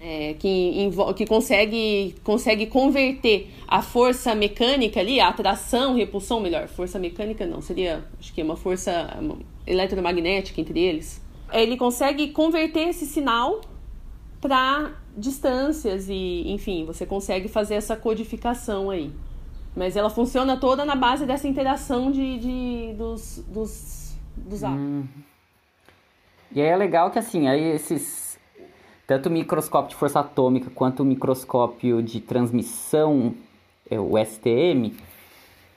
É, 0.00 0.34
que, 0.38 0.90
que 1.16 1.26
consegue, 1.26 2.14
consegue 2.22 2.66
converter 2.66 3.50
a 3.66 3.82
força 3.82 4.32
mecânica 4.32 5.00
ali, 5.00 5.18
a 5.18 5.26
atração, 5.26 5.96
repulsão, 5.96 6.38
melhor, 6.38 6.68
força 6.68 7.00
mecânica 7.00 7.44
não, 7.44 7.60
seria, 7.60 8.04
acho 8.16 8.32
que 8.32 8.40
é 8.40 8.44
uma 8.44 8.54
força 8.54 9.18
eletromagnética 9.66 10.60
entre 10.60 10.78
eles. 10.78 11.20
Ele 11.52 11.76
consegue 11.76 12.28
converter 12.28 12.90
esse 12.90 13.06
sinal 13.06 13.60
para 14.40 14.92
distâncias 15.18 16.08
e, 16.08 16.44
enfim, 16.50 16.84
você 16.84 17.04
consegue 17.04 17.48
fazer 17.48 17.74
essa 17.74 17.96
codificação 17.96 18.90
aí. 18.90 19.12
Mas 19.76 19.96
ela 19.96 20.10
funciona 20.10 20.56
toda 20.56 20.84
na 20.84 20.94
base 20.94 21.26
dessa 21.26 21.46
interação 21.46 22.10
de, 22.10 22.38
de 22.38 22.94
dos, 22.96 23.44
dos, 23.48 24.16
dos 24.36 24.64
átomos. 24.64 24.80
Hum. 24.80 25.04
E 26.52 26.60
aí 26.60 26.68
é 26.68 26.76
legal 26.76 27.10
que, 27.10 27.18
assim, 27.18 27.46
aí 27.48 27.62
esses... 27.72 28.38
Tanto 29.06 29.28
o 29.28 29.32
microscópio 29.32 29.90
de 29.90 29.96
força 29.96 30.20
atômica 30.20 30.70
quanto 30.74 31.02
o 31.02 31.04
microscópio 31.04 32.02
de 32.02 32.20
transmissão, 32.20 33.34
é, 33.90 33.98
o 33.98 34.12
STM, 34.18 34.92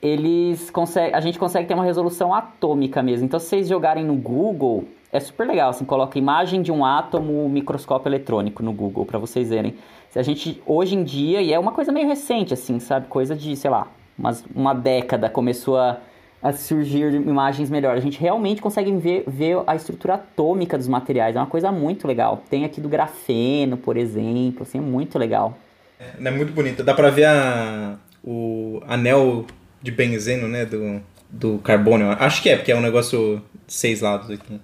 eles 0.02 0.68
conseguem, 0.68 1.14
a 1.14 1.20
gente 1.20 1.38
consegue 1.38 1.66
ter 1.66 1.74
uma 1.74 1.84
resolução 1.84 2.34
atômica 2.34 3.02
mesmo. 3.02 3.24
Então, 3.24 3.40
se 3.40 3.46
vocês 3.46 3.68
jogarem 3.68 4.04
no 4.04 4.16
Google, 4.16 4.84
é 5.12 5.20
super 5.20 5.46
legal, 5.46 5.68
assim, 5.68 5.84
coloca 5.84 6.18
imagem 6.18 6.62
de 6.62 6.72
um 6.72 6.84
átomo 6.84 7.46
microscópio 7.46 8.08
eletrônico 8.08 8.62
no 8.62 8.72
Google 8.72 9.04
para 9.04 9.18
vocês 9.18 9.50
verem. 9.50 9.74
Se 10.08 10.18
a 10.18 10.22
gente, 10.22 10.62
hoje 10.64 10.94
em 10.94 11.04
dia, 11.04 11.42
e 11.42 11.52
é 11.52 11.58
uma 11.58 11.70
coisa 11.72 11.92
meio 11.92 12.08
recente, 12.08 12.54
assim, 12.54 12.80
sabe? 12.80 13.08
Coisa 13.08 13.36
de, 13.36 13.54
sei 13.54 13.70
lá, 13.70 13.88
umas, 14.18 14.42
uma 14.54 14.72
década 14.74 15.28
começou 15.28 15.78
a, 15.78 15.98
a 16.42 16.52
surgir 16.54 17.12
imagens 17.14 17.68
melhores. 17.68 18.00
A 18.00 18.04
gente 18.04 18.18
realmente 18.18 18.62
consegue 18.62 18.90
ver, 18.92 19.24
ver 19.26 19.58
a 19.66 19.76
estrutura 19.76 20.14
atômica 20.14 20.78
dos 20.78 20.88
materiais. 20.88 21.36
É 21.36 21.38
uma 21.38 21.46
coisa 21.46 21.70
muito 21.70 22.08
legal. 22.08 22.42
Tem 22.48 22.64
aqui 22.64 22.80
do 22.80 22.88
grafeno, 22.88 23.76
por 23.76 23.98
exemplo, 23.98 24.62
assim, 24.62 24.78
é 24.78 24.80
muito 24.80 25.18
legal. 25.18 25.58
É, 26.00 26.26
é 26.26 26.30
muito 26.30 26.54
bonito. 26.54 26.82
Dá 26.82 26.94
pra 26.94 27.10
ver 27.10 27.26
a, 27.26 27.98
o 28.24 28.82
anel 28.86 29.44
de 29.82 29.90
benzeno, 29.90 30.48
né, 30.48 30.64
do, 30.64 31.02
do 31.28 31.58
carbono. 31.58 32.10
Acho 32.18 32.42
que 32.42 32.48
é, 32.48 32.56
porque 32.56 32.72
é 32.72 32.76
um 32.76 32.80
negócio 32.80 33.42
de 33.66 33.74
seis 33.74 34.00
lados 34.00 34.30
aqui. 34.30 34.58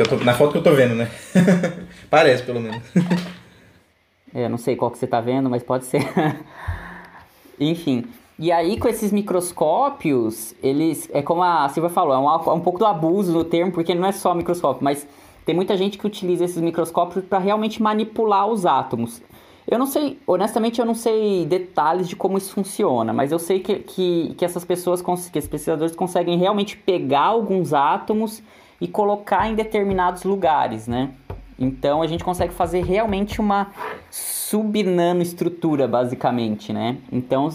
Que 0.00 0.14
eu 0.14 0.18
tô, 0.18 0.24
na 0.24 0.32
foto 0.32 0.52
que 0.52 0.56
eu 0.58 0.62
tô 0.62 0.72
vendo, 0.72 0.94
né? 0.94 1.10
Parece, 2.08 2.42
pelo 2.42 2.58
menos. 2.58 2.80
é, 4.32 4.48
não 4.48 4.56
sei 4.56 4.74
qual 4.74 4.90
que 4.90 4.96
você 4.96 5.06
tá 5.06 5.20
vendo, 5.20 5.50
mas 5.50 5.62
pode 5.62 5.84
ser. 5.84 6.02
Enfim. 7.60 8.06
E 8.38 8.50
aí, 8.50 8.78
com 8.78 8.88
esses 8.88 9.12
microscópios, 9.12 10.54
eles. 10.62 11.06
É 11.12 11.20
como 11.20 11.42
a 11.42 11.68
Silvia 11.68 11.90
falou, 11.90 12.14
é 12.14 12.18
um, 12.18 12.50
é 12.50 12.54
um 12.54 12.60
pouco 12.60 12.78
do 12.78 12.86
abuso 12.86 13.30
no 13.30 13.44
termo, 13.44 13.72
porque 13.72 13.94
não 13.94 14.08
é 14.08 14.12
só 14.12 14.34
microscópio, 14.34 14.82
mas 14.82 15.06
tem 15.44 15.54
muita 15.54 15.76
gente 15.76 15.98
que 15.98 16.06
utiliza 16.06 16.46
esses 16.46 16.62
microscópios 16.62 17.22
para 17.22 17.38
realmente 17.38 17.82
manipular 17.82 18.46
os 18.46 18.64
átomos. 18.64 19.20
Eu 19.70 19.78
não 19.78 19.84
sei, 19.84 20.18
honestamente, 20.26 20.80
eu 20.80 20.86
não 20.86 20.94
sei 20.94 21.44
detalhes 21.44 22.08
de 22.08 22.16
como 22.16 22.38
isso 22.38 22.54
funciona, 22.54 23.12
mas 23.12 23.32
eu 23.32 23.38
sei 23.38 23.60
que, 23.60 23.80
que, 23.80 24.34
que 24.38 24.46
essas 24.46 24.64
pessoas, 24.64 25.02
que 25.02 25.38
esses 25.38 25.50
pesquisadores 25.50 25.94
conseguem 25.94 26.38
realmente 26.38 26.74
pegar 26.74 27.24
alguns 27.24 27.74
átomos 27.74 28.42
e 28.80 28.88
colocar 28.88 29.48
em 29.48 29.54
determinados 29.54 30.24
lugares, 30.24 30.88
né? 30.88 31.10
Então 31.58 32.00
a 32.00 32.06
gente 32.06 32.24
consegue 32.24 32.54
fazer 32.54 32.82
realmente 32.82 33.40
uma 33.40 33.68
subnanoestrutura, 34.10 35.86
basicamente, 35.86 36.72
né? 36.72 36.96
Então, 37.12 37.50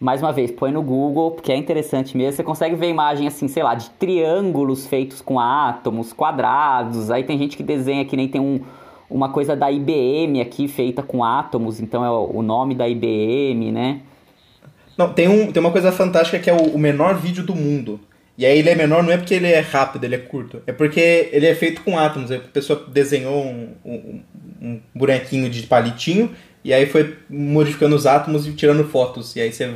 mais 0.00 0.20
uma 0.20 0.32
vez, 0.32 0.50
põe 0.50 0.72
no 0.72 0.82
Google, 0.82 1.30
porque 1.30 1.52
é 1.52 1.56
interessante 1.56 2.16
mesmo. 2.16 2.32
Você 2.32 2.42
consegue 2.42 2.74
ver 2.74 2.88
imagem 2.88 3.28
assim, 3.28 3.46
sei 3.46 3.62
lá, 3.62 3.76
de 3.76 3.90
triângulos 3.90 4.86
feitos 4.86 5.20
com 5.20 5.38
átomos, 5.38 6.12
quadrados. 6.12 7.10
Aí 7.10 7.22
tem 7.22 7.38
gente 7.38 7.56
que 7.56 7.62
desenha 7.62 8.04
que 8.04 8.16
nem 8.16 8.26
tem 8.26 8.40
um, 8.40 8.60
uma 9.08 9.28
coisa 9.28 9.54
da 9.54 9.70
IBM 9.70 10.40
aqui 10.40 10.66
feita 10.66 11.02
com 11.02 11.22
átomos, 11.22 11.80
então 11.80 12.04
é 12.04 12.10
o 12.10 12.42
nome 12.42 12.74
da 12.74 12.88
IBM, 12.88 13.70
né? 13.70 14.00
Não, 14.96 15.12
tem, 15.12 15.28
um, 15.28 15.52
tem 15.52 15.60
uma 15.60 15.70
coisa 15.70 15.92
fantástica 15.92 16.40
que 16.40 16.50
é 16.50 16.52
o, 16.52 16.74
o 16.74 16.78
menor 16.78 17.14
vídeo 17.14 17.44
do 17.44 17.54
mundo. 17.54 18.00
E 18.38 18.46
aí 18.46 18.60
ele 18.60 18.70
é 18.70 18.74
menor 18.76 19.02
não 19.02 19.10
é 19.10 19.16
porque 19.16 19.34
ele 19.34 19.48
é 19.48 19.58
rápido, 19.58 20.04
ele 20.04 20.14
é 20.14 20.18
curto. 20.18 20.62
É 20.64 20.70
porque 20.70 21.28
ele 21.32 21.44
é 21.44 21.54
feito 21.56 21.82
com 21.82 21.98
átomos. 21.98 22.30
A 22.30 22.38
pessoa 22.38 22.86
desenhou 22.86 23.44
um, 23.44 23.74
um, 23.84 24.20
um 24.62 24.80
bonequinho 24.94 25.50
de 25.50 25.64
palitinho 25.64 26.30
e 26.62 26.72
aí 26.72 26.86
foi 26.86 27.16
modificando 27.28 27.96
os 27.96 28.06
átomos 28.06 28.46
e 28.46 28.52
tirando 28.52 28.84
fotos. 28.84 29.34
E 29.34 29.40
aí 29.40 29.52
você. 29.52 29.74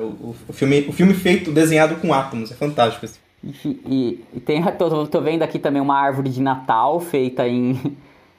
O, 0.00 0.36
o, 0.48 0.52
filme, 0.52 0.86
o 0.88 0.92
filme 0.92 1.14
feito, 1.14 1.50
desenhado 1.50 1.96
com 1.96 2.14
átomos. 2.14 2.52
É 2.52 2.54
fantástico. 2.54 3.06
Assim. 3.06 3.18
E, 3.42 4.22
e, 4.32 4.40
tem, 4.40 4.62
tô, 4.78 5.04
tô 5.08 5.20
vendo 5.20 5.42
aqui 5.42 5.58
também 5.58 5.82
uma 5.82 5.98
árvore 5.98 6.30
de 6.30 6.40
Natal 6.40 7.00
feita 7.00 7.48
em, 7.48 7.96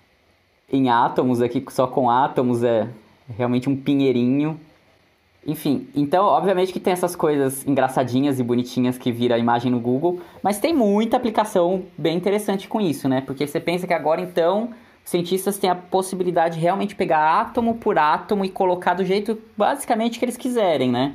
em 0.71 0.89
átomos 0.89 1.41
aqui, 1.41 1.61
só 1.71 1.87
com 1.87 2.09
átomos. 2.09 2.63
É 2.63 2.87
realmente 3.37 3.67
um 3.67 3.75
pinheirinho. 3.75 4.57
Enfim, 5.45 5.89
então, 5.93 6.25
obviamente 6.25 6.71
que 6.71 6.79
tem 6.79 6.93
essas 6.93 7.15
coisas 7.15 7.67
engraçadinhas 7.67 8.39
e 8.39 8.43
bonitinhas 8.43 8.97
que 8.97 9.11
vira 9.11 9.35
a 9.35 9.37
imagem 9.37 9.69
no 9.71 9.79
Google, 9.79 10.21
mas 10.41 10.57
tem 10.57 10.73
muita 10.73 11.17
aplicação 11.17 11.83
bem 11.97 12.15
interessante 12.15 12.67
com 12.67 12.79
isso, 12.79 13.09
né? 13.09 13.21
Porque 13.21 13.45
você 13.45 13.59
pensa 13.59 13.85
que 13.85 13.93
agora, 13.93 14.21
então, 14.21 14.69
cientistas 15.03 15.57
têm 15.57 15.69
a 15.69 15.75
possibilidade 15.75 16.55
de 16.55 16.61
realmente 16.61 16.95
pegar 16.95 17.41
átomo 17.41 17.75
por 17.75 17.97
átomo 17.97 18.45
e 18.45 18.49
colocar 18.49 18.93
do 18.93 19.03
jeito 19.03 19.37
basicamente 19.57 20.17
que 20.17 20.23
eles 20.23 20.37
quiserem, 20.37 20.89
né? 20.89 21.13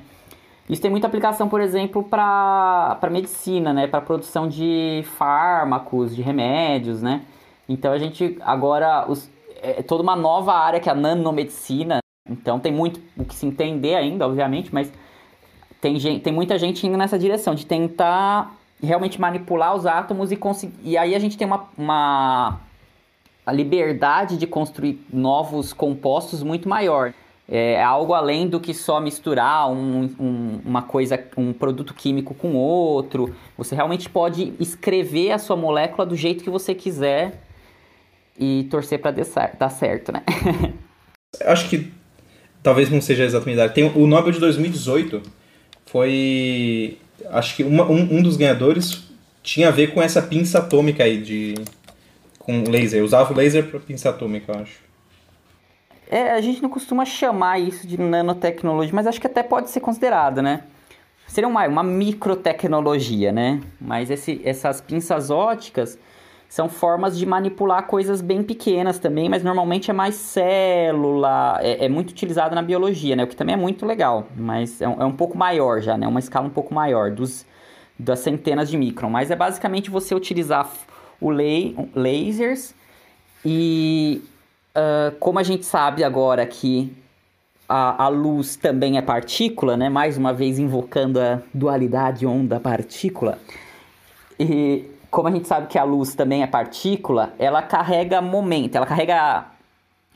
Isso 0.68 0.82
tem 0.82 0.90
muita 0.90 1.06
aplicação, 1.06 1.48
por 1.48 1.62
exemplo, 1.62 2.02
para 2.02 2.98
medicina, 3.10 3.72
né? 3.72 3.86
Para 3.86 4.02
produção 4.02 4.46
de 4.46 5.02
fármacos, 5.16 6.14
de 6.14 6.20
remédios, 6.20 7.00
né? 7.00 7.22
Então 7.66 7.92
a 7.92 7.98
gente 7.98 8.36
agora 8.42 9.06
os, 9.08 9.30
é 9.62 9.82
toda 9.82 10.02
uma 10.02 10.14
nova 10.14 10.52
área 10.52 10.78
que 10.80 10.88
é 10.88 10.92
a 10.92 10.94
nanomedicina. 10.94 12.00
Então 12.28 12.58
tem 12.58 12.72
muito 12.72 13.00
o 13.16 13.24
que 13.24 13.34
se 13.34 13.46
entender 13.46 13.94
ainda, 13.94 14.26
obviamente, 14.26 14.72
mas 14.72 14.92
tem, 15.80 15.98
gente, 15.98 16.22
tem 16.22 16.32
muita 16.32 16.58
gente 16.58 16.86
indo 16.86 16.96
nessa 16.96 17.18
direção 17.18 17.54
de 17.54 17.64
tentar 17.64 18.54
realmente 18.82 19.20
manipular 19.20 19.74
os 19.74 19.86
átomos 19.86 20.30
e 20.32 20.36
conseguir. 20.36 20.74
E 20.82 20.96
aí 20.96 21.14
a 21.14 21.18
gente 21.18 21.36
tem 21.36 21.46
uma, 21.46 21.68
uma 21.76 22.60
a 23.46 23.52
liberdade 23.52 24.36
de 24.36 24.46
construir 24.46 25.04
novos 25.12 25.72
compostos 25.72 26.42
muito 26.42 26.68
maior. 26.68 27.14
É 27.50 27.82
algo 27.82 28.12
além 28.12 28.46
do 28.46 28.60
que 28.60 28.74
só 28.74 29.00
misturar 29.00 29.70
um, 29.70 30.04
um, 30.20 30.60
uma 30.66 30.82
coisa, 30.82 31.18
um 31.34 31.54
produto 31.54 31.94
químico 31.94 32.34
com 32.34 32.54
outro. 32.54 33.34
Você 33.56 33.74
realmente 33.74 34.10
pode 34.10 34.52
escrever 34.60 35.32
a 35.32 35.38
sua 35.38 35.56
molécula 35.56 36.04
do 36.04 36.14
jeito 36.14 36.44
que 36.44 36.50
você 36.50 36.74
quiser 36.74 37.40
e 38.38 38.68
torcer 38.70 39.00
para 39.00 39.16
dar 39.58 39.70
certo, 39.70 40.12
né? 40.12 40.22
Acho 41.46 41.70
que 41.70 41.90
talvez 42.62 42.90
não 42.90 43.00
seja 43.00 43.24
exatamente 43.24 43.60
a 43.60 43.64
idade. 43.64 43.74
Tem 43.74 43.84
o 43.84 44.06
Nobel 44.06 44.32
de 44.32 44.40
2018 44.40 45.22
foi 45.86 46.98
acho 47.30 47.56
que 47.56 47.64
uma, 47.64 47.84
um, 47.84 48.18
um 48.18 48.22
dos 48.22 48.36
ganhadores 48.36 49.04
tinha 49.42 49.68
a 49.68 49.70
ver 49.70 49.94
com 49.94 50.02
essa 50.02 50.20
pinça 50.20 50.58
atômica 50.58 51.04
aí 51.04 51.20
de 51.20 51.54
com 52.38 52.64
laser. 52.68 53.02
Usava 53.02 53.32
o 53.32 53.36
laser 53.36 53.68
para 53.70 53.80
pinça 53.80 54.10
atômica, 54.10 54.52
eu 54.52 54.60
acho. 54.60 54.88
É, 56.10 56.32
a 56.32 56.40
gente 56.40 56.62
não 56.62 56.70
costuma 56.70 57.04
chamar 57.04 57.58
isso 57.58 57.86
de 57.86 57.98
nanotecnologia, 57.98 58.94
mas 58.94 59.06
acho 59.06 59.20
que 59.20 59.26
até 59.26 59.42
pode 59.42 59.68
ser 59.70 59.80
considerado, 59.80 60.40
né? 60.40 60.64
Seria 61.26 61.46
uma, 61.46 61.66
uma 61.66 61.82
microtecnologia, 61.82 63.30
né? 63.30 63.60
Mas 63.78 64.10
esse, 64.10 64.40
essas 64.42 64.80
pinças 64.80 65.28
óticas 65.28 65.98
são 66.48 66.68
formas 66.68 67.18
de 67.18 67.26
manipular 67.26 67.86
coisas 67.86 68.22
bem 68.22 68.42
pequenas 68.42 68.98
também, 68.98 69.28
mas 69.28 69.44
normalmente 69.44 69.90
é 69.90 69.94
mais 69.94 70.14
célula, 70.14 71.58
é, 71.60 71.84
é 71.84 71.88
muito 71.88 72.10
utilizado 72.10 72.54
na 72.54 72.62
biologia, 72.62 73.14
né? 73.14 73.24
O 73.24 73.26
que 73.26 73.36
também 73.36 73.52
é 73.52 73.58
muito 73.58 73.84
legal, 73.84 74.26
mas 74.34 74.80
é 74.80 74.88
um, 74.88 75.02
é 75.02 75.04
um 75.04 75.12
pouco 75.12 75.36
maior 75.36 75.82
já, 75.82 75.98
né? 75.98 76.06
Uma 76.08 76.20
escala 76.20 76.46
um 76.46 76.50
pouco 76.50 76.72
maior, 76.72 77.10
dos, 77.10 77.44
das 77.98 78.20
centenas 78.20 78.70
de 78.70 78.78
micron. 78.78 79.10
Mas 79.10 79.30
é 79.30 79.36
basicamente 79.36 79.90
você 79.90 80.14
utilizar 80.14 80.70
o 81.20 81.30
lay, 81.30 81.76
lasers 81.94 82.74
e 83.44 84.22
uh, 84.74 85.14
como 85.18 85.38
a 85.38 85.42
gente 85.42 85.66
sabe 85.66 86.02
agora 86.02 86.46
que 86.46 86.90
a, 87.68 88.04
a, 88.04 88.08
luz 88.08 88.56
também 88.56 88.96
é 88.96 89.02
partícula, 89.02 89.76
né? 89.76 89.90
Mais 89.90 90.16
uma 90.16 90.32
vez 90.32 90.58
invocando 90.58 91.20
a 91.20 91.42
dualidade 91.52 92.24
onda-partícula. 92.24 93.38
E 94.40 94.86
como 95.10 95.28
a 95.28 95.30
gente 95.30 95.48
sabe 95.48 95.66
que 95.66 95.78
a 95.78 95.84
luz 95.84 96.14
também 96.14 96.42
é 96.42 96.46
partícula, 96.46 97.32
ela 97.38 97.62
carrega 97.62 98.20
momento, 98.20 98.76
ela 98.76 98.86
carrega. 98.86 99.46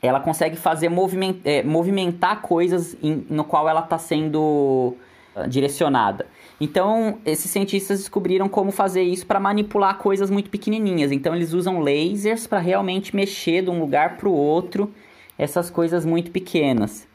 Ela 0.01 0.19
consegue 0.19 0.57
fazer 0.57 0.89
moviment, 0.89 1.37
é, 1.45 1.63
movimentar 1.63 2.41
coisas 2.41 2.93
em, 3.01 3.25
no 3.29 3.45
qual 3.45 3.69
ela 3.69 3.79
está 3.79 3.97
sendo 3.97 4.97
uh, 5.33 5.47
direcionada. 5.47 6.25
Então, 6.59 7.19
esses 7.25 7.49
cientistas 7.49 7.99
descobriram 7.99 8.49
como 8.49 8.69
fazer 8.69 9.01
isso 9.01 9.25
para 9.25 9.39
manipular 9.39 9.97
coisas 9.97 10.29
muito 10.29 10.49
pequenininhas. 10.49 11.09
Então, 11.13 11.33
eles 11.33 11.53
usam 11.53 11.79
lasers 11.79 12.45
para 12.45 12.59
realmente 12.59 13.15
mexer 13.15 13.63
de 13.63 13.69
um 13.69 13.79
lugar 13.79 14.17
para 14.17 14.27
o 14.27 14.33
outro 14.33 14.91
essas 15.37 15.69
coisas 15.69 16.05
muito 16.05 16.31
pequenas. 16.31 17.07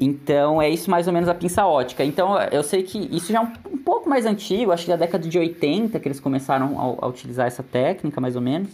Então, 0.00 0.62
é 0.62 0.68
isso 0.68 0.90
mais 0.90 1.06
ou 1.06 1.12
menos 1.12 1.28
a 1.28 1.34
pinça 1.34 1.66
ótica. 1.66 2.02
Então, 2.02 2.40
eu 2.50 2.62
sei 2.62 2.82
que 2.82 2.98
isso 3.14 3.30
já 3.30 3.40
é 3.40 3.42
um, 3.42 3.74
um 3.74 3.78
pouco 3.78 4.08
mais 4.08 4.24
antigo, 4.24 4.72
acho 4.72 4.84
que 4.84 4.90
da 4.90 4.96
década 4.96 5.28
de 5.28 5.38
80 5.38 6.00
que 6.00 6.08
eles 6.08 6.18
começaram 6.18 6.98
a, 7.00 7.04
a 7.04 7.08
utilizar 7.08 7.46
essa 7.46 7.62
técnica, 7.62 8.20
mais 8.20 8.34
ou 8.34 8.40
menos. 8.40 8.70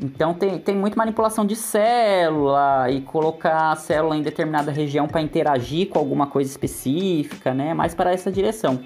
Então 0.00 0.32
tem, 0.32 0.58
tem 0.58 0.76
muita 0.76 0.96
manipulação 0.96 1.44
de 1.44 1.56
célula 1.56 2.88
e 2.88 3.00
colocar 3.00 3.72
a 3.72 3.76
célula 3.76 4.16
em 4.16 4.22
determinada 4.22 4.70
região 4.70 5.08
para 5.08 5.20
interagir 5.20 5.88
com 5.88 5.98
alguma 5.98 6.28
coisa 6.28 6.48
específica, 6.48 7.52
né? 7.52 7.74
Mais 7.74 7.96
para 7.96 8.12
essa 8.12 8.30
direção. 8.30 8.78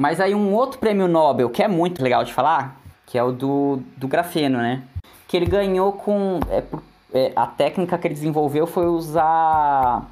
Mas 0.00 0.18
aí 0.18 0.34
um 0.34 0.54
outro 0.54 0.78
prêmio 0.78 1.06
Nobel 1.06 1.50
que 1.50 1.62
é 1.62 1.68
muito 1.68 2.02
legal 2.02 2.24
de 2.24 2.32
falar, 2.32 2.80
que 3.04 3.18
é 3.18 3.22
o 3.22 3.32
do, 3.32 3.82
do 3.98 4.08
grafeno, 4.08 4.56
né? 4.56 4.82
Que 5.28 5.36
ele 5.36 5.44
ganhou 5.44 5.92
com. 5.92 6.40
É, 6.48 6.62
é, 7.12 7.32
a 7.36 7.46
técnica 7.46 7.98
que 7.98 8.06
ele 8.06 8.14
desenvolveu 8.14 8.66
foi 8.66 8.86
usar. 8.86 10.10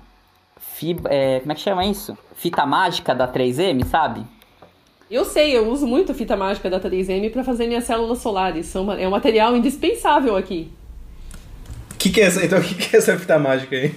Fibra, 0.61 1.11
é, 1.11 1.41
como 1.41 1.53
é 1.53 1.55
que 1.55 1.63
chama 1.63 1.87
isso? 1.87 2.19
Fita 2.37 2.67
mágica 2.67 3.15
da 3.15 3.27
3M, 3.27 3.83
sabe? 3.87 4.27
Eu 5.11 5.25
sei, 5.25 5.57
eu 5.57 5.67
uso 5.71 5.87
muito 5.87 6.13
fita 6.13 6.37
mágica 6.37 6.69
da 6.69 6.79
3M 6.79 7.33
para 7.33 7.43
fazer 7.43 7.67
minhas 7.67 7.85
células 7.85 8.19
solares. 8.19 8.67
São, 8.67 8.93
é 8.93 9.09
um 9.09 9.13
material 9.13 9.57
indispensável 9.57 10.37
aqui. 10.37 10.71
O 11.93 11.97
que, 11.97 12.11
que 12.11 12.21
é 12.21 12.25
essa? 12.25 12.45
Então, 12.45 12.59
o 12.59 12.61
que, 12.63 12.75
que 12.75 12.95
é 12.95 12.99
essa 12.99 13.19
fita 13.19 13.39
mágica 13.39 13.75
aí? 13.75 13.91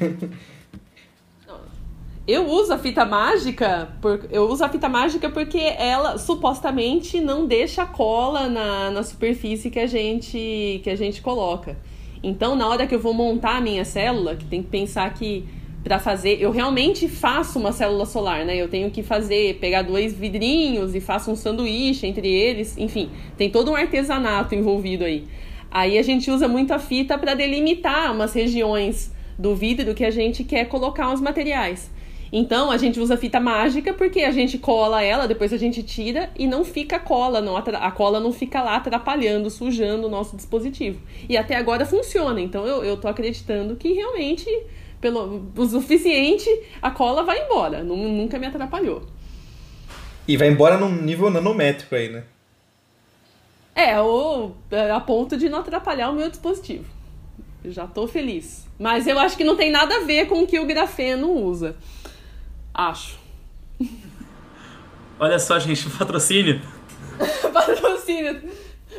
Eu 2.32 2.48
uso 2.48 2.74
a 2.74 2.78
fita 2.78 3.04
mágica, 3.04 3.90
por, 4.02 4.26
eu 4.32 4.48
uso 4.50 4.64
a 4.64 4.70
fita 4.70 4.88
mágica 4.88 5.30
porque 5.30 5.58
ela 5.78 6.18
supostamente 6.18 7.20
não 7.20 7.46
deixa 7.46 7.86
cola 7.86 8.48
na, 8.48 8.90
na 8.90 9.04
superfície 9.04 9.70
que 9.70 9.78
a 9.78 9.86
gente 9.86 10.80
que 10.82 10.90
a 10.90 10.96
gente 10.96 11.22
coloca. 11.22 11.78
Então, 12.24 12.56
na 12.56 12.70
hora 12.70 12.88
que 12.88 12.96
eu 12.96 13.00
vou 13.02 13.14
montar 13.14 13.58
a 13.58 13.62
minha 13.62 13.84
célula, 13.84 14.38
que 14.38 14.46
tem 14.46 14.64
que 14.64 14.70
pensar 14.70 15.14
que 15.14 15.46
para 15.84 16.00
fazer, 16.00 16.42
eu 16.42 16.52
realmente 16.52 17.10
faço 17.10 17.60
uma 17.60 17.74
célula 17.74 18.06
solar, 18.06 18.46
né? 18.46 18.56
Eu 18.56 18.70
tenho 18.70 18.90
que 18.90 19.04
fazer, 19.04 19.56
pegar 19.56 19.82
dois 19.82 20.14
vidrinhos 20.14 20.96
e 20.96 21.02
faço 21.02 21.30
um 21.32 21.36
sanduíche 21.36 22.08
entre 22.08 22.30
eles, 22.30 22.78
enfim, 22.78 23.10
tem 23.36 23.50
todo 23.50 23.72
um 23.72 23.76
artesanato 23.76 24.56
envolvido 24.56 25.04
aí. 25.04 25.26
Aí 25.70 25.98
a 25.98 26.02
gente 26.02 26.32
usa 26.32 26.48
muito 26.48 26.72
a 26.72 26.80
fita 26.80 27.18
para 27.18 27.34
delimitar 27.34 28.10
umas 28.14 28.32
regiões 28.32 29.12
do 29.38 29.54
vidro 29.54 29.94
que 29.94 30.06
a 30.06 30.12
gente 30.12 30.46
quer 30.46 30.70
colocar 30.70 31.14
os 31.14 31.20
materiais. 31.20 31.92
Então 32.32 32.72
a 32.72 32.78
gente 32.78 33.00
usa 33.00 33.18
fita 33.18 33.40
mágica 33.40 33.94
porque 33.94 34.22
a 34.22 34.32
gente 34.32 34.58
cola 34.58 35.04
ela, 35.04 35.28
depois 35.28 35.52
a 35.52 35.58
gente 35.58 35.84
tira 35.84 36.30
e 36.38 36.48
não 36.48 36.64
fica 36.64 36.98
cola, 36.98 37.42
não, 37.42 37.58
a 37.58 37.92
cola 37.92 38.20
não 38.22 38.32
fica 38.32 38.62
lá 38.62 38.78
atrapalhando, 38.78 39.50
sujando 39.50 40.08
o 40.08 40.10
nosso 40.10 40.38
dispositivo. 40.38 41.02
E 41.28 41.36
até 41.36 41.56
agora 41.56 41.86
funciona, 41.86 42.40
então 42.40 42.66
eu, 42.66 42.84
eu 42.84 42.96
tô 42.96 43.10
acreditando 43.10 43.76
que 43.76 43.92
realmente, 43.92 44.48
pelo 45.02 45.52
o 45.58 45.66
suficiente, 45.66 46.50
a 46.82 46.90
cola 46.90 47.24
vai 47.24 47.44
embora, 47.44 47.84
nunca 47.84 48.40
me 48.40 48.48
atrapalhou. 48.48 49.04
E 50.26 50.38
vai 50.38 50.48
embora 50.48 50.78
num 50.78 50.90
nível 50.90 51.30
nanométrico 51.30 51.96
aí, 51.96 52.08
né? 52.08 52.24
É, 53.76 54.00
ou 54.00 54.56
a 54.94 55.00
ponto 55.00 55.36
de 55.36 55.50
não 55.50 55.60
atrapalhar 55.60 56.10
o 56.10 56.14
meu 56.14 56.30
dispositivo. 56.30 56.86
já 57.66 57.88
tô 57.88 58.08
feliz. 58.08 58.68
Mas 58.80 59.08
eu 59.08 59.20
acho 59.20 59.36
que 59.36 59.44
não 59.44 59.56
tem 59.56 59.72
nada 59.72 59.98
a 59.98 60.04
ver 60.06 60.28
com 60.28 60.44
o 60.44 60.48
que 60.48 60.60
o 60.60 60.66
grafeno 60.66 61.32
usa. 61.32 61.76
Acho. 62.74 63.20
Olha 65.20 65.38
só, 65.40 65.60
gente, 65.60 65.90
patrocínio. 65.90 66.62
patrocínio. 67.54 68.42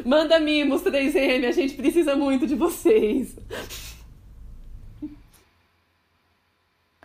Manda 0.05 0.39
mimos 0.39 0.83
3M, 0.83 1.49
a 1.49 1.53
gente 1.53 1.75
precisa 1.75 2.15
muito 2.17 2.47
de 2.47 2.55
vocês. 2.55 3.37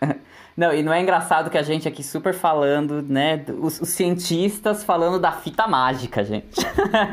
Não, 0.56 0.74
e 0.74 0.82
não 0.82 0.92
é 0.92 1.00
engraçado 1.00 1.50
que 1.50 1.56
a 1.56 1.62
gente 1.62 1.86
aqui 1.86 2.02
super 2.02 2.34
falando, 2.34 3.00
né? 3.00 3.44
Os, 3.60 3.80
os 3.80 3.90
cientistas 3.90 4.82
falando 4.82 5.20
da 5.20 5.30
fita 5.30 5.68
mágica, 5.68 6.24
gente. 6.24 6.60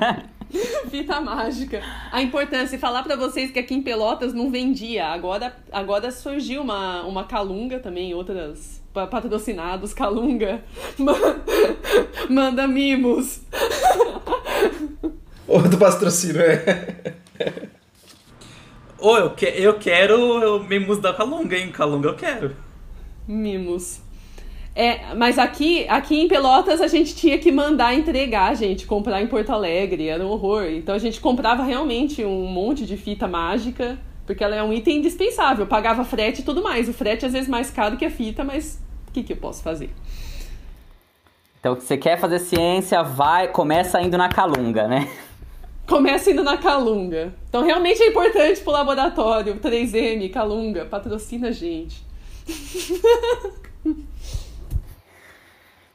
fita 0.89 1.21
mágica. 1.21 1.79
A 2.11 2.23
importância, 2.23 2.79
falar 2.79 3.03
para 3.03 3.15
vocês 3.15 3.51
que 3.51 3.59
aqui 3.59 3.75
em 3.75 3.83
Pelotas 3.83 4.33
não 4.33 4.49
vendia. 4.49 5.05
Agora, 5.09 5.55
agora 5.71 6.09
surgiu 6.09 6.63
uma, 6.63 7.03
uma 7.03 7.25
calunga 7.25 7.79
também, 7.79 8.15
outras 8.15 8.83
patrocinados, 9.09 9.93
Calunga, 9.93 10.63
manda 12.29 12.67
mimos. 12.67 13.41
Outro 15.47 15.77
patrocínio, 15.77 16.41
é. 16.41 17.13
Ô, 18.97 19.17
eu, 19.17 19.29
que, 19.31 19.45
eu 19.45 19.77
quero 19.77 20.63
mimos 20.63 20.99
da 20.99 21.13
Calunga, 21.13 21.57
hein? 21.57 21.71
Calunga 21.71 22.09
eu 22.09 22.15
quero. 22.15 22.55
Mimos. 23.27 24.01
É, 24.75 25.13
mas 25.15 25.39
aqui, 25.39 25.87
aqui 25.87 26.19
em 26.19 26.27
Pelotas 26.27 26.81
a 26.81 26.87
gente 26.87 27.15
tinha 27.15 27.37
que 27.37 27.49
mandar 27.49 27.93
entregar, 27.93 28.53
gente, 28.55 28.85
comprar 28.85 29.21
em 29.21 29.27
Porto 29.27 29.51
Alegre, 29.51 30.09
era 30.09 30.25
um 30.25 30.29
horror. 30.29 30.65
Então 30.65 30.93
a 30.93 30.99
gente 30.99 31.21
comprava 31.21 31.63
realmente 31.63 32.25
um 32.25 32.45
monte 32.47 32.85
de 32.85 32.97
fita 32.97 33.25
mágica, 33.25 33.97
porque 34.25 34.43
ela 34.43 34.55
é 34.55 34.61
um 34.61 34.73
item 34.73 34.97
indispensável, 34.97 35.65
pagava 35.65 36.03
frete 36.03 36.41
e 36.41 36.43
tudo 36.43 36.61
mais. 36.61 36.89
O 36.89 36.93
frete 36.93 37.25
às 37.25 37.31
vezes 37.31 37.47
mais 37.47 37.69
caro 37.71 37.95
que 37.95 38.03
a 38.03 38.11
fita, 38.11 38.43
mas 38.43 38.81
que, 39.15 39.23
que 39.23 39.33
eu 39.33 39.37
posso 39.37 39.63
fazer? 39.63 39.89
Então, 41.59 41.75
você 41.75 41.97
quer 41.97 42.19
fazer 42.19 42.39
ciência, 42.39 43.01
vai, 43.01 43.47
começa 43.47 44.01
indo 44.01 44.17
na 44.17 44.29
Calunga, 44.29 44.87
né? 44.87 45.09
Começa 45.87 46.31
indo 46.31 46.43
na 46.43 46.57
Calunga. 46.57 47.33
Então, 47.47 47.63
realmente 47.63 48.01
é 48.01 48.07
importante 48.07 48.59
pro 48.61 48.71
laboratório. 48.71 49.55
3M, 49.55 50.31
Calunga, 50.31 50.85
patrocina 50.85 51.49
a 51.49 51.51
gente. 51.51 52.03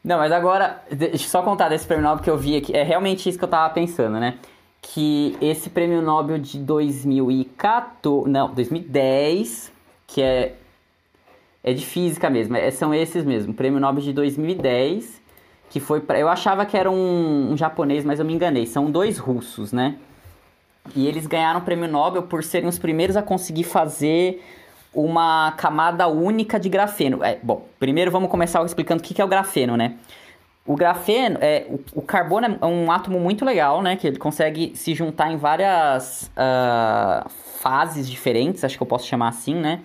Não, 0.02 0.16
mas 0.16 0.32
agora, 0.32 0.82
deixa 0.90 1.24
eu 1.24 1.28
só 1.28 1.42
contar 1.42 1.68
desse 1.68 1.86
prêmio 1.86 2.04
Nobel 2.04 2.24
que 2.24 2.30
eu 2.30 2.38
vi 2.38 2.56
aqui. 2.56 2.72
É 2.74 2.82
realmente 2.82 3.28
isso 3.28 3.36
que 3.36 3.44
eu 3.44 3.48
tava 3.48 3.72
pensando, 3.74 4.18
né? 4.18 4.38
Que 4.80 5.36
esse 5.40 5.68
prêmio 5.68 6.00
Nobel 6.00 6.38
de 6.38 6.58
2014. 6.58 8.30
Não, 8.30 8.54
2010, 8.54 9.70
que 10.06 10.22
é. 10.22 10.54
É 11.62 11.72
de 11.72 11.84
física 11.84 12.30
mesmo, 12.30 12.56
é, 12.56 12.70
são 12.70 12.94
esses 12.94 13.24
mesmo. 13.24 13.52
Prêmio 13.52 13.78
Nobel 13.78 14.02
de 14.02 14.12
2010, 14.12 15.20
que 15.68 15.78
foi 15.78 16.00
pra, 16.00 16.18
Eu 16.18 16.28
achava 16.28 16.64
que 16.64 16.76
era 16.76 16.90
um, 16.90 17.52
um 17.52 17.56
japonês, 17.56 18.04
mas 18.04 18.18
eu 18.18 18.24
me 18.24 18.32
enganei. 18.32 18.66
São 18.66 18.90
dois 18.90 19.18
russos, 19.18 19.72
né? 19.72 19.96
E 20.96 21.06
eles 21.06 21.26
ganharam 21.26 21.60
o 21.60 21.62
prêmio 21.62 21.86
Nobel 21.88 22.22
por 22.22 22.42
serem 22.42 22.68
os 22.68 22.78
primeiros 22.78 23.16
a 23.16 23.22
conseguir 23.22 23.64
fazer 23.64 24.42
uma 24.92 25.52
camada 25.52 26.08
única 26.08 26.58
de 26.58 26.68
grafeno. 26.68 27.22
É, 27.22 27.38
bom, 27.42 27.66
primeiro 27.78 28.10
vamos 28.10 28.30
começar 28.30 28.64
explicando 28.64 29.02
o 29.02 29.04
que 29.04 29.20
é 29.20 29.24
o 29.24 29.28
grafeno, 29.28 29.76
né? 29.76 29.96
O 30.66 30.76
grafeno, 30.76 31.38
é, 31.40 31.66
o, 31.68 32.00
o, 32.00 32.02
carbono 32.02 32.58
é 32.60 32.66
um 32.66 32.90
átomo 32.90 33.18
muito 33.18 33.44
legal, 33.44 33.82
né? 33.82 33.96
Que 33.96 34.06
ele 34.06 34.18
consegue 34.18 34.72
se 34.74 34.94
juntar 34.94 35.32
em 35.32 35.36
várias 35.36 36.30
uh, 36.36 37.28
fases 37.60 38.08
diferentes, 38.08 38.64
acho 38.64 38.76
que 38.76 38.82
eu 38.82 38.86
posso 38.86 39.06
chamar 39.06 39.28
assim, 39.28 39.54
né? 39.54 39.80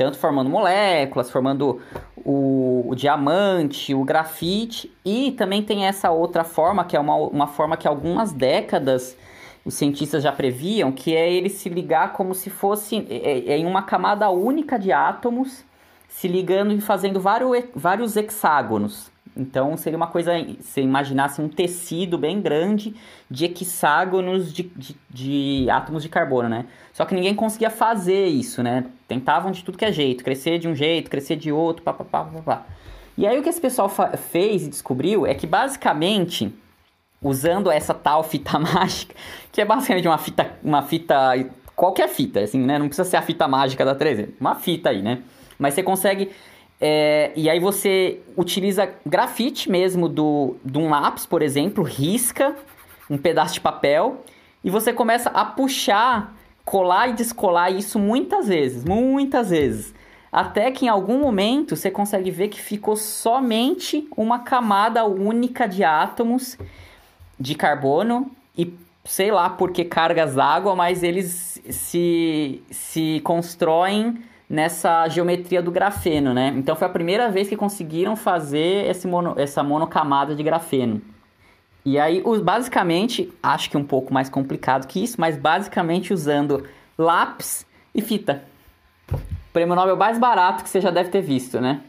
Tanto 0.00 0.16
formando 0.16 0.48
moléculas, 0.48 1.30
formando 1.30 1.78
o, 2.16 2.86
o, 2.88 2.94
diamante, 2.94 3.94
o 3.94 4.02
grafite, 4.02 4.90
e 5.04 5.32
também 5.32 5.62
tem 5.62 5.84
essa 5.84 6.10
outra 6.10 6.42
forma, 6.42 6.86
que 6.86 6.96
é 6.96 7.00
uma, 7.00 7.14
uma 7.16 7.46
forma 7.46 7.76
que 7.76 7.86
algumas 7.86 8.32
décadas 8.32 9.14
os 9.62 9.74
cientistas 9.74 10.22
já 10.22 10.32
previam, 10.32 10.90
que 10.90 11.14
é 11.14 11.30
ele 11.30 11.50
se 11.50 11.68
ligar 11.68 12.14
como 12.14 12.34
se 12.34 12.48
fosse 12.48 13.06
é, 13.10 13.52
é, 13.52 13.58
em 13.58 13.66
uma 13.66 13.82
camada 13.82 14.30
única 14.30 14.78
de 14.78 14.90
átomos, 14.90 15.66
se 16.08 16.26
ligando 16.26 16.72
e 16.72 16.80
fazendo 16.80 17.20
vários, 17.20 17.66
vários 17.74 18.16
hexágonos. 18.16 19.09
Então 19.36 19.76
seria 19.76 19.96
uma 19.96 20.06
coisa, 20.06 20.32
se 20.60 20.80
imaginasse 20.80 21.40
um 21.40 21.48
tecido 21.48 22.18
bem 22.18 22.40
grande 22.40 22.94
de 23.30 23.44
hexágonos 23.44 24.52
de, 24.52 24.64
de, 24.64 24.96
de, 25.08 25.70
átomos 25.70 26.02
de 26.02 26.08
carbono, 26.08 26.48
né? 26.48 26.66
Só 26.92 27.04
que 27.04 27.14
ninguém 27.14 27.34
conseguia 27.34 27.70
fazer 27.70 28.26
isso, 28.26 28.62
né? 28.62 28.86
Tentavam 29.06 29.50
de 29.50 29.64
tudo 29.64 29.78
que 29.78 29.84
é 29.84 29.92
jeito, 29.92 30.24
crescer 30.24 30.58
de 30.58 30.68
um 30.68 30.74
jeito, 30.74 31.10
crescer 31.10 31.36
de 31.36 31.52
outro, 31.52 31.82
pá, 31.82 31.92
pá, 31.92 32.04
pá, 32.04 32.24
pá, 32.24 32.42
pá. 32.42 32.66
E 33.16 33.26
aí 33.26 33.38
o 33.38 33.42
que 33.42 33.48
esse 33.48 33.60
pessoal 33.60 33.88
fez 33.88 34.66
e 34.66 34.70
descobriu 34.70 35.26
é 35.26 35.34
que 35.34 35.46
basicamente 35.46 36.52
usando 37.22 37.70
essa 37.70 37.92
tal 37.92 38.22
fita 38.22 38.58
mágica, 38.60 39.14
que 39.52 39.60
é 39.60 39.64
basicamente 39.64 40.08
uma 40.08 40.18
fita, 40.18 40.52
uma 40.62 40.82
fita, 40.82 41.32
qualquer 41.76 42.08
fita, 42.08 42.40
assim, 42.40 42.60
né? 42.60 42.78
Não 42.78 42.86
precisa 42.86 43.08
ser 43.08 43.16
a 43.16 43.22
fita 43.22 43.46
mágica 43.46 43.84
da 43.84 43.94
3D, 43.94 44.30
uma 44.40 44.54
fita 44.54 44.90
aí, 44.90 45.02
né? 45.02 45.22
Mas 45.58 45.74
você 45.74 45.82
consegue, 45.82 46.30
é, 46.80 47.32
e 47.36 47.50
aí 47.50 47.60
você 47.60 48.20
utiliza 48.36 48.90
grafite 49.04 49.70
mesmo 49.70 50.08
do, 50.08 50.56
de 50.64 50.78
um 50.78 50.88
lápis, 50.88 51.26
por 51.26 51.42
exemplo, 51.42 51.84
risca 51.84 52.56
um 53.08 53.18
pedaço 53.18 53.54
de 53.54 53.60
papel 53.60 54.24
e 54.64 54.70
você 54.70 54.92
começa 54.92 55.28
a 55.30 55.44
puxar, 55.44 56.34
colar 56.64 57.08
e 57.08 57.12
descolar 57.12 57.70
isso 57.70 57.98
muitas 57.98 58.48
vezes, 58.48 58.84
muitas 58.84 59.50
vezes. 59.50 59.94
Até 60.32 60.70
que 60.70 60.86
em 60.86 60.88
algum 60.88 61.18
momento 61.18 61.76
você 61.76 61.90
consegue 61.90 62.30
ver 62.30 62.48
que 62.48 62.60
ficou 62.60 62.96
somente 62.96 64.08
uma 64.16 64.38
camada 64.38 65.04
única 65.04 65.66
de 65.66 65.84
átomos 65.84 66.56
de 67.38 67.54
carbono 67.54 68.30
e 68.56 68.72
sei 69.04 69.32
lá 69.32 69.50
por 69.50 69.72
que 69.72 69.84
cargas 69.84 70.34
d'água, 70.34 70.76
mas 70.76 71.02
eles 71.02 71.60
se, 71.68 72.62
se 72.70 73.20
constroem 73.24 74.22
nessa 74.50 75.08
geometria 75.08 75.62
do 75.62 75.70
grafeno, 75.70 76.34
né? 76.34 76.52
Então 76.56 76.74
foi 76.74 76.88
a 76.88 76.90
primeira 76.90 77.30
vez 77.30 77.48
que 77.48 77.56
conseguiram 77.56 78.16
fazer 78.16 78.90
esse 78.90 79.06
mono, 79.06 79.34
essa 79.36 79.62
monocamada 79.62 80.34
de 80.34 80.42
grafeno. 80.42 81.00
E 81.84 81.96
aí, 81.98 82.20
basicamente, 82.42 83.32
acho 83.40 83.70
que 83.70 83.76
um 83.76 83.84
pouco 83.84 84.12
mais 84.12 84.28
complicado 84.28 84.88
que 84.88 85.02
isso, 85.02 85.20
mas 85.20 85.36
basicamente 85.36 86.12
usando 86.12 86.66
lápis 86.98 87.64
e 87.94 88.02
fita. 88.02 88.42
Prêmio 89.52 89.76
Nobel 89.76 89.96
mais 89.96 90.18
barato 90.18 90.64
que 90.64 90.68
você 90.68 90.80
já 90.80 90.90
deve 90.90 91.10
ter 91.10 91.22
visto, 91.22 91.60
né? 91.60 91.82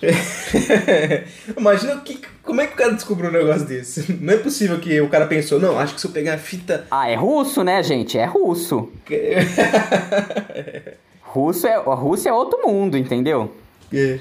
Imagina 1.56 1.96
que, 2.00 2.20
como 2.42 2.60
é 2.60 2.66
que 2.66 2.74
o 2.74 2.76
cara 2.76 2.92
descobriu 2.92 3.30
um 3.30 3.32
negócio 3.32 3.66
desse? 3.66 4.12
Não 4.20 4.34
é 4.34 4.36
possível 4.38 4.78
que 4.80 5.00
o 5.00 5.08
cara 5.08 5.26
pensou, 5.26 5.60
não, 5.60 5.78
acho 5.78 5.94
que 5.94 6.00
se 6.00 6.06
eu 6.06 6.10
pegar 6.10 6.34
a 6.34 6.38
fita. 6.38 6.86
Ah, 6.90 7.08
é 7.08 7.14
russo, 7.14 7.62
né, 7.62 7.82
gente? 7.82 8.18
É 8.18 8.24
russo. 8.24 8.90
russo 11.36 11.66
é, 11.66 11.74
a 11.74 11.94
Rússia 11.94 12.30
é 12.30 12.32
outro 12.32 12.66
mundo, 12.66 12.96
entendeu? 12.96 13.52
É. 13.92 14.18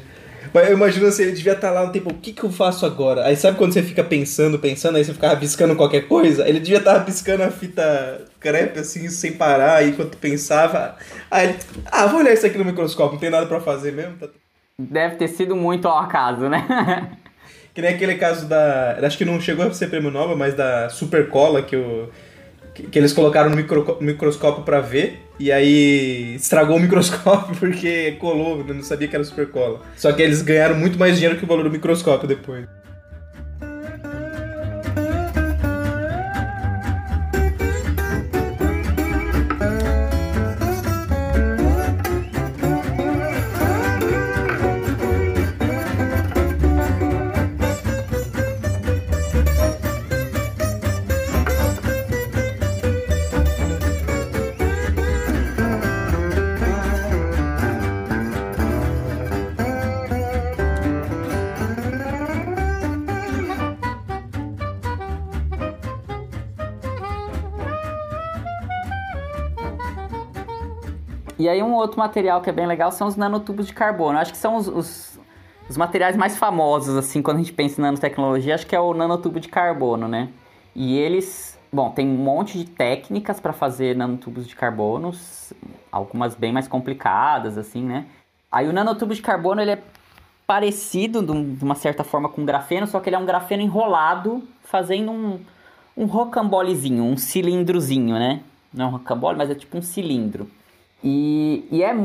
Mas 0.54 0.68
eu 0.70 0.76
imagino 0.76 1.08
assim, 1.08 1.24
ele 1.24 1.32
devia 1.32 1.54
estar 1.54 1.72
lá 1.72 1.86
no 1.86 1.92
tempo, 1.92 2.12
o 2.12 2.14
que, 2.14 2.32
que 2.32 2.44
eu 2.44 2.52
faço 2.52 2.86
agora? 2.86 3.26
Aí 3.26 3.36
sabe 3.36 3.58
quando 3.58 3.74
você 3.74 3.82
fica 3.82 4.04
pensando, 4.04 4.60
pensando, 4.60 4.96
aí 4.98 5.04
você 5.04 5.14
fica 5.14 5.28
rabiscando 5.28 5.76
qualquer 5.76 6.08
coisa? 6.08 6.48
Ele 6.48 6.60
devia 6.60 6.78
estar 6.78 6.94
rabiscando 6.94 7.44
a 7.44 7.52
fita 7.52 8.26
crepe 8.40 8.80
assim, 8.80 9.10
sem 9.10 9.34
parar, 9.34 9.86
enquanto 9.86 10.18
pensava. 10.18 10.96
Aí 11.32 11.50
ele, 11.50 11.58
ah, 11.88 12.06
vou 12.06 12.20
olhar 12.20 12.34
isso 12.34 12.46
aqui 12.46 12.58
no 12.58 12.66
microscópio, 12.66 13.14
não 13.14 13.20
tem 13.20 13.30
nada 13.30 13.48
para 13.48 13.60
fazer 13.60 13.92
mesmo, 13.92 14.18
tá 14.18 14.28
Deve 14.78 15.16
ter 15.16 15.30
sido 15.30 15.56
muito 15.56 15.88
ao 15.88 15.98
acaso, 15.98 16.50
né? 16.50 17.18
que 17.74 17.82
nem 17.82 17.94
aquele 17.94 18.16
caso 18.16 18.46
da. 18.46 18.98
Acho 19.02 19.18
que 19.18 19.26
não 19.26 19.40
chegou 19.40 19.66
a 19.66 19.74
ser 19.74 19.88
prêmio 19.88 20.12
Nobel, 20.12 20.38
mas 20.38 20.54
da 20.54 20.90
Super 20.90 21.30
Cola 21.30 21.62
que, 21.62 21.76
o, 21.78 22.10
que, 22.76 22.84
que 22.84 23.00
eles 23.00 23.14
colocaram 23.14 23.50
no 23.50 23.56
micro, 23.56 23.98
microscópio 24.02 24.64
para 24.64 24.82
ver. 24.82 25.22
E 25.40 25.52
aí 25.52 26.36
estragou 26.36 26.78
o 26.78 26.80
microscópio 26.80 27.56
porque 27.60 28.12
colou, 28.20 28.64
não 28.64 28.84
sabia 28.84 29.08
que 29.08 29.16
era 29.16 29.24
Super 29.24 29.50
Cola. 29.50 29.80
Só 29.96 30.12
que 30.12 30.22
eles 30.22 30.42
ganharam 30.42 30.76
muito 30.76 31.00
mais 31.00 31.16
dinheiro 31.16 31.38
que 31.38 31.46
o 31.46 31.48
valor 31.48 31.64
do 31.64 31.72
microscópio 31.72 32.28
depois. 32.28 32.66
Outro 71.86 72.00
material 72.00 72.42
que 72.42 72.50
é 72.50 72.54
bem 72.54 72.68
legal 72.68 72.92
são 72.92 73.08
os 73.08 73.16
nanotubos 73.16 73.68
de 73.68 73.74
carbono. 73.74 74.18
Acho 74.18 74.32
que 74.32 74.38
são 74.38 74.56
os, 74.56 74.68
os, 74.68 75.20
os, 75.70 75.78
materiais 75.78 76.16
mais 76.16 76.38
famosos, 76.38 76.96
assim, 76.96 77.22
quando 77.22 77.38
a 77.38 77.40
gente 77.42 77.54
pensa 77.54 77.80
em 77.80 77.84
nanotecnologia, 77.84 78.56
acho 78.56 78.68
que 78.68 78.76
é 78.76 78.80
o 78.80 78.94
nanotubo 78.94 79.40
de 79.40 79.48
carbono, 79.48 80.08
né? 80.08 80.30
E 80.76 80.98
eles, 80.98 81.58
bom, 81.72 81.90
tem 81.92 82.08
um 82.08 82.18
monte 82.18 82.58
de 82.58 82.66
técnicas 82.66 83.40
para 83.40 83.54
fazer 83.54 83.96
nanotubos 83.96 84.48
de 84.48 84.56
carbono, 84.56 85.12
algumas 85.92 86.36
bem 86.36 86.52
mais 86.52 86.68
complicadas, 86.68 87.58
assim, 87.58 87.84
né? 87.84 88.06
Aí 88.52 88.68
o 88.68 88.74
nanotubo 88.74 89.14
de 89.14 89.22
carbono, 89.22 89.62
ele 89.62 89.72
é 89.72 89.82
parecido 90.46 91.22
de 91.22 91.64
uma 91.64 91.76
certa 91.76 92.04
forma 92.04 92.30
com 92.30 92.46
grafeno, 92.46 92.86
só 92.86 93.00
que 93.00 93.10
ele 93.10 93.16
é 93.16 93.20
um 93.20 93.26
grafeno 93.26 93.64
enrolado, 93.64 94.44
fazendo 94.64 95.12
um, 95.12 95.40
um 95.98 96.06
rocambolezinho, 96.06 97.04
um 97.04 97.18
cilindrozinho, 97.18 98.16
né? 98.16 98.42
Não 98.74 98.86
é 98.86 98.88
um 98.90 98.92
rocambole, 98.92 99.38
mas 99.38 99.50
é 99.50 99.56
tipo 99.56 99.78
um 99.78 99.82
cilindro. 99.82 100.50
E, 101.06 101.68
e, 101.72 101.84
é, 101.84 101.96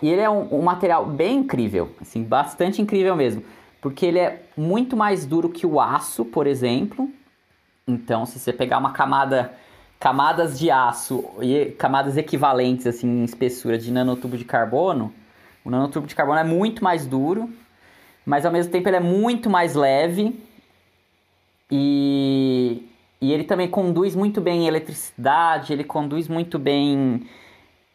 e 0.00 0.08
ele 0.08 0.20
é 0.20 0.30
um, 0.30 0.60
um, 0.60 0.62
material 0.62 1.04
bem 1.04 1.38
incrível, 1.38 1.90
assim, 2.00 2.22
bastante 2.22 2.80
incrível 2.80 3.16
mesmo. 3.16 3.42
Porque 3.80 4.06
ele 4.06 4.20
é 4.20 4.44
muito 4.56 4.96
mais 4.96 5.26
duro 5.26 5.48
que 5.48 5.66
o 5.66 5.80
aço, 5.80 6.24
por 6.24 6.46
exemplo. 6.46 7.10
Então, 7.86 8.24
se 8.24 8.38
você 8.38 8.52
pegar 8.52 8.78
uma 8.78 8.92
camada, 8.92 9.52
camadas 9.98 10.56
de 10.56 10.70
aço 10.70 11.24
e 11.40 11.72
camadas 11.72 12.16
equivalentes 12.16 12.86
assim, 12.86 13.08
em 13.08 13.24
espessura 13.24 13.76
de 13.76 13.90
nanotubo 13.90 14.36
de 14.36 14.44
carbono, 14.44 15.12
o 15.64 15.70
nanotubo 15.70 16.06
de 16.06 16.14
carbono 16.14 16.38
é 16.38 16.44
muito 16.44 16.84
mais 16.84 17.06
duro, 17.06 17.50
mas 18.24 18.46
ao 18.46 18.52
mesmo 18.52 18.70
tempo 18.70 18.88
ele 18.88 18.98
é 18.98 19.00
muito 19.00 19.50
mais 19.50 19.74
leve 19.74 20.38
e, 21.70 22.86
e 23.20 23.32
ele 23.32 23.44
também 23.44 23.68
conduz 23.68 24.14
muito 24.14 24.40
bem 24.40 24.68
eletricidade, 24.68 25.72
ele 25.72 25.84
conduz 25.84 26.28
muito 26.28 26.58
bem 26.58 27.26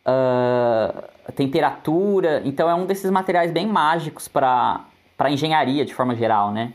uh, 0.06 1.32
temperatura, 1.34 2.42
então 2.46 2.70
é 2.70 2.76
um 2.76 2.86
desses 2.86 3.10
materiais 3.10 3.52
bem 3.52 3.68
mágicos 3.68 4.28
para 4.28 4.86
engenharia 5.30 5.86
de 5.86 5.94
forma 5.94 6.16
geral, 6.16 6.52
né? 6.52 6.74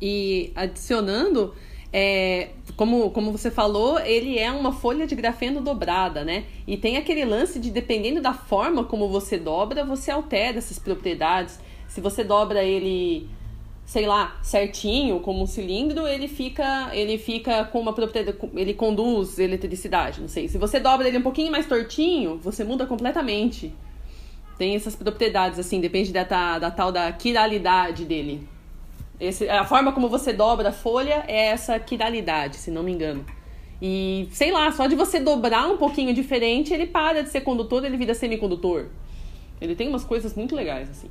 E 0.00 0.52
adicionando, 0.54 1.54
é, 1.92 2.50
como, 2.76 3.10
como 3.10 3.32
você 3.32 3.50
falou, 3.50 3.98
ele 3.98 4.38
é 4.38 4.50
uma 4.50 4.72
folha 4.72 5.06
de 5.06 5.14
grafeno 5.14 5.60
dobrada, 5.60 6.24
né? 6.24 6.44
E 6.66 6.76
tem 6.76 6.96
aquele 6.96 7.24
lance 7.24 7.58
de, 7.58 7.70
dependendo 7.70 8.20
da 8.20 8.32
forma 8.32 8.84
como 8.84 9.08
você 9.08 9.38
dobra, 9.38 9.84
você 9.84 10.10
altera 10.10 10.58
essas 10.58 10.78
propriedades. 10.78 11.58
Se 11.88 12.00
você 12.00 12.22
dobra 12.22 12.62
ele, 12.62 13.28
sei 13.88 14.06
lá, 14.06 14.36
certinho, 14.42 15.18
como 15.20 15.42
um 15.42 15.46
cilindro, 15.46 16.06
ele 16.06 16.28
fica, 16.28 16.90
ele 16.92 17.16
fica 17.16 17.64
com 17.64 17.80
uma 17.80 17.94
propriedade, 17.94 18.36
ele 18.54 18.74
conduz 18.74 19.38
eletricidade, 19.38 20.20
não 20.20 20.28
sei. 20.28 20.46
Se 20.46 20.58
você 20.58 20.78
dobra 20.78 21.08
ele 21.08 21.16
um 21.16 21.22
pouquinho 21.22 21.50
mais 21.50 21.64
tortinho, 21.64 22.36
você 22.36 22.64
muda 22.64 22.84
completamente. 22.84 23.72
Tem 24.58 24.76
essas 24.76 24.94
propriedades, 24.94 25.58
assim, 25.58 25.80
depende 25.80 26.12
da, 26.12 26.22
da, 26.22 26.58
da 26.58 26.70
tal 26.70 26.92
da 26.92 27.10
quiralidade 27.12 28.04
dele. 28.04 28.46
Esse, 29.18 29.48
a 29.48 29.64
forma 29.64 29.90
como 29.90 30.06
você 30.06 30.34
dobra 30.34 30.68
a 30.68 30.72
folha 30.72 31.24
é 31.26 31.46
essa 31.46 31.80
quiralidade, 31.80 32.56
se 32.56 32.70
não 32.70 32.82
me 32.82 32.92
engano. 32.92 33.24
E, 33.80 34.28
sei 34.32 34.52
lá, 34.52 34.70
só 34.70 34.86
de 34.86 34.96
você 34.96 35.18
dobrar 35.18 35.66
um 35.66 35.78
pouquinho 35.78 36.12
diferente, 36.12 36.74
ele 36.74 36.84
para 36.84 37.22
de 37.22 37.30
ser 37.30 37.40
condutor, 37.40 37.82
ele 37.86 37.96
vira 37.96 38.12
semicondutor. 38.12 38.88
Ele 39.58 39.74
tem 39.74 39.88
umas 39.88 40.04
coisas 40.04 40.34
muito 40.34 40.54
legais, 40.54 40.90
assim. 40.90 41.08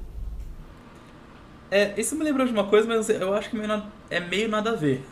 É, 1.69 1.93
isso 1.99 2.15
me 2.15 2.23
lembrou 2.23 2.45
de 2.45 2.53
uma 2.53 2.65
coisa, 2.65 2.87
mas 2.87 3.09
eu 3.09 3.33
acho 3.33 3.49
que 3.49 3.55
meio 3.55 3.83
é 4.09 4.19
meio 4.19 4.47
nada 4.47 4.71
a 4.71 4.75
ver. 4.75 5.03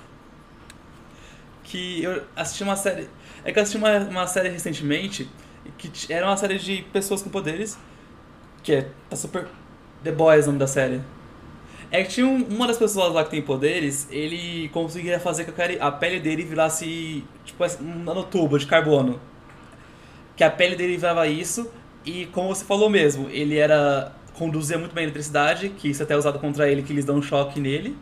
Que 1.63 2.03
eu 2.03 2.23
assisti 2.35 2.63
uma 2.63 2.75
série. 2.75 3.09
É 3.43 3.51
que 3.51 3.59
eu 3.59 3.63
assisti 3.63 3.77
uma, 3.77 3.97
uma 3.99 4.27
série 4.27 4.49
recentemente, 4.49 5.29
que 5.77 6.11
era 6.11 6.25
uma 6.25 6.37
série 6.37 6.57
de 6.57 6.83
pessoas 6.93 7.21
com 7.21 7.29
poderes, 7.29 7.77
que 8.63 8.73
é. 8.73 8.89
Tá 9.09 9.15
super. 9.15 9.47
The 10.03 10.11
Boys, 10.11 10.45
o 10.45 10.47
nome 10.47 10.59
da 10.59 10.67
série. 10.67 11.01
É 11.91 12.03
que 12.03 12.09
tinha 12.09 12.27
uma 12.27 12.67
das 12.67 12.77
pessoas 12.77 13.13
lá 13.13 13.23
que 13.23 13.31
tem 13.31 13.41
poderes, 13.41 14.07
ele 14.11 14.69
conseguia 14.69 15.19
fazer 15.19 15.45
que 15.45 15.77
a 15.79 15.91
pele 15.91 16.19
dele 16.19 16.43
virasse 16.43 17.23
tipo 17.43 17.63
um 17.81 18.03
nanotubo 18.03 18.57
de 18.57 18.65
carbono. 18.65 19.19
Que 20.35 20.43
a 20.43 20.49
pele 20.49 20.75
dele 20.75 20.97
virava 20.97 21.27
isso, 21.27 21.71
e 22.05 22.27
como 22.27 22.53
você 22.53 22.63
falou 22.63 22.89
mesmo, 22.89 23.29
ele 23.29 23.57
era. 23.57 24.11
Conduzia 24.37 24.77
muito 24.77 24.93
bem 24.93 25.03
a 25.03 25.05
eletricidade, 25.05 25.69
que 25.69 25.89
isso 25.89 26.01
é 26.01 26.05
até 26.05 26.15
usado 26.15 26.39
contra 26.39 26.69
ele, 26.69 26.83
que 26.83 26.93
eles 26.93 27.05
dão 27.05 27.17
um 27.17 27.21
choque 27.21 27.59
nele. 27.59 27.97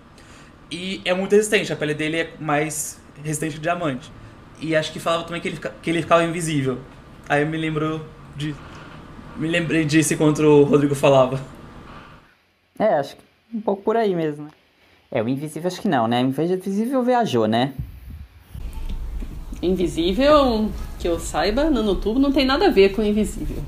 E 0.72 1.02
é 1.06 1.14
muito 1.14 1.34
resistente, 1.34 1.72
a 1.72 1.76
pele 1.76 1.94
dele 1.94 2.18
é 2.18 2.34
mais 2.40 3.00
resistente 3.24 3.56
que 3.56 3.62
diamante. 3.62 4.12
E 4.60 4.76
acho 4.76 4.92
que 4.92 5.00
falava 5.00 5.24
também 5.24 5.42
que 5.42 5.48
ele, 5.48 5.60
que 5.82 5.90
ele 5.90 6.02
ficava 6.02 6.24
invisível. 6.24 6.80
Aí 7.28 7.42
eu 7.42 7.48
me 7.48 7.58
lembro 7.58 8.06
de. 8.36 8.56
Me 9.36 9.48
lembrei 9.48 9.86
disso 9.86 10.14
enquanto 10.14 10.40
o 10.40 10.64
Rodrigo 10.64 10.96
falava. 10.96 11.42
É, 12.78 12.96
acho 12.96 13.16
que 13.16 13.24
um 13.54 13.62
pouco 13.62 13.84
por 13.84 13.96
aí 13.96 14.16
mesmo. 14.16 14.48
É, 15.12 15.22
o 15.22 15.30
Invisível 15.30 15.68
acho 15.68 15.82
que 15.82 15.88
não, 15.88 16.08
né? 16.08 16.24
O 16.24 16.28
Invisível 16.28 17.04
viajou, 17.04 17.48
né? 17.48 17.74
Invisível, 19.62 20.72
que 21.00 21.08
eu 21.08 21.20
saiba, 21.20 21.70
Nanotubo 21.70 22.20
não 22.20 22.32
tem 22.32 22.46
nada 22.46 22.66
a 22.66 22.70
ver 22.70 22.94
com 22.94 23.02
o 23.02 23.06
Invisível. 23.06 23.64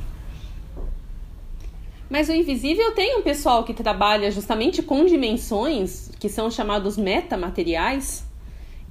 Mas 2.10 2.30
o 2.30 2.34
Invisível 2.34 2.92
tem 2.94 3.18
um 3.18 3.22
pessoal 3.22 3.64
que 3.64 3.74
trabalha 3.74 4.30
justamente 4.30 4.84
com 4.84 5.06
dimensões 5.06 6.12
que 6.20 6.30
são 6.30 6.52
chamados 6.52 6.98
metamateriais, 6.98 8.26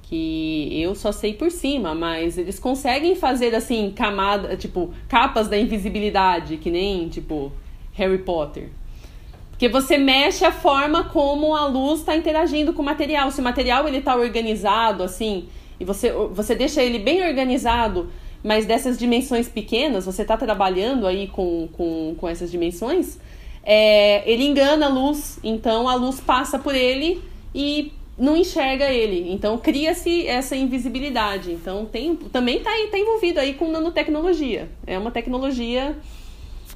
que 0.03 0.69
eu 0.79 0.93
só 0.93 1.11
sei 1.11 1.33
por 1.33 1.49
cima, 1.49 1.95
mas 1.95 2.37
eles 2.37 2.59
conseguem 2.59 3.15
fazer 3.15 3.55
assim 3.55 3.91
camada, 3.95 4.55
tipo, 4.55 4.93
capas 5.07 5.47
da 5.47 5.57
invisibilidade, 5.57 6.57
que 6.57 6.69
nem 6.69 7.07
tipo 7.09 7.51
Harry 7.93 8.19
Potter. 8.19 8.69
Porque 9.49 9.69
você 9.69 9.97
mexe 9.97 10.43
a 10.43 10.51
forma 10.51 11.05
como 11.05 11.55
a 11.55 11.65
luz 11.65 12.01
está 12.01 12.15
interagindo 12.15 12.73
com 12.73 12.81
o 12.81 12.85
material. 12.85 13.31
Se 13.31 13.39
o 13.39 13.43
material 13.43 13.87
ele 13.87 13.99
está 13.99 14.13
organizado 14.15 15.01
assim, 15.01 15.47
e 15.79 15.85
você, 15.85 16.11
você 16.11 16.53
deixa 16.53 16.83
ele 16.83 16.99
bem 16.99 17.25
organizado, 17.25 18.09
mas 18.45 18.67
dessas 18.67 18.95
dimensões 18.95 19.49
pequenas, 19.49 20.05
você 20.05 20.21
está 20.21 20.37
trabalhando 20.37 21.07
aí 21.07 21.27
com, 21.27 21.67
com, 21.73 22.13
com 22.15 22.29
essas 22.29 22.51
dimensões, 22.51 23.17
é, 23.63 24.21
ele 24.31 24.45
engana 24.45 24.85
a 24.85 24.89
luz. 24.89 25.39
Então 25.43 25.89
a 25.89 25.95
luz 25.95 26.19
passa 26.19 26.59
por 26.59 26.75
ele 26.75 27.23
e 27.55 27.91
não 28.15 28.37
enxerga 28.37 28.85
ele. 28.91 29.33
Então 29.33 29.57
cria-se 29.57 30.27
essa 30.27 30.55
invisibilidade. 30.55 31.53
Então 31.53 31.85
tem, 31.85 32.15
também 32.15 32.57
está 32.57 32.69
tá 32.91 32.99
envolvido 32.99 33.39
aí 33.39 33.55
com 33.55 33.71
nanotecnologia. 33.71 34.69
É 34.85 34.95
uma 34.95 35.09
tecnologia 35.09 35.97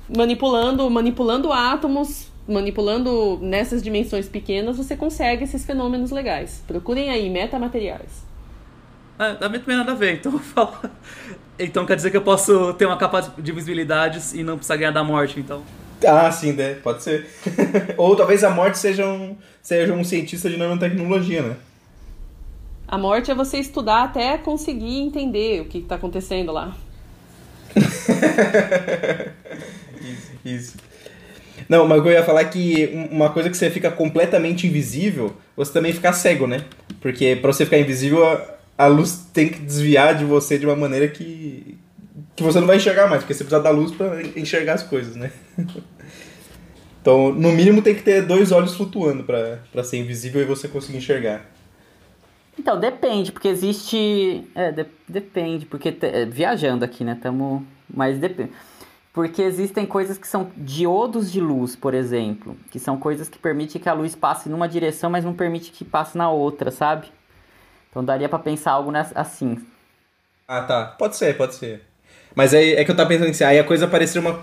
manipulando, 0.09 0.89
manipulando 0.89 1.53
átomos 1.53 2.27
manipulando 2.47 3.37
nessas 3.43 3.83
dimensões 3.83 4.27
pequenas, 4.27 4.75
você 4.75 4.97
consegue 4.97 5.43
esses 5.43 5.63
fenômenos 5.63 6.09
legais. 6.09 6.63
Procurem 6.65 7.11
aí, 7.11 7.29
metamateriais. 7.29 8.27
Ah, 9.19 9.35
também 9.35 9.59
tem 9.59 9.75
nada 9.75 9.91
a 9.91 9.95
ver, 9.95 10.13
então 10.13 10.41
Então 11.59 11.85
quer 11.85 11.97
dizer 11.97 12.09
que 12.09 12.15
eu 12.15 12.21
posso 12.21 12.73
ter 12.75 12.85
uma 12.85 12.95
capa 12.95 13.33
de 13.37 13.51
visibilidades 13.51 14.33
e 14.33 14.43
não 14.43 14.55
precisar 14.55 14.77
ganhar 14.77 14.91
da 14.91 15.03
morte, 15.03 15.37
então. 15.41 15.61
Ah, 16.07 16.31
sim, 16.31 16.53
né? 16.53 16.75
pode 16.75 17.03
ser. 17.03 17.27
Ou 17.97 18.15
talvez 18.15 18.45
a 18.45 18.49
morte 18.49 18.77
seja 18.77 19.05
um, 19.05 19.35
seja 19.61 19.91
um 19.91 20.05
cientista 20.05 20.49
de 20.49 20.55
nanotecnologia, 20.55 21.41
né? 21.41 21.57
A 22.87 22.97
morte 22.97 23.29
é 23.29 23.35
você 23.35 23.57
estudar 23.57 24.03
até 24.03 24.37
conseguir 24.37 24.99
entender 24.99 25.61
o 25.61 25.65
que 25.65 25.79
está 25.79 25.95
acontecendo 25.95 26.53
lá. 26.53 26.73
isso, 30.01 30.31
isso. 30.45 30.77
Não, 31.67 31.85
mas 31.85 32.03
eu 32.03 32.11
ia 32.11 32.23
falar 32.23 32.41
é 32.41 32.45
que 32.45 33.07
uma 33.11 33.29
coisa 33.31 33.49
que 33.49 33.57
você 33.57 33.69
fica 33.69 33.91
completamente 33.91 34.65
invisível, 34.65 35.35
você 35.57 35.73
também 35.73 35.91
fica 35.91 36.13
cego, 36.13 36.47
né? 36.47 36.63
Porque 37.01 37.35
para 37.35 37.51
você 37.51 37.65
ficar 37.65 37.77
invisível, 37.77 38.25
a, 38.79 38.87
luz 38.87 39.27
tem 39.33 39.49
que 39.49 39.59
desviar 39.59 40.15
de 40.15 40.23
você 40.23 40.57
de 40.57 40.65
uma 40.65 40.75
maneira 40.75 41.07
que, 41.07 41.77
que 42.35 42.41
você 42.41 42.59
não 42.59 42.67
vai 42.67 42.77
enxergar 42.77 43.09
mais, 43.09 43.21
porque 43.21 43.33
você 43.33 43.43
precisa 43.43 43.61
da 43.61 43.69
luz 43.69 43.91
para 43.91 44.21
enxergar 44.39 44.73
as 44.73 44.83
coisas, 44.83 45.15
né? 45.15 45.31
Então, 47.01 47.31
no 47.31 47.53
mínimo, 47.53 47.81
tem 47.81 47.95
que 47.95 48.03
ter 48.03 48.23
dois 48.23 48.51
olhos 48.51 48.75
flutuando 48.75 49.23
para 49.23 49.83
ser 49.85 49.99
invisível 49.99 50.41
e 50.41 50.45
você 50.45 50.67
conseguir 50.67 50.97
enxergar. 50.97 51.45
Então, 52.57 52.77
depende, 52.77 53.31
porque 53.31 53.47
existe. 53.47 54.45
É, 54.53 54.69
de, 54.69 54.85
depende, 55.07 55.65
porque. 55.65 55.95
É, 56.01 56.25
viajando 56.25 56.83
aqui, 56.83 57.05
né? 57.05 57.17
Tamo. 57.19 57.65
Mas 57.89 58.19
depende. 58.19 58.51
Porque 59.13 59.41
existem 59.41 59.85
coisas 59.85 60.17
que 60.17 60.27
são 60.27 60.51
diodos 60.57 61.31
de 61.31 61.39
luz, 61.39 61.73
por 61.73 61.93
exemplo, 61.93 62.55
que 62.69 62.77
são 62.77 62.97
coisas 62.97 63.29
que 63.29 63.39
permitem 63.39 63.81
que 63.81 63.89
a 63.89 63.93
luz 63.93 64.13
passe 64.13 64.49
numa 64.49 64.67
direção, 64.67 65.09
mas 65.09 65.23
não 65.23 65.33
permite 65.33 65.71
que 65.71 65.85
passe 65.85 66.17
na 66.17 66.29
outra, 66.29 66.69
sabe? 66.69 67.07
Então 67.89 68.03
daria 68.03 68.29
para 68.29 68.39
pensar 68.39 68.71
algo 68.71 68.91
assim. 69.15 69.65
Ah, 70.47 70.61
tá. 70.61 70.85
Pode 70.97 71.15
ser, 71.15 71.35
pode 71.35 71.55
ser. 71.55 71.81
Mas 72.35 72.53
aí 72.53 72.73
é 72.73 72.85
que 72.85 72.91
eu 72.91 72.95
tava 72.95 73.09
pensando 73.09 73.29
assim, 73.29 73.43
aí 73.43 73.59
a 73.59 73.63
coisa 73.63 73.87
parecia 73.87 74.21
uma, 74.21 74.39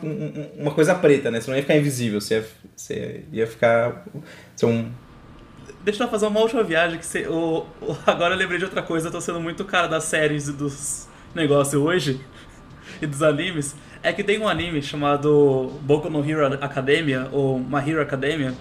uma 0.59 0.71
coisa 0.73 0.95
preta, 0.95 1.31
né? 1.31 1.41
Você 1.41 1.51
não 1.51 1.57
ia 1.57 1.63
ficar 1.63 1.77
invisível, 1.77 2.21
você 2.21 2.35
ia, 2.35 2.47
você 2.77 3.25
ia 3.33 3.47
ficar. 3.47 4.05
Ser 4.55 4.67
um... 4.67 4.91
Deixa 5.83 6.03
eu 6.03 6.09
fazer 6.09 6.27
uma 6.27 6.41
última 6.41 6.65
viagem 6.65 6.99
que 6.99 7.07
você. 7.07 7.27
O, 7.29 7.65
o, 7.81 7.97
agora 8.07 8.35
eu 8.35 8.39
lembrei 8.39 8.59
de 8.59 8.65
outra 8.65 8.83
coisa, 8.83 9.09
eu 9.09 9.13
tô 9.13 9.21
sendo 9.21 9.41
muito 9.41 9.65
cara 9.65 9.87
das 9.87 10.05
séries 10.05 10.49
e 10.49 10.53
dos 10.53 11.09
negócios 11.35 11.81
hoje 11.81 12.21
e 13.01 13.07
dos 13.07 13.23
animes 13.23 13.75
é 14.03 14.13
que 14.13 14.23
tem 14.23 14.39
um 14.39 14.49
anime 14.49 14.81
chamado 14.83 15.73
Boku 15.83 16.09
no 16.09 16.25
Hero 16.29 16.47
Academia, 16.63 17.29
ou 17.33 17.59
My 17.59 17.79
Hero 17.89 18.01
Academia, 18.01 18.55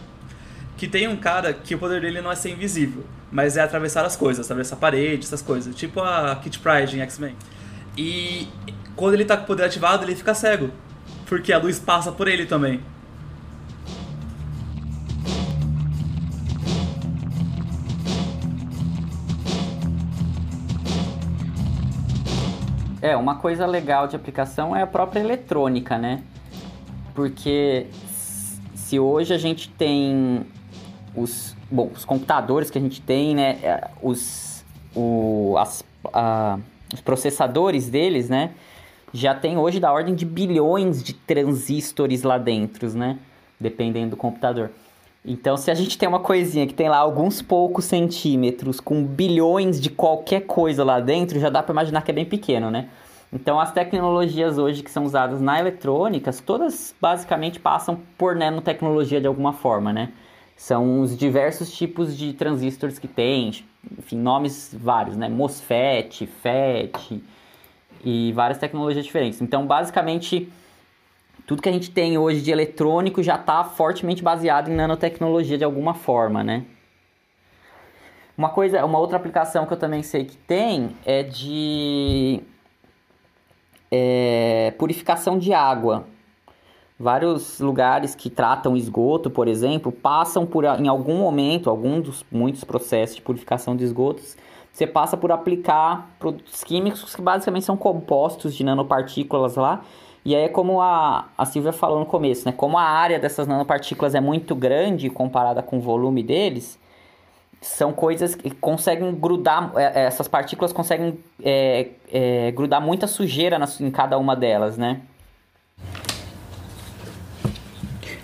que 0.78 0.88
tem 0.88 1.08
um 1.08 1.16
cara 1.16 1.54
que 1.54 1.74
o 1.74 1.80
poder 1.80 2.02
dele 2.02 2.22
não 2.22 2.32
é 2.32 2.36
ser 2.36 2.52
invisível, 2.52 3.04
mas 3.32 3.58
é 3.58 3.62
atravessar 3.62 4.06
as 4.06 4.16
coisas, 4.16 4.46
atravessar 4.46 4.76
a 4.76 4.80
parede, 4.80 5.26
essas 5.26 5.42
coisas, 5.42 5.76
tipo 5.76 6.02
a 6.02 6.36
Kit 6.36 6.60
Pride 6.60 6.98
em 6.98 7.02
X-Men. 7.02 7.36
E 7.98 8.48
quando 8.96 9.14
ele 9.14 9.26
tá 9.26 9.38
com 9.38 9.44
o 9.44 9.48
poder 9.48 9.64
ativado, 9.64 10.04
ele 10.04 10.16
fica 10.16 10.34
cego, 10.34 10.70
porque 11.26 11.54
a 11.54 11.58
luz 11.58 11.80
passa 11.80 12.12
por 12.12 12.28
ele 12.28 12.46
também. 12.46 12.82
É, 23.02 23.16
uma 23.16 23.36
coisa 23.36 23.68
legal 23.68 24.08
de 24.08 24.16
aplicação 24.16 24.76
é 24.76 24.82
a 24.82 24.88
própria 24.88 25.20
eletrônica, 25.20 25.96
né? 25.96 26.24
Porque 27.14 27.86
se 28.74 29.00
hoje 29.00 29.32
a 29.32 29.38
gente 29.38 29.70
tem 29.70 30.46
os, 31.16 31.56
bom, 31.70 31.90
os 31.94 32.06
computadores 32.06 32.70
que 32.70 32.78
a 32.78 32.82
gente 32.82 33.02
tem, 33.02 33.36
né? 33.36 33.58
É, 33.64 33.90
os, 34.02 34.64
o, 34.96 35.56
as, 35.58 35.84
a, 36.14 36.60
os 36.94 37.02
processadores 37.02 37.90
deles, 37.90 38.30
né? 38.30 38.52
Já 39.14 39.34
tem 39.34 39.58
hoje 39.58 39.80
da 39.80 39.92
ordem 39.92 40.14
de 40.14 40.26
bilhões 40.26 41.04
de 41.04 41.14
transistores 41.14 42.24
lá 42.24 42.38
dentro, 42.38 42.90
né? 42.98 43.18
Dependendo 43.60 44.12
do 44.12 44.18
computador. 44.18 44.72
Então, 45.24 45.58
se 45.58 45.72
a 45.72 45.74
gente 45.74 45.98
tem 45.98 46.08
uma 46.08 46.20
coisinha 46.20 46.68
que 46.68 46.74
tem 46.74 46.88
lá 46.88 46.98
alguns 46.98 47.42
poucos 47.42 47.86
centímetros 47.86 48.80
com 48.80 49.04
bilhões 49.04 49.82
de 49.82 49.90
qualquer 49.90 50.42
coisa 50.42 50.84
lá 50.84 51.00
dentro, 51.00 51.40
já 51.40 51.50
dá 51.50 51.64
para 51.64 51.74
imaginar 51.74 52.04
que 52.04 52.12
é 52.12 52.14
bem 52.14 52.26
pequeno, 52.26 52.70
né? 52.70 52.90
Então, 53.34 53.60
as 53.60 53.72
tecnologias 53.72 54.58
hoje 54.58 54.84
que 54.84 54.92
são 54.92 55.04
usadas 55.04 55.42
na 55.42 55.60
eletrônica, 55.60 56.32
todas 56.46 56.94
basicamente 57.02 57.60
passam 57.60 58.00
por 58.18 58.36
nanotecnologia 58.36 59.20
de 59.20 59.26
alguma 59.28 59.52
forma, 59.52 59.92
né? 59.92 60.12
São 60.56 61.02
os 61.02 61.18
diversos 61.18 61.76
tipos 61.76 62.18
de 62.18 62.34
transistores 62.34 62.98
que 62.98 63.08
tem, 63.08 63.66
enfim, 63.98 64.18
nomes 64.18 64.74
vários, 64.74 65.18
né? 65.18 65.28
MOSFET, 65.28 66.26
FET 66.26 67.22
e 68.04 68.32
várias 68.34 68.58
tecnologias 68.58 69.06
diferentes. 69.06 69.42
Então, 69.42 69.68
basicamente, 69.68 70.50
tudo 71.46 71.62
que 71.62 71.70
a 71.70 71.72
gente 71.72 71.92
tem 71.92 72.18
hoje 72.18 72.42
de 72.42 72.52
eletrônico 72.52 73.22
já 73.22 73.36
está 73.36 73.64
fortemente 73.64 74.24
baseado 74.24 74.70
em 74.70 74.76
nanotecnologia 74.76 75.58
de 75.58 75.64
alguma 75.64 75.94
forma, 75.94 76.44
né? 76.44 76.66
Uma 78.38 78.50
coisa, 78.50 78.84
uma 78.84 79.00
outra 79.00 79.18
aplicação 79.18 79.66
que 79.66 79.74
eu 79.74 79.78
também 79.78 80.04
sei 80.04 80.26
que 80.26 80.36
tem 80.36 80.96
é 81.06 81.24
de 81.24 82.42
é, 83.92 84.74
purificação 84.78 85.38
de 85.38 85.54
água. 85.54 86.06
Vários 86.98 87.60
lugares 87.60 88.16
que 88.16 88.30
tratam 88.30 88.78
esgoto, 88.78 89.30
por 89.30 89.48
exemplo, 89.48 89.92
passam 89.92 90.46
por 90.46 90.64
em 90.64 90.88
algum 90.88 91.18
momento, 91.18 91.70
algum 91.70 92.00
dos 92.00 92.26
muitos 92.32 92.64
processos 92.64 93.18
de 93.18 93.22
purificação 93.22 93.76
de 93.76 93.84
esgotos, 93.84 94.38
você 94.72 94.88
passa 94.88 95.16
por 95.18 95.32
aplicar 95.32 96.10
produtos 96.20 96.64
químicos 96.64 97.16
que 97.16 97.22
basicamente 97.22 97.66
são 97.66 97.78
compostos 97.78 98.56
de 98.56 98.64
nanopartículas 98.64 99.56
lá 99.56 99.82
e 100.26 100.36
aí 100.36 100.44
é 100.44 100.50
como 100.50 100.82
a, 100.82 101.30
a 101.38 101.46
Silvia 101.46 101.72
falou 101.72 102.00
no 102.00 102.06
começo, 102.06 102.46
né? 102.48 102.52
Como 102.52 102.80
a 102.80 102.84
área 102.84 103.20
dessas 103.20 103.48
nanopartículas 103.48 104.16
é 104.16 104.20
muito 104.20 104.56
grande 104.56 105.08
comparada 105.08 105.62
com 105.62 105.78
o 105.78 105.80
volume 105.80 106.24
deles, 106.24 106.80
são 107.62 107.94
coisas 107.94 108.34
que 108.34 108.50
conseguem 108.50 109.14
grudar, 109.14 109.72
é, 109.76 110.02
é, 110.02 110.06
essas 110.06 110.28
partículas 110.28 110.74
conseguem 110.74 111.20
é, 111.44 111.90
é, 112.12 112.52
grudar 112.52 112.82
muita 112.82 113.06
sujeira 113.06 113.60
em 113.80 113.92
cada 113.92 114.18
uma 114.18 114.36
delas, 114.36 114.78
né? 114.78 115.02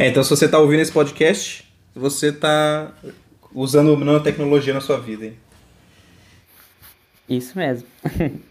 É, 0.02 0.08
então 0.08 0.24
se 0.24 0.32
você 0.32 0.46
está 0.46 0.58
ouvindo 0.58 0.80
esse 0.80 0.92
podcast, 0.92 1.64
você 1.94 2.30
está 2.30 2.92
usando 3.54 3.96
nanotecnologia 3.96 4.74
na 4.74 4.82
sua 4.82 5.00
vida, 5.00 5.28
hein? 5.28 5.38
Isso 7.30 7.56
mesmo. 7.56 7.88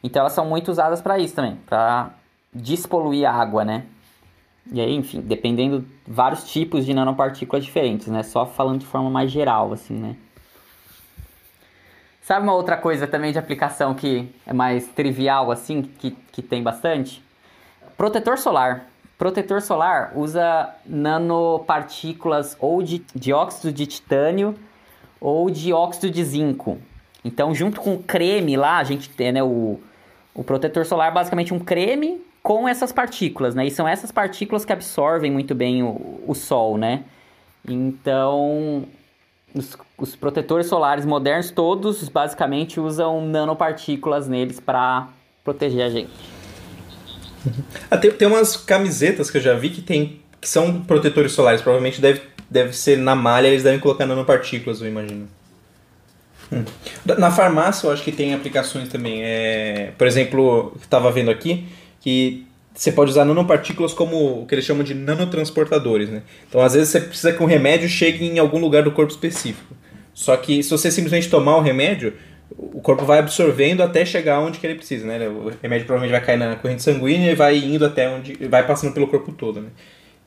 então 0.00 0.20
elas 0.20 0.32
são 0.32 0.46
muito 0.46 0.70
usadas 0.70 1.02
para 1.02 1.18
isso 1.18 1.34
também, 1.34 1.56
para 1.66 2.14
despoluir 2.52 3.28
a 3.28 3.32
água, 3.32 3.64
né? 3.64 3.84
E 4.72 4.80
aí, 4.80 4.94
enfim, 4.94 5.20
dependendo 5.20 5.84
vários 6.06 6.44
tipos 6.44 6.86
de 6.86 6.94
nanopartículas 6.94 7.64
diferentes, 7.64 8.06
né? 8.06 8.22
Só 8.22 8.46
falando 8.46 8.78
de 8.78 8.86
forma 8.86 9.10
mais 9.10 9.32
geral, 9.32 9.72
assim, 9.72 9.94
né? 9.94 10.14
Sabe 12.22 12.44
uma 12.44 12.54
outra 12.54 12.76
coisa 12.76 13.08
também 13.08 13.32
de 13.32 13.40
aplicação 13.40 13.92
que 13.92 14.32
é 14.46 14.52
mais 14.52 14.86
trivial, 14.86 15.50
assim, 15.50 15.82
que, 15.82 16.12
que 16.30 16.40
tem 16.40 16.62
bastante? 16.62 17.20
Protetor 17.96 18.38
solar. 18.38 18.93
Protetor 19.16 19.62
solar 19.62 20.12
usa 20.16 20.74
nanopartículas 20.84 22.56
ou 22.60 22.82
de 22.82 23.04
dióxido 23.14 23.72
de 23.72 23.86
titânio 23.86 24.54
ou 25.20 25.48
de 25.48 25.72
óxido 25.72 26.10
de 26.10 26.24
zinco. 26.24 26.78
Então, 27.24 27.54
junto 27.54 27.80
com 27.80 27.94
o 27.94 28.02
creme 28.02 28.56
lá, 28.56 28.78
a 28.78 28.84
gente 28.84 29.08
tem, 29.08 29.32
né, 29.32 29.42
o, 29.42 29.80
o 30.34 30.44
protetor 30.44 30.84
solar 30.84 31.08
é 31.08 31.14
basicamente 31.14 31.54
um 31.54 31.58
creme 31.58 32.20
com 32.42 32.68
essas 32.68 32.92
partículas, 32.92 33.54
né? 33.54 33.66
E 33.66 33.70
são 33.70 33.88
essas 33.88 34.12
partículas 34.12 34.66
que 34.66 34.72
absorvem 34.72 35.30
muito 35.30 35.54
bem 35.54 35.82
o, 35.82 36.20
o 36.26 36.34
sol, 36.34 36.76
né? 36.76 37.04
Então, 37.66 38.84
os, 39.54 39.78
os, 39.96 40.14
protetores 40.14 40.66
solares 40.66 41.06
modernos 41.06 41.50
todos 41.50 42.06
basicamente 42.10 42.78
usam 42.78 43.24
nanopartículas 43.24 44.28
neles 44.28 44.60
para 44.60 45.08
proteger 45.42 45.86
a 45.86 45.88
gente. 45.88 46.33
Ah, 47.90 47.96
tem, 47.96 48.10
tem 48.10 48.28
umas 48.28 48.56
camisetas 48.56 49.30
que 49.30 49.36
eu 49.36 49.42
já 49.42 49.54
vi 49.54 49.70
que 49.70 49.82
tem 49.82 50.20
que 50.44 50.48
são 50.48 50.82
protetores 50.82 51.32
solares, 51.32 51.62
provavelmente 51.62 52.02
deve, 52.02 52.20
deve 52.50 52.74
ser 52.74 52.98
na 52.98 53.16
malha, 53.16 53.48
eles 53.48 53.62
devem 53.62 53.80
colocar 53.80 54.04
nanopartículas, 54.04 54.82
eu 54.82 54.88
imagino. 54.88 55.26
Hum. 56.52 56.64
Na 57.18 57.30
farmácia 57.30 57.86
eu 57.86 57.90
acho 57.90 58.02
que 58.02 58.12
tem 58.12 58.34
aplicações 58.34 58.90
também. 58.90 59.22
É, 59.22 59.92
por 59.96 60.06
exemplo, 60.06 60.72
eu 60.74 60.80
estava 60.82 61.10
vendo 61.10 61.30
aqui, 61.30 61.66
que 61.98 62.46
você 62.74 62.92
pode 62.92 63.10
usar 63.10 63.24
nanopartículas 63.24 63.94
como 63.94 64.42
o 64.42 64.46
que 64.46 64.54
eles 64.54 64.66
chamam 64.66 64.84
de 64.84 64.92
nanotransportadores, 64.92 66.10
né? 66.10 66.22
Então, 66.46 66.60
às 66.60 66.74
vezes, 66.74 66.90
você 66.90 67.00
precisa 67.00 67.32
que 67.32 67.42
um 67.42 67.46
remédio 67.46 67.88
chegue 67.88 68.26
em 68.26 68.38
algum 68.38 68.58
lugar 68.58 68.82
do 68.82 68.92
corpo 68.92 69.12
específico. 69.12 69.74
Só 70.12 70.36
que 70.36 70.62
se 70.62 70.70
você 70.70 70.90
simplesmente 70.90 71.30
tomar 71.30 71.56
o 71.56 71.60
remédio, 71.60 72.12
o 72.50 72.80
corpo 72.80 73.04
vai 73.04 73.18
absorvendo 73.18 73.82
até 73.82 74.04
chegar 74.04 74.40
onde 74.40 74.58
que 74.58 74.66
ele 74.66 74.76
precisa, 74.76 75.06
né? 75.06 75.28
O 75.28 75.50
remédio 75.62 75.86
provavelmente 75.86 76.12
vai 76.12 76.24
cair 76.24 76.36
na 76.36 76.56
corrente 76.56 76.82
sanguínea 76.82 77.32
e 77.32 77.34
vai 77.34 77.56
indo 77.56 77.84
até 77.84 78.08
onde... 78.08 78.34
vai 78.46 78.66
passando 78.66 78.92
pelo 78.92 79.08
corpo 79.08 79.32
todo, 79.32 79.60
né? 79.60 79.68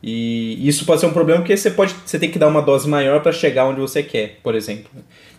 E 0.01 0.67
isso 0.67 0.85
pode 0.85 1.01
ser 1.01 1.07
um 1.07 1.13
problema 1.13 1.41
porque 1.41 1.57
você 1.57 1.71
pode 1.71 1.95
você 2.05 2.19
tem 2.19 2.29
que 2.29 2.37
dar 2.37 2.47
uma 2.47 2.61
dose 2.61 2.87
maior 2.87 3.21
para 3.21 3.31
chegar 3.31 3.65
onde 3.65 3.79
você 3.79 4.03
quer, 4.03 4.39
por 4.43 4.53
exemplo. 4.53 4.89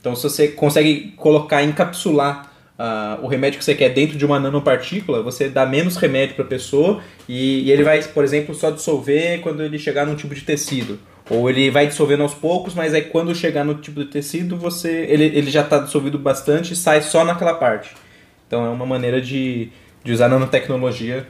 Então, 0.00 0.16
se 0.16 0.22
você 0.22 0.48
consegue 0.48 1.12
colocar, 1.16 1.62
encapsular 1.62 2.52
uh, 2.78 3.24
o 3.24 3.28
remédio 3.28 3.58
que 3.58 3.64
você 3.64 3.74
quer 3.74 3.90
dentro 3.90 4.16
de 4.16 4.24
uma 4.24 4.40
nanopartícula, 4.40 5.22
você 5.22 5.48
dá 5.48 5.66
menos 5.66 5.96
remédio 5.96 6.34
para 6.34 6.44
a 6.44 6.48
pessoa 6.48 7.00
e, 7.28 7.64
e, 7.64 7.72
ele 7.72 7.82
vai, 7.82 8.02
por 8.02 8.24
exemplo, 8.24 8.54
só 8.54 8.70
dissolver 8.70 9.40
quando 9.40 9.62
ele 9.62 9.78
chegar 9.78 10.06
num 10.06 10.14
tipo 10.14 10.34
de 10.34 10.42
tecido. 10.42 10.98
Ou 11.30 11.48
ele 11.50 11.70
vai 11.70 11.86
dissolvendo 11.86 12.22
aos 12.22 12.34
poucos, 12.34 12.74
mas 12.74 12.94
aí 12.94 13.02
quando 13.02 13.34
chegar 13.34 13.64
no 13.64 13.74
tipo 13.74 14.02
de 14.02 14.10
tecido, 14.10 14.56
você 14.56 15.04
ele, 15.08 15.24
ele 15.24 15.50
já 15.50 15.62
está 15.62 15.78
dissolvido 15.78 16.18
bastante 16.18 16.72
e 16.72 16.76
sai 16.76 17.02
só 17.02 17.24
naquela 17.24 17.54
parte. 17.54 17.94
Então 18.46 18.64
é 18.64 18.70
uma 18.70 18.86
maneira 18.86 19.20
de, 19.20 19.70
de 20.02 20.12
usar 20.12 20.28
nanotecnologia 20.28 21.26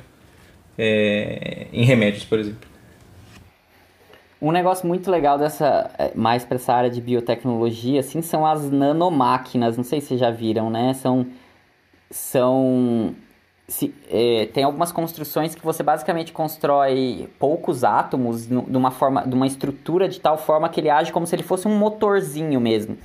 é, 0.79 1.67
em 1.73 1.85
remédios, 1.85 2.25
por 2.25 2.39
exemplo. 2.39 2.69
Um 4.41 4.53
negócio 4.53 4.87
muito 4.87 5.11
legal 5.11 5.37
dessa, 5.37 5.91
é, 5.99 6.13
mais 6.15 6.45
para 6.45 6.55
essa 6.55 6.73
área 6.73 6.89
de 6.89 7.01
biotecnologia, 7.01 7.99
assim, 7.99 8.23
são 8.23 8.47
as 8.47 8.71
nanomáquinas. 8.71 9.77
Não 9.77 9.83
sei 9.83 10.01
se 10.01 10.09
vocês 10.09 10.21
já 10.21 10.31
viram, 10.31 10.71
né? 10.71 10.95
São, 10.95 11.27
são 12.09 13.17
se, 13.69 13.95
é, 14.11 14.49
tem 14.53 14.65
algumas 14.65 14.91
construções 14.91 15.55
que 15.55 15.63
você 15.63 15.83
basicamente 15.83 16.33
constrói 16.33 17.29
poucos 17.39 17.85
átomos 17.85 18.47
de 18.47 18.55
uma 18.57 18.91
forma, 18.91 19.27
de 19.27 19.35
uma 19.35 19.47
estrutura 19.47 20.09
de 20.09 20.19
tal 20.19 20.39
forma 20.39 20.71
que 20.71 20.81
ele 20.81 20.89
age 20.89 21.13
como 21.13 21.27
se 21.27 21.37
ele 21.37 21.43
fosse 21.43 21.69
um 21.69 21.77
motorzinho 21.77 22.59
mesmo. 22.59 22.97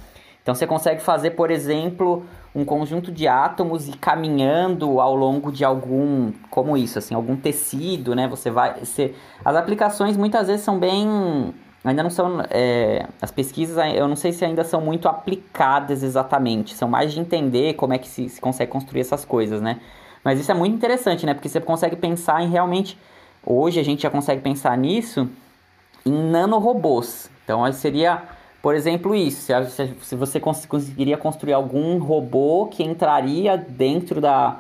Então 0.41 0.55
você 0.55 0.66
consegue 0.66 1.01
fazer, 1.01 1.32
por 1.32 1.51
exemplo, 1.51 2.24
um 2.55 2.64
conjunto 2.64 3.11
de 3.11 3.28
átomos 3.28 3.89
e 3.89 3.91
caminhando 3.91 5.01
ao 5.01 5.16
longo 5.16 5.51
de 5.51 5.66
algum, 5.66 6.32
como 6.49 6.78
isso, 6.78 6.97
assim, 6.97 7.14
algum 7.14 7.36
tecido, 7.36 8.16
né? 8.16 8.28
Você 8.30 8.49
vai, 8.49 8.80
você, 8.80 9.14
as 9.43 9.55
aplicações 9.55 10.16
muitas 10.16 10.47
vezes 10.47 10.64
são 10.64 10.80
bem, 10.80 11.53
ainda 11.84 12.03
não 12.03 12.09
são, 12.09 12.41
é, 12.49 13.05
as 13.22 13.32
pesquisas, 13.32 13.78
eu 13.95 14.07
não 14.07 14.16
sei 14.16 14.32
se 14.32 14.45
ainda 14.45 14.64
são 14.64 14.80
muito 14.82 15.09
aplicadas 15.09 16.03
exatamente, 16.03 16.74
são 16.74 16.88
mais 16.88 17.14
de 17.14 17.20
entender 17.20 17.74
como 17.74 17.93
é 17.93 17.97
que 17.97 18.07
se, 18.07 18.30
se 18.30 18.39
consegue 18.39 18.72
construir 18.72 19.01
essas 19.01 19.26
coisas, 19.26 19.61
né? 19.61 19.80
Mas 20.24 20.39
isso 20.39 20.51
é 20.51 20.55
muito 20.55 20.76
interessante, 20.76 21.26
né? 21.26 21.34
Porque 21.34 21.49
você 21.49 21.59
consegue 21.59 21.95
pensar 21.95 22.41
em 22.41 22.49
realmente, 22.49 22.97
hoje 23.45 23.80
a 23.80 23.84
gente 23.84 24.03
já 24.03 24.09
consegue 24.09 24.41
pensar 24.41 24.78
nisso 24.78 25.28
em 26.05 26.11
nanorobôs. 26.11 27.30
Então 27.43 27.71
seria 27.74 28.24
por 28.63 28.76
exemplo, 28.76 29.13
isso. 29.13 29.51
Se 30.03 30.15
você 30.15 30.39
conseguiria 30.39 31.17
construir 31.17 31.51
algum 31.51 31.99
robô 31.99 32.69
que 32.71 32.82
entraria 32.82 33.57
dentro 33.57 34.21
da, 34.21 34.57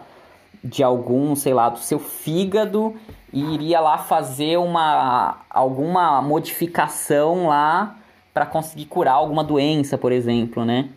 de 0.61 0.83
algum, 0.83 1.33
sei 1.37 1.53
lá, 1.53 1.69
do 1.69 1.79
seu 1.79 1.99
fígado 1.99 2.93
e 3.31 3.41
iria 3.53 3.79
lá 3.79 3.97
fazer 3.97 4.57
uma 4.57 5.37
alguma 5.49 6.21
modificação 6.21 7.47
lá 7.47 7.95
para 8.33 8.45
conseguir 8.45 8.87
curar 8.87 9.13
alguma 9.13 9.41
doença, 9.41 9.97
por 9.97 10.11
exemplo, 10.11 10.65
né? 10.65 10.89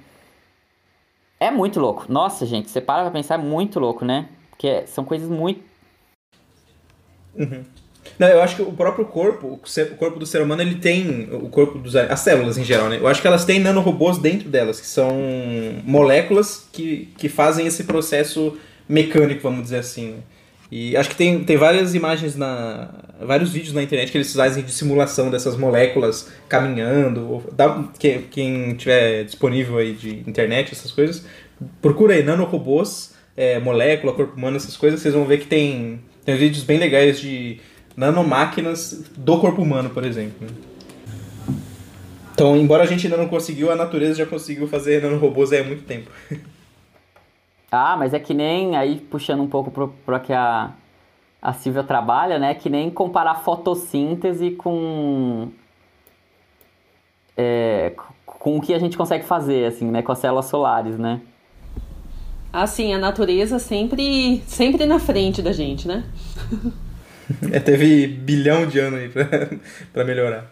É 1.39 1.53
muito 1.53 1.79
louco. 1.79 2.07
Nossa, 2.09 2.45
gente, 2.45 2.69
você 2.69 2.81
para 2.81 3.03
pra 3.03 3.13
pensar, 3.13 3.37
é 3.37 3.39
muito 3.39 3.79
louco, 3.79 4.05
né? 4.05 4.27
Porque 4.57 4.87
são 4.87 5.05
coisas 5.05 5.29
muito. 5.29 5.61
Uhum. 7.35 7.65
Não, 8.19 8.29
eu 8.29 8.41
acho 8.41 8.57
que 8.57 8.63
o 8.63 8.73
próprio 8.73 9.05
corpo, 9.05 9.61
o 9.63 9.97
corpo 9.97 10.19
do 10.19 10.25
ser 10.25 10.41
humano, 10.41 10.63
ele 10.63 10.77
tem. 10.77 11.29
O 11.33 11.49
corpo 11.49 11.79
dos. 11.79 11.95
As 11.95 12.21
células 12.21 12.57
em 12.57 12.65
geral, 12.65 12.89
né? 12.89 12.99
Eu 12.99 13.07
acho 13.07 13.21
que 13.21 13.27
elas 13.27 13.45
têm 13.45 13.61
nanorobôs 13.61 14.19
dentro 14.19 14.49
delas, 14.49 14.81
que 14.81 14.87
são 14.87 15.13
moléculas 15.85 16.67
que, 16.73 17.09
que 17.19 17.29
fazem 17.29 17.67
esse 17.67 17.85
processo 17.85 18.57
mecânico, 18.89 19.43
vamos 19.43 19.65
dizer 19.65 19.79
assim. 19.79 20.13
Né? 20.13 20.19
E 20.71 20.97
acho 20.97 21.11
que 21.11 21.17
tem, 21.17 21.45
tem 21.45 21.57
várias 21.57 21.95
imagens 21.95 22.37
na. 22.37 22.89
vários 23.21 23.53
vídeos 23.53 23.75
na 23.75 23.83
internet 23.83 24.11
que 24.11 24.19
eles 24.19 24.33
fazem 24.33 24.65
de 24.65 24.73
simulação 24.73 25.31
dessas 25.31 25.57
moléculas 25.57 26.29
caminhando. 26.49 27.45
Dá, 27.53 27.85
que, 27.99 28.21
quem 28.31 28.75
tiver 28.75 29.25
disponível 29.25 29.79
aí 29.79 29.93
de 29.93 30.21
internet, 30.27 30.73
essas 30.73 30.91
coisas, 30.91 31.25
procura 31.83 32.15
aí 32.15 32.23
nanorobôs, 32.23 33.15
é, 33.37 33.59
molécula, 33.59 34.13
corpo 34.13 34.37
humano, 34.37 34.57
essas 34.57 34.77
coisas, 34.77 35.01
vocês 35.01 35.15
vão 35.15 35.25
ver 35.25 35.39
que 35.39 35.47
tem, 35.47 36.01
tem 36.25 36.37
vídeos 36.37 36.65
bem 36.65 36.79
legais 36.79 37.21
de 37.21 37.61
nanomáquinas 37.97 39.05
do 39.17 39.39
corpo 39.39 39.63
humano, 39.63 39.91
por 39.91 40.05
exemplo. 40.05 40.47
Então, 42.33 42.57
embora 42.57 42.83
a 42.83 42.87
gente 42.87 43.07
ainda 43.07 43.17
não 43.17 43.29
conseguiu, 43.29 43.71
a 43.71 43.77
natureza 43.77 44.15
já 44.15 44.27
conseguiu 44.27 44.69
fazer 44.69 45.03
nanorobôs 45.03 45.53
há 45.53 45.63
muito 45.63 45.85
tempo. 45.85 46.11
Ah, 47.69 47.97
mas 47.97 48.15
é 48.15 48.21
que 48.21 48.33
nem, 48.33 48.77
aí 48.77 48.97
puxando 48.97 49.43
um 49.43 49.49
pouco 49.49 49.91
para 50.07 50.21
que 50.21 50.33
a, 50.33 50.71
a 51.43 51.53
Silvia 51.53 51.83
trabalha, 51.83 52.39
né? 52.39 52.55
Que 52.55 52.71
nem 52.71 52.89
comparar 52.89 53.35
fotossíntese 53.37 54.53
com. 54.53 55.49
É, 57.37 57.93
com 58.25 58.57
o 58.57 58.61
que 58.61 58.73
a 58.73 58.79
gente 58.79 58.97
consegue 58.97 59.25
fazer, 59.25 59.67
assim, 59.67 59.91
né? 59.91 60.01
Com 60.01 60.13
as 60.13 60.19
células 60.21 60.47
solares, 60.47 60.97
né? 60.97 61.21
Assim, 62.63 62.95
a 62.95 62.99
natureza 62.99 63.59
sempre, 63.59 64.43
sempre 64.47 64.87
na 64.87 64.99
frente 64.99 65.43
da 65.43 65.53
gente, 65.53 65.87
né? 65.87 66.05
é, 67.53 67.61
teve 67.61 68.07
bilhão 68.07 68.67
de 68.67 68.79
anos 68.79 68.99
aí 68.99 69.11
para 69.93 70.05
melhorar. 70.07 70.51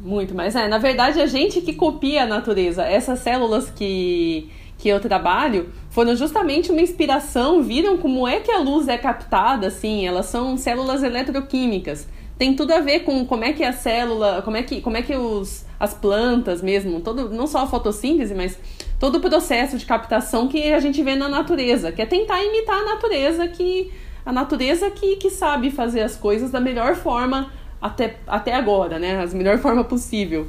Muito, 0.00 0.36
mas 0.36 0.54
é, 0.54 0.68
na 0.68 0.78
verdade, 0.78 1.20
a 1.20 1.26
gente 1.26 1.62
que 1.62 1.74
copia 1.74 2.22
a 2.22 2.26
natureza. 2.26 2.84
Essas 2.84 3.18
células 3.18 3.68
que, 3.70 4.48
que 4.78 4.88
eu 4.88 5.00
trabalho 5.00 5.70
foram 5.90 6.14
justamente 6.14 6.70
uma 6.70 6.80
inspiração, 6.80 7.60
viram 7.60 7.98
como 7.98 8.28
é 8.28 8.38
que 8.38 8.52
a 8.52 8.60
luz 8.60 8.86
é 8.86 8.96
captada, 8.96 9.66
assim, 9.66 10.06
elas 10.06 10.26
são 10.26 10.56
células 10.56 11.02
eletroquímicas. 11.02 12.06
Tem 12.38 12.54
tudo 12.54 12.72
a 12.72 12.80
ver 12.80 13.00
com 13.00 13.26
como 13.26 13.42
é 13.42 13.52
que 13.52 13.64
a 13.64 13.72
célula, 13.72 14.42
como 14.42 14.56
é 14.56 14.62
que, 14.62 14.80
como 14.80 14.96
é 14.96 15.02
que 15.02 15.14
os, 15.16 15.66
as 15.78 15.92
plantas 15.92 16.62
mesmo, 16.62 17.00
todo, 17.00 17.28
não 17.30 17.48
só 17.48 17.64
a 17.64 17.66
fotossíntese, 17.66 18.32
mas 18.32 18.56
todo 19.00 19.16
o 19.16 19.20
processo 19.20 19.78
de 19.78 19.86
captação 19.86 20.46
que 20.46 20.72
a 20.74 20.78
gente 20.78 21.02
vê 21.02 21.16
na 21.16 21.26
natureza, 21.28 21.90
que 21.90 22.02
é 22.02 22.06
tentar 22.06 22.40
imitar 22.44 22.76
a 22.76 22.84
natureza 22.84 23.48
que 23.48 23.90
a 24.24 24.32
natureza 24.32 24.90
que, 24.90 25.16
que 25.16 25.30
sabe 25.30 25.70
fazer 25.70 26.02
as 26.02 26.14
coisas 26.14 26.50
da 26.50 26.60
melhor 26.60 26.94
forma 26.94 27.50
até, 27.80 28.18
até 28.26 28.54
agora, 28.54 28.98
né? 28.98 29.24
A 29.24 29.26
melhor 29.34 29.58
forma 29.58 29.82
possível. 29.82 30.48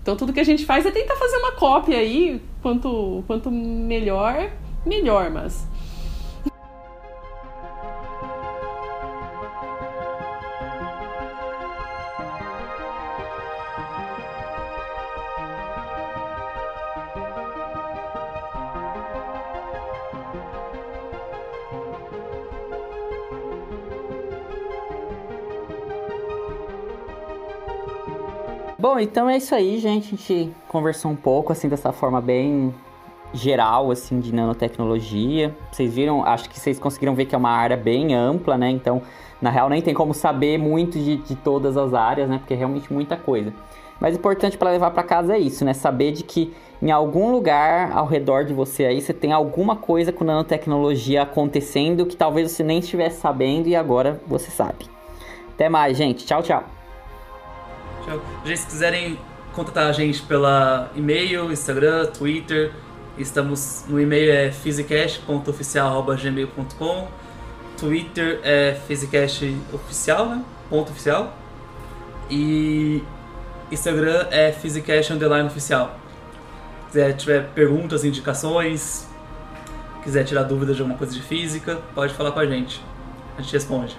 Então 0.00 0.16
tudo 0.16 0.32
que 0.32 0.38
a 0.38 0.44
gente 0.44 0.64
faz 0.64 0.86
é 0.86 0.92
tentar 0.92 1.16
fazer 1.16 1.36
uma 1.38 1.52
cópia 1.52 1.98
aí, 1.98 2.40
quanto, 2.62 3.24
quanto 3.26 3.50
melhor, 3.50 4.48
melhor, 4.86 5.28
mas 5.30 5.66
Bom, 28.80 28.96
então 29.00 29.28
é 29.28 29.36
isso 29.36 29.56
aí, 29.56 29.80
gente. 29.80 30.14
A 30.14 30.16
gente 30.16 30.54
conversou 30.68 31.10
um 31.10 31.16
pouco, 31.16 31.52
assim, 31.52 31.68
dessa 31.68 31.90
forma 31.90 32.20
bem 32.20 32.72
geral, 33.34 33.90
assim, 33.90 34.20
de 34.20 34.32
nanotecnologia. 34.32 35.52
Vocês 35.72 35.92
viram, 35.92 36.24
acho 36.24 36.48
que 36.48 36.60
vocês 36.60 36.78
conseguiram 36.78 37.12
ver 37.12 37.26
que 37.26 37.34
é 37.34 37.38
uma 37.38 37.50
área 37.50 37.76
bem 37.76 38.14
ampla, 38.14 38.56
né? 38.56 38.70
Então, 38.70 39.02
na 39.42 39.50
real, 39.50 39.68
nem 39.68 39.82
tem 39.82 39.92
como 39.92 40.14
saber 40.14 40.58
muito 40.58 40.96
de, 40.96 41.16
de 41.16 41.34
todas 41.34 41.76
as 41.76 41.92
áreas, 41.92 42.28
né? 42.28 42.38
Porque 42.38 42.54
é 42.54 42.56
realmente 42.56 42.92
muita 42.92 43.16
coisa. 43.16 43.52
Mas 44.00 44.14
importante 44.14 44.56
para 44.56 44.70
levar 44.70 44.92
para 44.92 45.02
casa 45.02 45.34
é 45.34 45.40
isso, 45.40 45.64
né? 45.64 45.72
Saber 45.72 46.12
de 46.12 46.22
que 46.22 46.54
em 46.80 46.92
algum 46.92 47.32
lugar 47.32 47.90
ao 47.90 48.06
redor 48.06 48.44
de 48.44 48.54
você 48.54 48.84
aí 48.84 49.00
você 49.00 49.12
tem 49.12 49.32
alguma 49.32 49.74
coisa 49.74 50.12
com 50.12 50.22
nanotecnologia 50.22 51.22
acontecendo 51.22 52.06
que 52.06 52.16
talvez 52.16 52.52
você 52.52 52.62
nem 52.62 52.78
estivesse 52.78 53.20
sabendo 53.20 53.66
e 53.66 53.74
agora 53.74 54.20
você 54.24 54.52
sabe. 54.52 54.86
Até 55.52 55.68
mais, 55.68 55.96
gente. 55.96 56.24
Tchau, 56.24 56.44
tchau. 56.44 56.77
Gente, 58.44 58.60
se 58.60 58.66
quiserem 58.66 59.18
contatar 59.52 59.88
a 59.88 59.92
gente 59.92 60.22
pela 60.22 60.90
e-mail, 60.94 61.52
Instagram, 61.52 62.06
Twitter, 62.06 62.72
estamos 63.16 63.84
no 63.88 64.00
e-mail 64.00 64.32
é 64.32 64.50
physicast.oficial@gmail.com, 64.50 67.08
Twitter 67.78 68.40
é 68.42 68.74
physicast_oficial, 68.86 70.26
né? 70.26 70.44
Ponto 70.70 70.92
oficial. 70.92 71.34
E 72.30 73.02
Instagram 73.70 74.26
é 74.30 74.52
physicast 74.52 75.12
underline 75.12 75.46
oficial. 75.46 75.98
Se 76.90 77.12
tiver 77.14 77.48
perguntas, 77.50 78.04
indicações, 78.04 79.06
quiser 80.02 80.24
tirar 80.24 80.44
dúvidas 80.44 80.76
de 80.76 80.82
alguma 80.82 80.98
coisa 80.98 81.12
de 81.12 81.22
física, 81.22 81.78
pode 81.94 82.14
falar 82.14 82.32
com 82.32 82.40
a 82.40 82.46
gente. 82.46 82.82
A 83.36 83.42
gente 83.42 83.52
responde. 83.52 83.94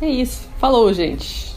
É 0.00 0.08
isso. 0.08 0.48
Falou, 0.58 0.92
gente. 0.92 1.53